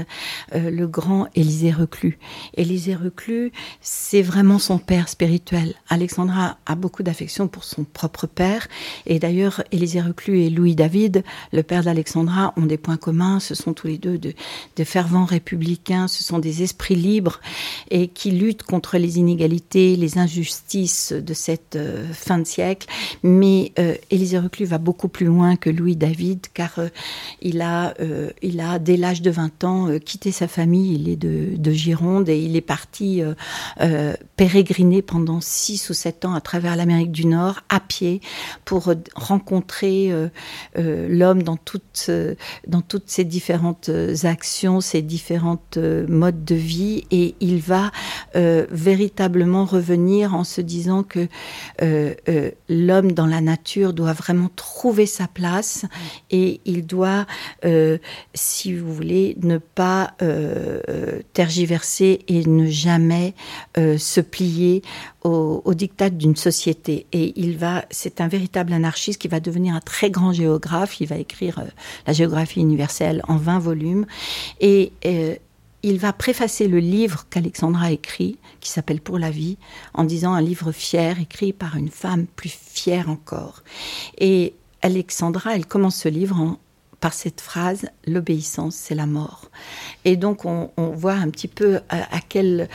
le 0.53 0.87
grand 0.87 1.27
Élisée 1.35 1.71
Reclus. 1.71 2.17
Élisée 2.55 2.95
Reclus, 2.95 3.51
c'est 3.81 4.21
vraiment 4.21 4.59
son 4.59 4.77
père 4.77 5.09
spirituel. 5.09 5.75
Alexandra 5.89 6.57
a 6.65 6.75
beaucoup 6.75 7.03
d'affection 7.03 7.47
pour 7.47 7.63
son 7.63 7.83
propre 7.83 8.27
père. 8.27 8.67
Et 9.05 9.19
d'ailleurs, 9.19 9.63
Élisée 9.71 10.01
Reclus 10.01 10.41
et 10.41 10.49
Louis 10.49 10.75
David, 10.75 11.23
le 11.51 11.63
père 11.63 11.83
d'Alexandra, 11.83 12.53
ont 12.57 12.65
des 12.65 12.77
points 12.77 12.97
communs. 12.97 13.39
Ce 13.39 13.55
sont 13.55 13.73
tous 13.73 13.87
les 13.87 13.97
deux 13.97 14.17
de, 14.17 14.33
fervents 14.83 15.25
républicains. 15.25 16.07
Ce 16.07 16.23
sont 16.23 16.39
des 16.39 16.63
esprits 16.63 16.95
libres 16.95 17.39
et 17.91 18.07
qui 18.07 18.31
luttent 18.31 18.63
contre 18.63 18.97
les 18.97 19.19
inégalités, 19.19 19.95
les 19.95 20.17
injustices 20.17 21.13
de 21.13 21.33
cette 21.33 21.75
euh, 21.75 22.05
fin 22.13 22.39
de 22.39 22.45
siècle. 22.45 22.87
Mais 23.23 23.71
euh, 23.79 23.95
Élisée 24.09 24.39
Reclus 24.39 24.65
va 24.65 24.77
beaucoup 24.77 25.09
plus 25.09 25.25
loin 25.25 25.55
que 25.55 25.69
Louis 25.69 25.95
David 25.95 26.47
car 26.53 26.79
euh, 26.79 26.89
il, 27.41 27.61
a, 27.61 27.93
il 28.41 28.59
a, 28.59 28.79
dès 28.79 28.97
l'âge 28.97 29.21
de 29.21 29.31
20 29.31 29.63
ans, 29.63 29.87
quitté 30.03 30.31
sa 30.31 30.47
famille. 30.47 30.95
Il 30.95 31.09
est 31.09 31.15
de, 31.15 31.55
de 31.55 31.71
Gironde 31.71 32.18
et 32.27 32.39
il 32.39 32.55
est 32.55 32.61
parti 32.61 33.21
euh, 33.21 33.33
euh, 33.81 34.13
pérégriner 34.35 35.01
pendant 35.01 35.41
six 35.41 35.89
ou 35.89 35.93
sept 35.93 36.25
ans 36.25 36.33
à 36.33 36.41
travers 36.41 36.75
l'Amérique 36.75 37.11
du 37.11 37.25
Nord 37.25 37.61
à 37.69 37.79
pied 37.79 38.21
pour 38.65 38.93
rencontrer 39.15 40.11
euh, 40.11 40.29
l'homme 40.75 41.43
dans 41.43 41.57
toutes, 41.57 42.09
dans 42.67 42.81
toutes 42.81 43.09
ses 43.09 43.23
différentes 43.23 43.89
actions, 44.23 44.81
ses 44.81 45.01
différentes 45.01 45.77
modes 45.77 46.43
de 46.43 46.55
vie. 46.55 47.05
Et 47.11 47.35
il 47.39 47.61
va 47.61 47.91
véritablement 48.33 49.65
revenir 49.65 50.35
en 50.35 50.43
se 50.43 50.61
disant 50.61 51.03
que 51.03 51.27
l'homme 52.69 53.11
dans 53.11 53.25
la 53.25 53.41
nature 53.41 53.93
doit 53.93 54.13
vraiment 54.13 54.49
trouver 54.55 55.05
sa 55.05 55.27
place 55.27 55.85
et 56.31 56.61
il 56.65 56.85
doit, 56.85 57.25
si 58.33 58.73
vous 58.73 58.93
voulez, 58.93 59.37
ne 59.41 59.57
pas 59.57 60.13
tergiverser 61.33 62.08
et 62.27 62.45
ne 62.45 62.67
jamais 62.67 63.33
euh, 63.77 63.97
se 63.97 64.21
plier 64.21 64.81
au, 65.23 65.61
au 65.65 65.73
diktat 65.73 66.09
d'une 66.09 66.35
société. 66.35 67.05
Et 67.11 67.33
il 67.39 67.57
va, 67.57 67.85
c'est 67.91 68.21
un 68.21 68.27
véritable 68.27 68.73
anarchiste 68.73 69.21
qui 69.21 69.27
va 69.27 69.39
devenir 69.39 69.75
un 69.75 69.79
très 69.81 70.09
grand 70.09 70.33
géographe. 70.33 70.99
Il 71.01 71.07
va 71.07 71.17
écrire 71.17 71.59
euh, 71.59 71.69
la 72.07 72.13
géographie 72.13 72.59
universelle 72.59 73.21
en 73.27 73.37
20 73.37 73.59
volumes. 73.59 74.05
Et 74.59 74.91
euh, 75.05 75.35
il 75.83 75.97
va 75.97 76.11
préfacer 76.13 76.67
le 76.67 76.79
livre 76.79 77.25
qu'Alexandra 77.29 77.85
a 77.85 77.91
écrit, 77.91 78.37
qui 78.59 78.69
s'appelle 78.69 79.01
Pour 79.01 79.17
la 79.17 79.31
vie, 79.31 79.57
en 79.93 80.03
disant 80.03 80.33
un 80.33 80.41
livre 80.41 80.71
fier, 80.71 81.19
écrit 81.19 81.53
par 81.53 81.77
une 81.77 81.89
femme 81.89 82.25
plus 82.25 82.49
fière 82.51 83.09
encore. 83.09 83.63
Et 84.17 84.53
Alexandra, 84.81 85.55
elle 85.55 85.65
commence 85.65 85.95
ce 85.95 86.09
livre 86.09 86.37
en, 86.37 86.57
par 86.99 87.13
cette 87.13 87.41
phrase, 87.41 87.85
l'obéissance, 88.05 88.75
c'est 88.75 88.95
la 88.95 89.05
mort. 89.05 89.49
Et 90.05 90.17
donc 90.17 90.45
on, 90.45 90.69
voit 90.77 91.13
un 91.13 91.29
petit 91.29 91.47
peu 91.47 91.79
quel, 92.27 92.67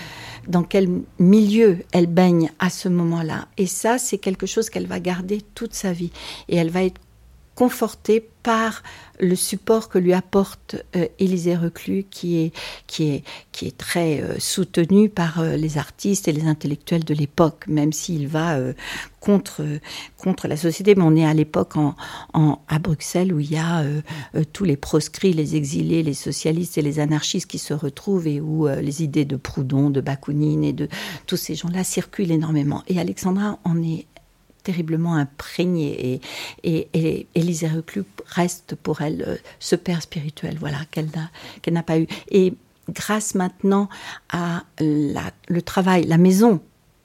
dans 0.47 0.63
quel 0.63 0.89
milieu 1.19 1.79
elle 1.93 2.07
baigne 2.07 2.51
à 2.59 2.71
ce 2.71 2.89
moment-là. 2.89 3.49
Et 3.59 3.67
ça, 3.67 3.99
c'est 3.99 4.19
quelque 4.19 4.47
chose 4.47 4.71
qu'elle 4.71 4.87
va 4.87 5.01
garder 5.01 5.43
toute 5.55 5.75
sa 5.75 5.93
vie. 5.93 6.11
Et 6.49 6.57
elle 6.57 6.71
va 6.71 6.85
être 6.85 7.01
confortée 7.55 8.29
par 8.45 8.83
le 9.21 9.35
support 9.37 9.89
que 9.89 9.99
lui 9.99 10.13
apporte 10.13 10.77
euh, 10.97 11.07
Élisée 11.19 11.57
Reclus, 11.57 12.05
qui 12.11 12.43
est, 12.43 12.53
qui 12.87 13.11
est, 13.11 13.25
qui 13.53 13.67
est 13.67 13.77
très 13.77 14.21
euh, 14.21 14.39
soutenu 14.39 15.09
par 15.09 15.41
euh, 15.41 15.57
les 15.57 15.79
artistes 15.79 16.29
et 16.29 16.33
les 16.33 16.45
intellectuels 16.45 17.05
de 17.05 17.15
l'époque, 17.15 17.65
même 17.67 17.93
s'il 17.93 18.29
va 18.29 18.59
contre, 19.21 19.63
contre 20.19 20.47
la 20.47 20.57
société. 20.57 20.95
Mais 20.95 21.05
on 21.05 21.17
est 21.17 21.25
à 21.25 21.33
l'époque 21.33 21.77
en, 21.77 21.97
en, 22.35 22.61
à 22.69 22.79
Bruxelles 22.79 23.33
où 23.33 23.41
il 23.41 23.51
y 23.51 23.57
a 23.57 23.83
tous 24.53 24.65
les 24.65 24.77
proscrits, 24.77 25.33
les 25.33 25.57
exilés, 25.57 26.03
les 26.03 26.15
socialistes 26.15 26.77
et 26.77 26.83
les 26.83 26.99
anarchistes 26.99 27.49
qui 27.49 27.59
se 27.59 27.73
retrouvent 27.73 28.27
et 28.27 28.41
où 28.41 28.67
les 28.67 29.03
idées 29.03 29.25
de 29.25 29.37
Proudhon, 29.37 29.89
de 29.89 30.01
Bakounine 30.01 30.65
et 30.65 30.73
de 30.73 30.89
tous 31.27 31.37
ces 31.37 31.55
gens-là 31.55 31.85
circulent 31.85 32.33
énormément. 32.33 32.83
Et 32.89 32.99
Alexandra 33.01 33.59
en 33.65 33.83
est 33.83 34.07
terriblement 34.65 35.15
imprégnée 35.15 36.21
et, 36.65 36.89
et, 36.93 37.27
et 37.35 37.69
Reclus 37.69 38.05
reste 38.27 38.75
pour 38.75 39.03
elle 39.03 39.25
euh, 39.27 39.37
ce 39.61 39.77
père 39.77 40.03
spirituel 40.03 40.57
voilà 40.59 40.79
qu'elle 40.91 41.11
n'a 41.15 41.31
qu'elle 41.63 41.75
n'a 41.75 41.83
pas 41.83 41.99
eu. 41.99 42.07
Et 42.31 42.55
grâce 42.89 43.35
maintenant 43.35 43.89
à 44.31 44.65
la, 44.81 45.31
le 45.49 45.63
travail 45.63 46.05
la 46.05 46.19
maison 46.19 46.61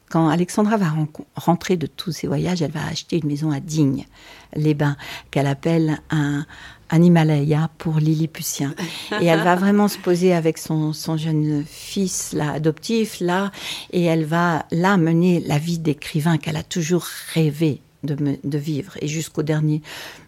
quand 0.10 0.28
Alexandra 0.28 0.78
va 0.78 0.92
rentrer 1.36 1.78
de 1.78 1.86
tous 1.86 2.12
ses 2.12 2.28
voyages, 2.28 2.64
elle 2.64 2.72
va 2.72 2.86
acheter 2.88 3.20
une 3.22 3.28
maison 3.28 3.52
à 3.52 3.60
Digne, 3.60 4.06
les 4.56 4.74
Bains, 4.74 4.98
qu'elle 5.30 5.46
appelle 5.46 6.00
un, 6.10 6.48
un 6.90 7.02
Himalaya 7.02 7.70
pour 7.78 7.98
Lilliputien. 7.98 8.74
Et 9.22 9.26
elle 9.26 9.42
va 9.42 9.56
vraiment 9.56 9.88
se 9.88 9.98
poser 9.98 10.34
avec 10.34 10.58
son, 10.58 10.94
son 10.94 11.18
jeune 11.18 11.64
fils 11.66 12.34
là, 12.34 12.52
adoptif, 12.52 13.20
là, 13.20 13.52
et 13.92 14.04
elle 14.04 14.26
va 14.26 14.66
là 14.72 14.98
mener 14.98 15.40
la 15.40 15.58
vie 15.58 15.80
d'écrivain 15.80 16.38
qu'elle 16.38 16.58
a 16.58 16.64
toujours 16.64 17.06
rêvé 17.34 17.82
de, 18.04 18.16
de, 18.44 18.58
vivre. 18.58 18.94
Et 19.02 19.08
jusqu'au 19.08 19.44
dernier 19.44 19.82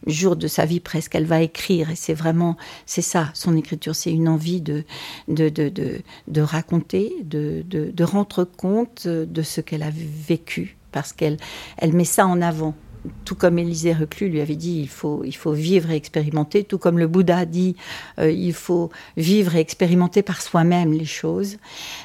jour 0.05 0.35
de 0.35 0.47
sa 0.47 0.65
vie, 0.65 0.79
presque, 0.79 1.15
elle 1.15 1.25
va 1.25 1.41
écrire. 1.41 1.89
Et 1.89 1.95
c'est 1.95 2.13
vraiment, 2.13 2.57
c'est 2.85 3.01
ça, 3.01 3.29
son 3.33 3.55
écriture, 3.55 3.95
c'est 3.95 4.11
une 4.11 4.27
envie 4.27 4.61
de, 4.61 4.83
de, 5.27 5.49
de, 5.49 5.69
de, 5.69 6.01
de 6.27 6.41
raconter, 6.41 7.13
de, 7.23 7.63
de, 7.67 8.03
rendre 8.03 8.43
compte 8.43 9.07
de 9.07 9.41
ce 9.41 9.61
qu'elle 9.61 9.83
a 9.83 9.91
vécu, 9.91 10.77
parce 10.91 11.13
qu'elle 11.13 11.37
elle 11.77 11.93
met 11.93 12.05
ça 12.05 12.27
en 12.27 12.41
avant 12.41 12.75
tout 13.25 13.35
comme 13.35 13.57
Élisée 13.57 13.93
Reclus 13.93 14.29
lui 14.29 14.41
avait 14.41 14.55
dit, 14.55 14.79
il 14.79 14.89
faut, 14.89 15.23
il 15.25 15.35
faut 15.35 15.53
vivre 15.53 15.91
et 15.91 15.95
expérimenter, 15.95 16.63
tout 16.63 16.77
comme 16.77 16.99
le 16.99 17.07
Bouddha 17.07 17.45
dit, 17.45 17.75
euh, 18.19 18.31
il 18.31 18.53
faut 18.53 18.89
vivre 19.17 19.55
et 19.55 19.59
expérimenter 19.59 20.21
par 20.21 20.41
soi-même 20.41 20.93
les 20.93 21.05
choses, 21.05 21.57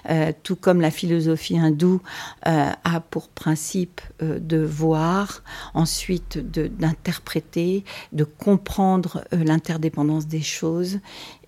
euh, 0.08 0.32
tout 0.42 0.56
comme 0.56 0.80
la 0.80 0.90
philosophie 0.90 1.58
hindoue 1.58 2.00
euh, 2.46 2.70
a 2.84 3.00
pour 3.00 3.28
principe 3.28 4.00
de 4.20 4.58
voir, 4.58 5.42
ensuite 5.74 6.38
d'interpréter, 6.38 7.84
de, 8.12 8.24
comprendre 8.24 9.24
l'interdépendance 9.32 10.26
des 10.26 10.42
choses 10.42 10.98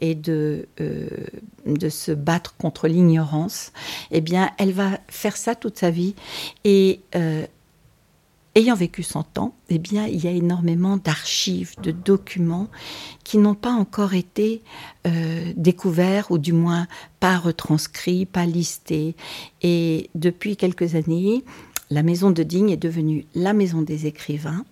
et 0.00 0.14
de, 0.14 0.68
de 0.78 1.88
se 1.88 2.12
battre 2.12 2.56
contre 2.56 2.88
l'ignorance, 2.88 3.72
eh 4.10 4.20
bien, 4.20 4.50
elle 4.58 4.72
va 4.72 4.98
faire 5.08 5.36
ça 5.36 5.54
toute 5.54 5.78
sa 5.78 5.90
vie 5.90 6.14
et 6.64 7.00
ayant 8.58 8.74
vécu 8.74 9.02
100 9.02 9.38
ans, 9.38 9.54
eh 9.68 9.78
bien, 9.78 10.06
il 10.06 10.22
y 10.22 10.26
a 10.26 10.32
énormément 10.32 10.96
d'archives, 10.96 11.74
de 11.80 11.92
documents 11.92 12.68
qui 13.24 13.38
n'ont 13.38 13.54
pas 13.54 13.70
encore 13.70 14.14
été 14.14 14.62
euh, 15.06 15.52
découverts 15.56 16.30
ou 16.30 16.38
du 16.38 16.52
moins 16.52 16.86
pas 17.20 17.38
retranscrits, 17.38 18.26
pas 18.26 18.46
listés. 18.46 19.14
Et 19.62 20.10
depuis 20.14 20.56
quelques 20.56 20.96
années, 20.96 21.44
la 21.90 22.02
maison 22.02 22.30
de 22.30 22.42
Digne 22.42 22.70
est 22.70 22.76
devenue 22.76 23.26
la 23.34 23.52
maison 23.52 23.82
des 23.82 24.06
écrivains 24.06 24.64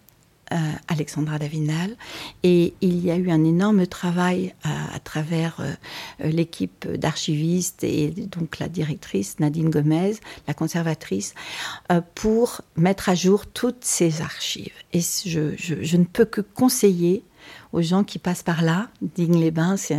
euh, 0.52 0.56
Alexandra 0.88 1.38
Davinal. 1.38 1.96
Et 2.42 2.74
il 2.80 3.04
y 3.04 3.10
a 3.10 3.16
eu 3.16 3.30
un 3.30 3.44
énorme 3.44 3.86
travail 3.86 4.54
à, 4.62 4.98
travers 5.00 5.56
euh, 5.60 6.30
l'équipe 6.30 6.86
d'archivistes 6.88 7.82
et 7.82 8.10
donc 8.10 8.58
la 8.58 8.68
directrice 8.68 9.40
Nadine 9.40 9.70
Gomez, 9.70 10.14
la 10.46 10.54
conservatrice, 10.54 11.34
euh, 11.90 12.00
pour 12.14 12.60
mettre 12.76 13.08
à 13.08 13.14
jour 13.14 13.46
toutes 13.46 13.84
ces 13.84 14.20
archives. 14.20 14.72
Et 14.92 15.00
je, 15.00 15.96
ne 15.96 16.04
peux 16.04 16.24
que 16.24 16.40
conseiller 16.40 17.24
aux 17.72 17.82
gens 17.82 18.04
qui 18.04 18.18
passent 18.18 18.42
par 18.42 18.62
là. 18.62 18.88
Digne-les-Bains, 19.02 19.76
c'est 19.76 19.98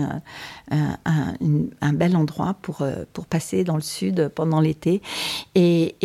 un, 0.72 1.94
bel 1.94 2.16
endroit 2.16 2.56
pour, 2.62 2.82
euh, 2.82 3.04
passer 3.30 3.64
dans 3.64 3.76
le 3.76 3.82
sud 3.82 4.30
pendant 4.34 4.62
l'été. 4.62 5.02
Et 5.56 5.96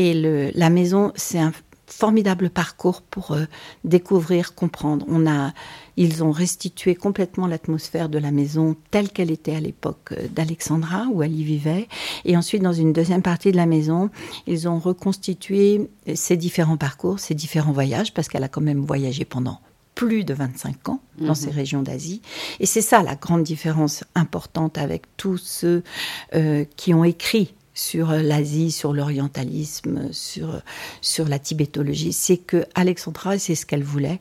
la 0.54 0.70
maison, 0.70 1.12
c'est 1.14 1.38
un 1.38 1.52
formidable 1.92 2.50
parcours 2.50 3.02
pour 3.02 3.32
euh, 3.32 3.44
découvrir, 3.84 4.54
comprendre. 4.54 5.04
On 5.08 5.26
a, 5.26 5.52
ils 5.96 6.24
ont 6.24 6.32
restitué 6.32 6.94
complètement 6.94 7.46
l'atmosphère 7.46 8.08
de 8.08 8.18
la 8.18 8.30
maison 8.30 8.76
telle 8.90 9.10
qu'elle 9.10 9.30
était 9.30 9.54
à 9.54 9.60
l'époque 9.60 10.12
euh, 10.12 10.26
d'Alexandra, 10.30 11.06
où 11.12 11.22
elle 11.22 11.38
y 11.38 11.44
vivait. 11.44 11.88
Et 12.24 12.36
ensuite, 12.36 12.62
dans 12.62 12.72
une 12.72 12.92
deuxième 12.92 13.22
partie 13.22 13.52
de 13.52 13.56
la 13.56 13.66
maison, 13.66 14.10
ils 14.46 14.68
ont 14.68 14.78
reconstitué 14.78 15.90
ses 16.14 16.36
différents 16.36 16.76
parcours, 16.76 17.20
ses 17.20 17.34
différents 17.34 17.72
voyages, 17.72 18.12
parce 18.14 18.28
qu'elle 18.28 18.44
a 18.44 18.48
quand 18.48 18.60
même 18.60 18.84
voyagé 18.84 19.24
pendant 19.24 19.60
plus 19.94 20.24
de 20.24 20.34
25 20.34 20.88
ans 20.88 21.00
dans 21.18 21.28
mhm. 21.28 21.34
ces 21.34 21.50
régions 21.50 21.82
d'Asie. 21.82 22.22
Et 22.60 22.66
c'est 22.66 22.80
ça 22.80 23.02
la 23.02 23.14
grande 23.14 23.42
différence 23.42 24.04
importante 24.14 24.78
avec 24.78 25.02
tous 25.16 25.36
ceux 25.36 25.82
euh, 26.34 26.64
qui 26.76 26.94
ont 26.94 27.04
écrit 27.04 27.54
sur 27.74 28.12
l'Asie, 28.12 28.70
sur 28.70 28.92
l'orientalisme, 28.92 30.12
sur, 30.12 30.60
sur 31.00 31.28
la 31.28 31.38
tibétologie, 31.38 32.12
c'est 32.12 32.36
que 32.36 32.66
Alexandra, 32.74 33.38
c'est 33.38 33.54
ce 33.54 33.66
qu'elle 33.66 33.84
voulait. 33.84 34.20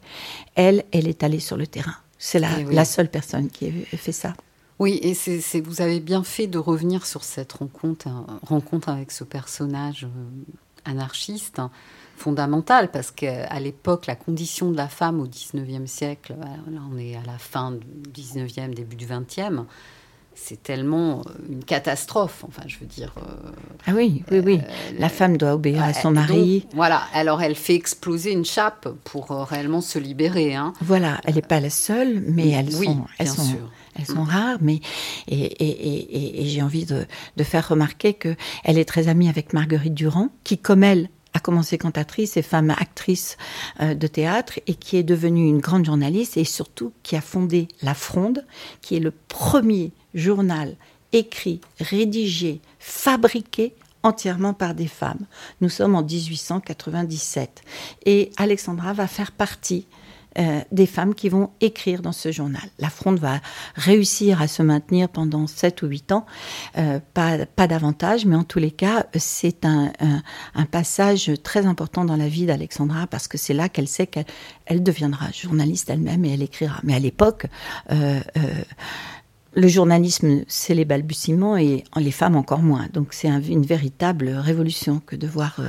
Elle, 0.55 0.85
elle 0.91 1.07
est 1.07 1.23
allée 1.23 1.39
sur 1.39 1.57
le 1.57 1.67
terrain. 1.67 1.95
C'est 2.17 2.39
la, 2.39 2.59
eh 2.59 2.63
la 2.65 2.85
seule 2.85 3.09
personne 3.09 3.49
qui 3.49 3.67
a 3.91 3.97
fait 3.97 4.11
ça. 4.11 4.35
Oui, 4.81 4.99
et 5.03 5.13
c'est, 5.13 5.61
vous 5.61 5.81
avez 5.81 5.99
bien 5.99 6.23
fait 6.23 6.47
de 6.47 6.57
revenir 6.57 7.05
sur 7.05 7.23
cette 7.23 7.53
rencontre, 7.53 8.07
hein, 8.07 8.25
rencontre 8.41 8.89
avec 8.89 9.11
ce 9.11 9.23
personnage 9.23 10.05
euh, 10.05 10.89
anarchiste 10.89 11.59
hein, 11.59 11.69
fondamental, 12.17 12.89
parce 12.89 13.11
qu'à 13.11 13.59
l'époque, 13.59 14.07
la 14.07 14.15
condition 14.15 14.71
de 14.71 14.77
la 14.77 14.87
femme 14.87 15.19
au 15.19 15.27
19e 15.27 15.85
siècle, 15.85 16.35
là 16.39 16.81
on 16.91 16.97
est 16.97 17.15
à 17.15 17.21
la 17.27 17.37
fin 17.37 17.73
du 17.73 18.21
19e, 18.23 18.73
début 18.73 18.95
du 18.95 19.05
20e, 19.05 19.65
c'est 20.33 20.63
tellement 20.63 21.19
euh, 21.19 21.31
une 21.49 21.63
catastrophe. 21.63 22.43
Enfin, 22.47 22.63
je 22.67 22.77
veux 22.79 22.85
dire. 22.85 23.13
Euh, 23.17 23.51
ah 23.85 23.91
oui, 23.95 24.23
oui, 24.31 24.39
oui. 24.39 24.59
Euh, 24.61 24.91
la 24.97 25.09
femme 25.09 25.37
doit 25.37 25.53
obéir 25.53 25.83
à 25.83 25.93
son 25.93 26.11
mari. 26.11 26.67
voilà. 26.73 27.03
Alors, 27.13 27.41
elle 27.41 27.55
fait 27.55 27.75
exploser 27.75 28.31
une 28.31 28.45
chape 28.45 28.89
pour 29.03 29.29
réellement 29.29 29.81
se 29.81 29.99
libérer. 29.99 30.55
Hein. 30.55 30.73
Voilà. 30.81 31.19
Elle 31.25 31.35
n'est 31.35 31.41
pas 31.41 31.59
la 31.59 31.69
seule, 31.69 32.21
mais 32.27 32.49
elles 32.49 32.71
sont, 32.71 33.05
elles 33.17 33.27
sont, 33.27 33.57
elles 33.97 34.05
sont 34.05 34.23
rares. 34.23 34.57
Mais 34.61 34.79
et, 35.27 35.43
et, 35.43 36.43
et, 36.43 36.47
j'ai 36.47 36.61
envie 36.61 36.85
de, 36.85 37.05
de, 37.37 37.43
faire 37.43 37.67
remarquer 37.67 38.13
que 38.13 38.35
elle 38.63 38.77
est 38.77 38.85
très 38.85 39.07
amie 39.07 39.29
avec 39.29 39.53
Marguerite 39.53 39.93
Durand, 39.93 40.29
qui, 40.43 40.57
comme 40.57 40.83
elle, 40.83 41.09
a 41.33 41.39
commencé 41.39 41.77
cantatrice 41.77 42.35
et 42.35 42.41
femme 42.41 42.71
actrice 42.71 43.37
de 43.79 44.07
théâtre 44.07 44.59
et 44.67 44.75
qui 44.75 44.97
est 44.97 45.03
devenue 45.03 45.47
une 45.47 45.59
grande 45.59 45.85
journaliste 45.85 46.35
et 46.35 46.43
surtout 46.43 46.91
qui 47.03 47.15
a 47.15 47.21
fondé 47.21 47.69
La 47.81 47.93
Fronde, 47.93 48.45
qui 48.81 48.97
est 48.97 48.99
le 48.99 49.13
premier 49.29 49.93
journal 50.13 50.75
écrit, 51.13 51.61
rédigé, 51.79 52.61
fabriqué 52.79 53.73
entièrement 54.03 54.53
par 54.53 54.73
des 54.73 54.87
femmes. 54.87 55.25
Nous 55.61 55.69
sommes 55.69 55.95
en 55.95 56.03
1897 56.03 57.61
et 58.05 58.31
Alexandra 58.37 58.93
va 58.93 59.07
faire 59.07 59.31
partie 59.31 59.85
euh, 60.39 60.61
des 60.71 60.85
femmes 60.85 61.13
qui 61.13 61.27
vont 61.27 61.49
écrire 61.59 62.01
dans 62.01 62.13
ce 62.13 62.31
journal. 62.31 62.63
La 62.79 62.89
Fronde 62.89 63.19
va 63.19 63.41
réussir 63.75 64.41
à 64.41 64.47
se 64.47 64.63
maintenir 64.63 65.09
pendant 65.09 65.45
7 65.45 65.81
ou 65.81 65.87
8 65.87 66.13
ans, 66.13 66.25
euh, 66.77 67.01
pas, 67.13 67.45
pas, 67.45 67.67
davantage, 67.67 68.25
mais 68.25 68.37
en 68.37 68.45
tous 68.45 68.59
les 68.59 68.71
cas, 68.71 69.07
c'est 69.17 69.65
un, 69.65 69.91
un, 70.55 70.65
passage 70.65 71.33
très 71.43 71.65
important 71.65 72.05
dans 72.05 72.15
la 72.15 72.29
vie 72.29 72.45
d'Alexandra 72.45 73.07
parce 73.07 73.27
que 73.27 73.37
c'est 73.37 73.53
là 73.53 73.67
qu'elle 73.67 73.89
sait 73.89 74.07
qu'elle 74.07 74.23
elle 74.67 74.83
deviendra 74.83 75.31
journaliste 75.31 75.89
elle-même 75.89 76.23
et 76.23 76.33
elle 76.33 76.43
écrira. 76.43 76.79
Mais 76.83 76.95
à 76.95 76.99
l'époque, 76.99 77.47
euh, 77.91 78.21
le 79.53 79.67
journalisme, 79.67 80.43
c'est 80.47 80.73
les 80.73 80.85
balbutiements 80.85 81.57
et 81.57 81.83
les 81.95 82.11
femmes 82.11 82.35
encore 82.35 82.61
moins. 82.61 82.87
Donc 82.93 83.13
c'est 83.13 83.27
une 83.27 83.65
véritable 83.65 84.29
révolution 84.29 85.01
que 85.05 85.15
de 85.15 85.27
voir 85.27 85.59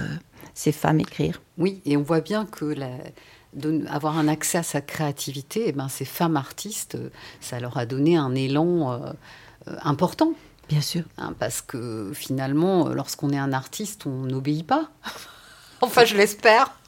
ces 0.54 0.72
femmes 0.72 1.00
écrire. 1.00 1.42
Oui, 1.58 1.80
et 1.84 1.96
on 1.96 2.02
voit 2.02 2.20
bien 2.20 2.46
que 2.46 2.64
la, 2.64 2.90
avoir 3.88 4.18
un 4.18 4.28
accès 4.28 4.58
à 4.58 4.62
sa 4.62 4.80
créativité, 4.80 5.64
eh 5.66 5.72
ben, 5.72 5.88
ces 5.88 6.04
femmes 6.04 6.36
artistes, 6.36 6.98
ça 7.40 7.60
leur 7.60 7.76
a 7.76 7.86
donné 7.86 8.16
un 8.16 8.34
élan 8.34 8.92
euh, 8.92 8.98
euh, 9.68 9.76
important. 9.82 10.32
Bien 10.68 10.80
sûr. 10.80 11.04
Hein, 11.18 11.34
parce 11.38 11.60
que 11.60 12.12
finalement, 12.14 12.88
lorsqu'on 12.88 13.30
est 13.30 13.38
un 13.38 13.52
artiste, 13.52 14.06
on 14.06 14.24
n'obéit 14.24 14.66
pas. 14.66 14.90
enfin, 15.80 16.04
je 16.04 16.16
l'espère. 16.16 16.78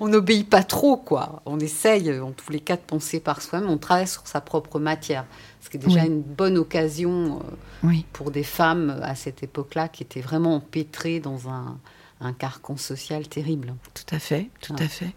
on 0.00 0.08
n'obéit 0.08 0.48
pas 0.48 0.62
trop, 0.62 0.96
quoi. 0.96 1.42
On 1.46 1.58
essaye, 1.58 2.12
en 2.20 2.30
tous 2.30 2.52
les 2.52 2.60
cas, 2.60 2.76
de 2.76 2.82
penser 2.82 3.18
par 3.18 3.42
soi-même. 3.42 3.68
On 3.68 3.78
travaille 3.78 4.08
sur 4.08 4.26
sa 4.26 4.40
propre 4.40 4.78
matière. 4.78 5.24
Ce 5.62 5.70
qui 5.70 5.78
est 5.78 5.80
déjà 5.80 6.04
une 6.04 6.20
bonne 6.20 6.58
occasion 6.58 7.38
euh, 7.38 7.54
oui. 7.84 8.04
pour 8.12 8.30
des 8.30 8.42
femmes 8.42 9.00
à 9.02 9.14
cette 9.14 9.42
époque-là 9.42 9.88
qui 9.88 10.02
étaient 10.02 10.20
vraiment 10.20 10.56
empêtrées 10.56 11.20
dans 11.20 11.48
un, 11.48 11.78
un 12.22 12.32
carcan 12.32 12.76
social 12.76 13.28
terrible. 13.28 13.74
Tout 13.94 14.14
à 14.14 14.18
fait, 14.18 14.48
tout 14.60 14.74
à 14.78 14.88
fait. 14.88 15.12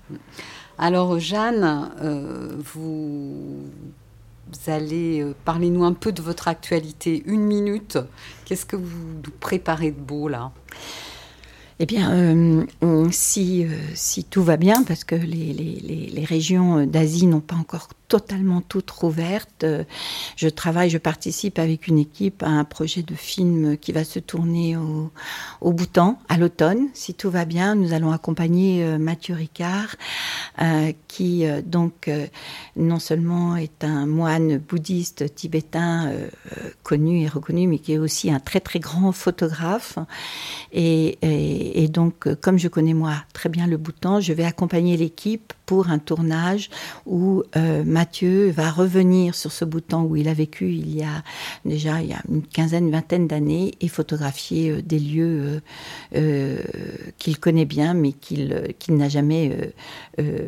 Alors 0.77 1.19
Jeanne, 1.19 1.91
euh, 2.01 2.55
vous, 2.73 3.63
allez 4.67 5.21
euh, 5.21 5.33
parler 5.45 5.69
nous 5.69 5.83
un 5.83 5.93
peu 5.93 6.11
de 6.11 6.21
votre 6.21 6.47
actualité. 6.47 7.23
Une 7.25 7.43
minute. 7.43 7.97
Qu'est-ce 8.45 8.65
que 8.65 8.75
vous 8.75 8.97
nous 9.23 9.31
préparez 9.39 9.91
de 9.91 9.99
beau 9.99 10.27
là? 10.27 10.51
Eh 11.77 11.85
bien, 11.85 12.09
euh, 12.11 13.07
si, 13.11 13.65
si 13.95 14.23
tout 14.23 14.43
va 14.43 14.55
bien, 14.55 14.83
parce 14.83 15.03
que 15.03 15.15
les, 15.15 15.51
les, 15.51 16.09
les 16.09 16.23
régions 16.23 16.85
d'Asie 16.85 17.27
n'ont 17.27 17.41
pas 17.41 17.57
encore 17.57 17.89
totalement 18.08 18.62
toutes 18.62 18.91
rouvertes. 18.91 19.66
Je 20.36 20.49
travaille, 20.49 20.89
je 20.89 20.97
participe 20.97 21.60
avec 21.60 21.88
une 21.88 21.97
équipe 21.97 22.43
à 22.43 22.49
un 22.49 22.64
projet 22.64 23.03
de 23.03 23.16
film 23.16 23.78
qui 23.78 23.91
va 23.91 24.03
se 24.03 24.20
tourner 24.20 24.78
au, 24.78 25.12
au 25.62 25.74
Bhoutan 25.74 26.20
à 26.30 26.38
l'automne. 26.38 26.88
Si 26.93 27.14
tout 27.14 27.30
va 27.30 27.45
bien, 27.45 27.76
nous 27.76 27.93
allons 27.93 28.12
accompagner 28.12 28.84
euh, 28.84 28.97
Mathieu 28.97 29.36
Ricard, 29.36 29.95
euh, 30.62 30.91
qui 31.08 31.45
euh, 31.45 31.62
donc 31.62 32.10
non 32.76 32.99
seulement 32.99 33.56
est 33.56 33.84
un 33.84 34.06
moine 34.06 34.58
bouddhiste 34.58 35.34
tibétain 35.36 36.12
connu 36.84 37.22
et 37.22 37.28
reconnu, 37.28 37.68
mais 37.68 37.80
qui 37.80 37.93
est 37.93 37.97
aussi 37.97 38.32
un 38.32 38.39
très 38.39 38.60
très 38.60 38.80
grand 38.80 39.12
photographe. 39.12 39.97
Et, 40.72 41.18
et, 41.22 41.84
et 41.84 41.88
donc, 41.88 42.34
comme 42.41 42.58
je 42.58 42.68
connais 42.68 42.93
moi 42.93 43.16
très 43.34 43.49
bien 43.49 43.68
le 43.68 43.78
Bhoutan, 43.78 44.20
je 44.20 44.34
vais 44.34 44.45
accompagner 44.45 44.97
l'équipe 44.97 45.53
pour 45.66 45.89
un 45.89 45.99
tournage 45.99 46.70
où 47.05 47.43
euh, 47.55 47.84
Mathieu 47.84 48.49
va 48.51 48.72
revenir 48.72 49.36
sur 49.36 49.51
ce 49.51 49.66
bout 49.66 49.80
de 49.80 49.86
temps 49.86 50.03
où 50.03 50.16
il 50.16 50.28
a 50.28 50.34
vécu 50.34 50.70
il 50.70 50.95
y 50.95 51.03
a 51.03 51.24
déjà 51.66 52.01
il 52.01 52.09
y 52.09 52.13
a 52.13 52.22
une 52.30 52.43
quinzaine, 52.43 52.86
une 52.86 52.91
vingtaine 52.91 53.28
d'années 53.28 53.74
et 53.82 53.88
photographier 53.88 54.72
euh, 54.72 54.82
des 54.82 54.99
lieux 54.99 55.61
euh, 56.16 56.59
qu'il 57.18 57.39
connaît 57.39 57.66
bien 57.66 57.93
mais 57.93 58.11
qu'il 58.11 58.72
n'a 58.89 59.09
jamais 59.09 59.74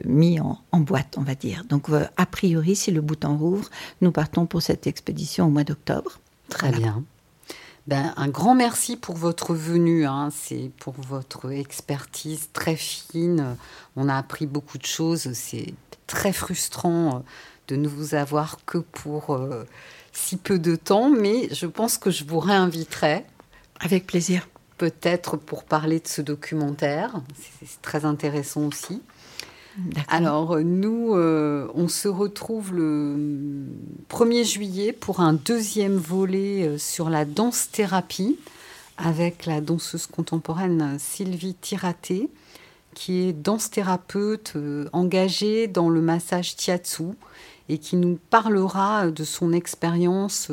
mis 0.05 0.39
en, 0.39 0.59
en, 0.71 0.79
boîte, 0.79 1.15
on 1.17 1.21
va 1.21 1.35
dire. 1.35 1.63
Donc 1.69 1.87
a 1.89 2.25
priori, 2.25 2.75
si 2.75 2.91
le 2.91 3.01
bout 3.01 3.23
en 3.25 3.37
rouvre, 3.37 3.69
nous 4.01 4.11
partons 4.11 4.45
pour 4.45 4.61
cette 4.61 4.87
expédition 4.87 5.47
au 5.47 5.49
mois 5.49 5.63
d'octobre. 5.63 6.19
Très 6.49 6.71
bien. 6.71 7.03
Ben, 7.87 8.13
un 8.17 8.27
grand 8.27 8.53
merci 8.53 8.97
pour 8.97 9.15
votre 9.15 9.53
venue, 9.53 10.05
hein. 10.05 10.29
c'est 10.35 10.71
pour 10.77 10.95
votre 10.95 11.51
expertise 11.53 12.49
très 12.51 12.75
fine. 12.75 13.55
On 13.95 14.09
a 14.09 14.17
appris 14.17 14.45
beaucoup 14.45 14.77
de 14.77 14.85
choses. 14.85 15.31
C'est 15.31 15.73
très 16.05 16.33
frustrant 16.33 17.07
euh, 17.07 17.19
de 17.69 17.77
ne 17.77 17.87
vous 17.87 18.13
avoir 18.13 18.57
que 18.65 18.77
pour 18.77 19.33
euh, 19.33 19.65
si 20.11 20.35
peu 20.35 20.59
de 20.59 20.75
temps, 20.75 21.09
mais 21.09 21.47
je 21.53 21.65
pense 21.65 21.97
que 21.97 22.11
je 22.11 22.25
vous 22.25 22.39
réinviterai. 22.39 23.25
Avec 23.79 24.05
plaisir. 24.05 24.49
Peut-être 24.77 25.37
pour 25.37 25.63
parler 25.63 25.99
de 26.01 26.07
ce 26.07 26.21
documentaire. 26.21 27.21
C'est 27.65 27.81
très 27.81 28.03
intéressant 28.03 28.63
aussi. 28.63 29.01
Alors, 30.07 30.59
nous, 30.59 31.13
euh, 31.13 31.67
on 31.75 31.87
se 31.87 32.07
retrouve 32.07 32.73
le 32.73 33.15
1er 34.09 34.43
juillet 34.43 34.93
pour 34.93 35.19
un 35.19 35.33
deuxième 35.33 35.97
volet 35.97 36.67
euh, 36.67 36.77
sur 36.77 37.09
la 37.09 37.25
danse-thérapie 37.25 38.37
avec 38.97 39.45
la 39.45 39.61
danseuse 39.61 40.07
contemporaine 40.07 40.97
Sylvie 40.97 41.53
Tiraté, 41.53 42.29
qui 42.95 43.19
est 43.19 43.33
danse-thérapeute 43.33 44.53
euh, 44.55 44.89
engagée 44.93 45.67
dans 45.67 45.89
le 45.89 46.01
massage 46.01 46.55
Tiatsu 46.55 47.09
et 47.69 47.77
qui 47.77 47.97
nous 47.97 48.17
parlera 48.29 49.11
de 49.11 49.23
son 49.23 49.53
expérience, 49.53 50.49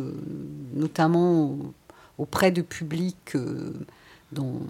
notamment 0.75 1.57
auprès 2.18 2.51
de 2.51 2.61
publics 2.61 3.37
dans 4.33 4.61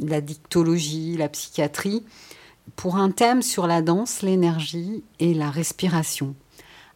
la 0.00 0.20
dictologie, 0.20 1.16
la 1.16 1.30
psychiatrie 1.30 2.04
pour 2.76 2.96
un 2.96 3.10
thème 3.10 3.42
sur 3.42 3.66
la 3.66 3.82
danse, 3.82 4.22
l'énergie 4.22 5.02
et 5.18 5.34
la 5.34 5.50
respiration. 5.50 6.34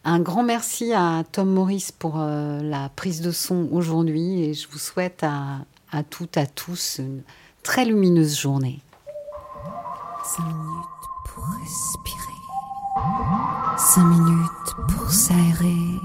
Un 0.03 0.19
grand 0.19 0.43
merci 0.43 0.93
à 0.93 1.23
Tom 1.31 1.49
Morris 1.49 1.89
pour 1.97 2.19
euh, 2.19 2.61
la 2.61 2.89
prise 2.89 3.21
de 3.21 3.31
son 3.31 3.69
aujourd'hui 3.71 4.43
et 4.43 4.53
je 4.53 4.67
vous 4.67 4.79
souhaite 4.79 5.23
à, 5.23 5.59
à 5.91 6.03
toutes, 6.03 6.37
à 6.37 6.45
tous 6.45 6.97
une 6.99 7.21
très 7.63 7.85
lumineuse 7.85 8.37
journée. 8.39 8.81
5 10.23 10.43
minutes 10.43 11.03
pour 11.25 11.45
respirer. 11.61 12.33
Cinq 13.77 14.05
minutes 14.05 14.75
pour 14.87 15.09
s'aérer. 15.09 15.99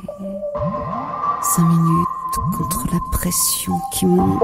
Cinq 1.43 1.69
minutes 1.69 2.09
contre 2.57 2.87
la 2.91 2.99
pression 3.12 3.79
qui 3.93 4.07
monte. 4.07 4.43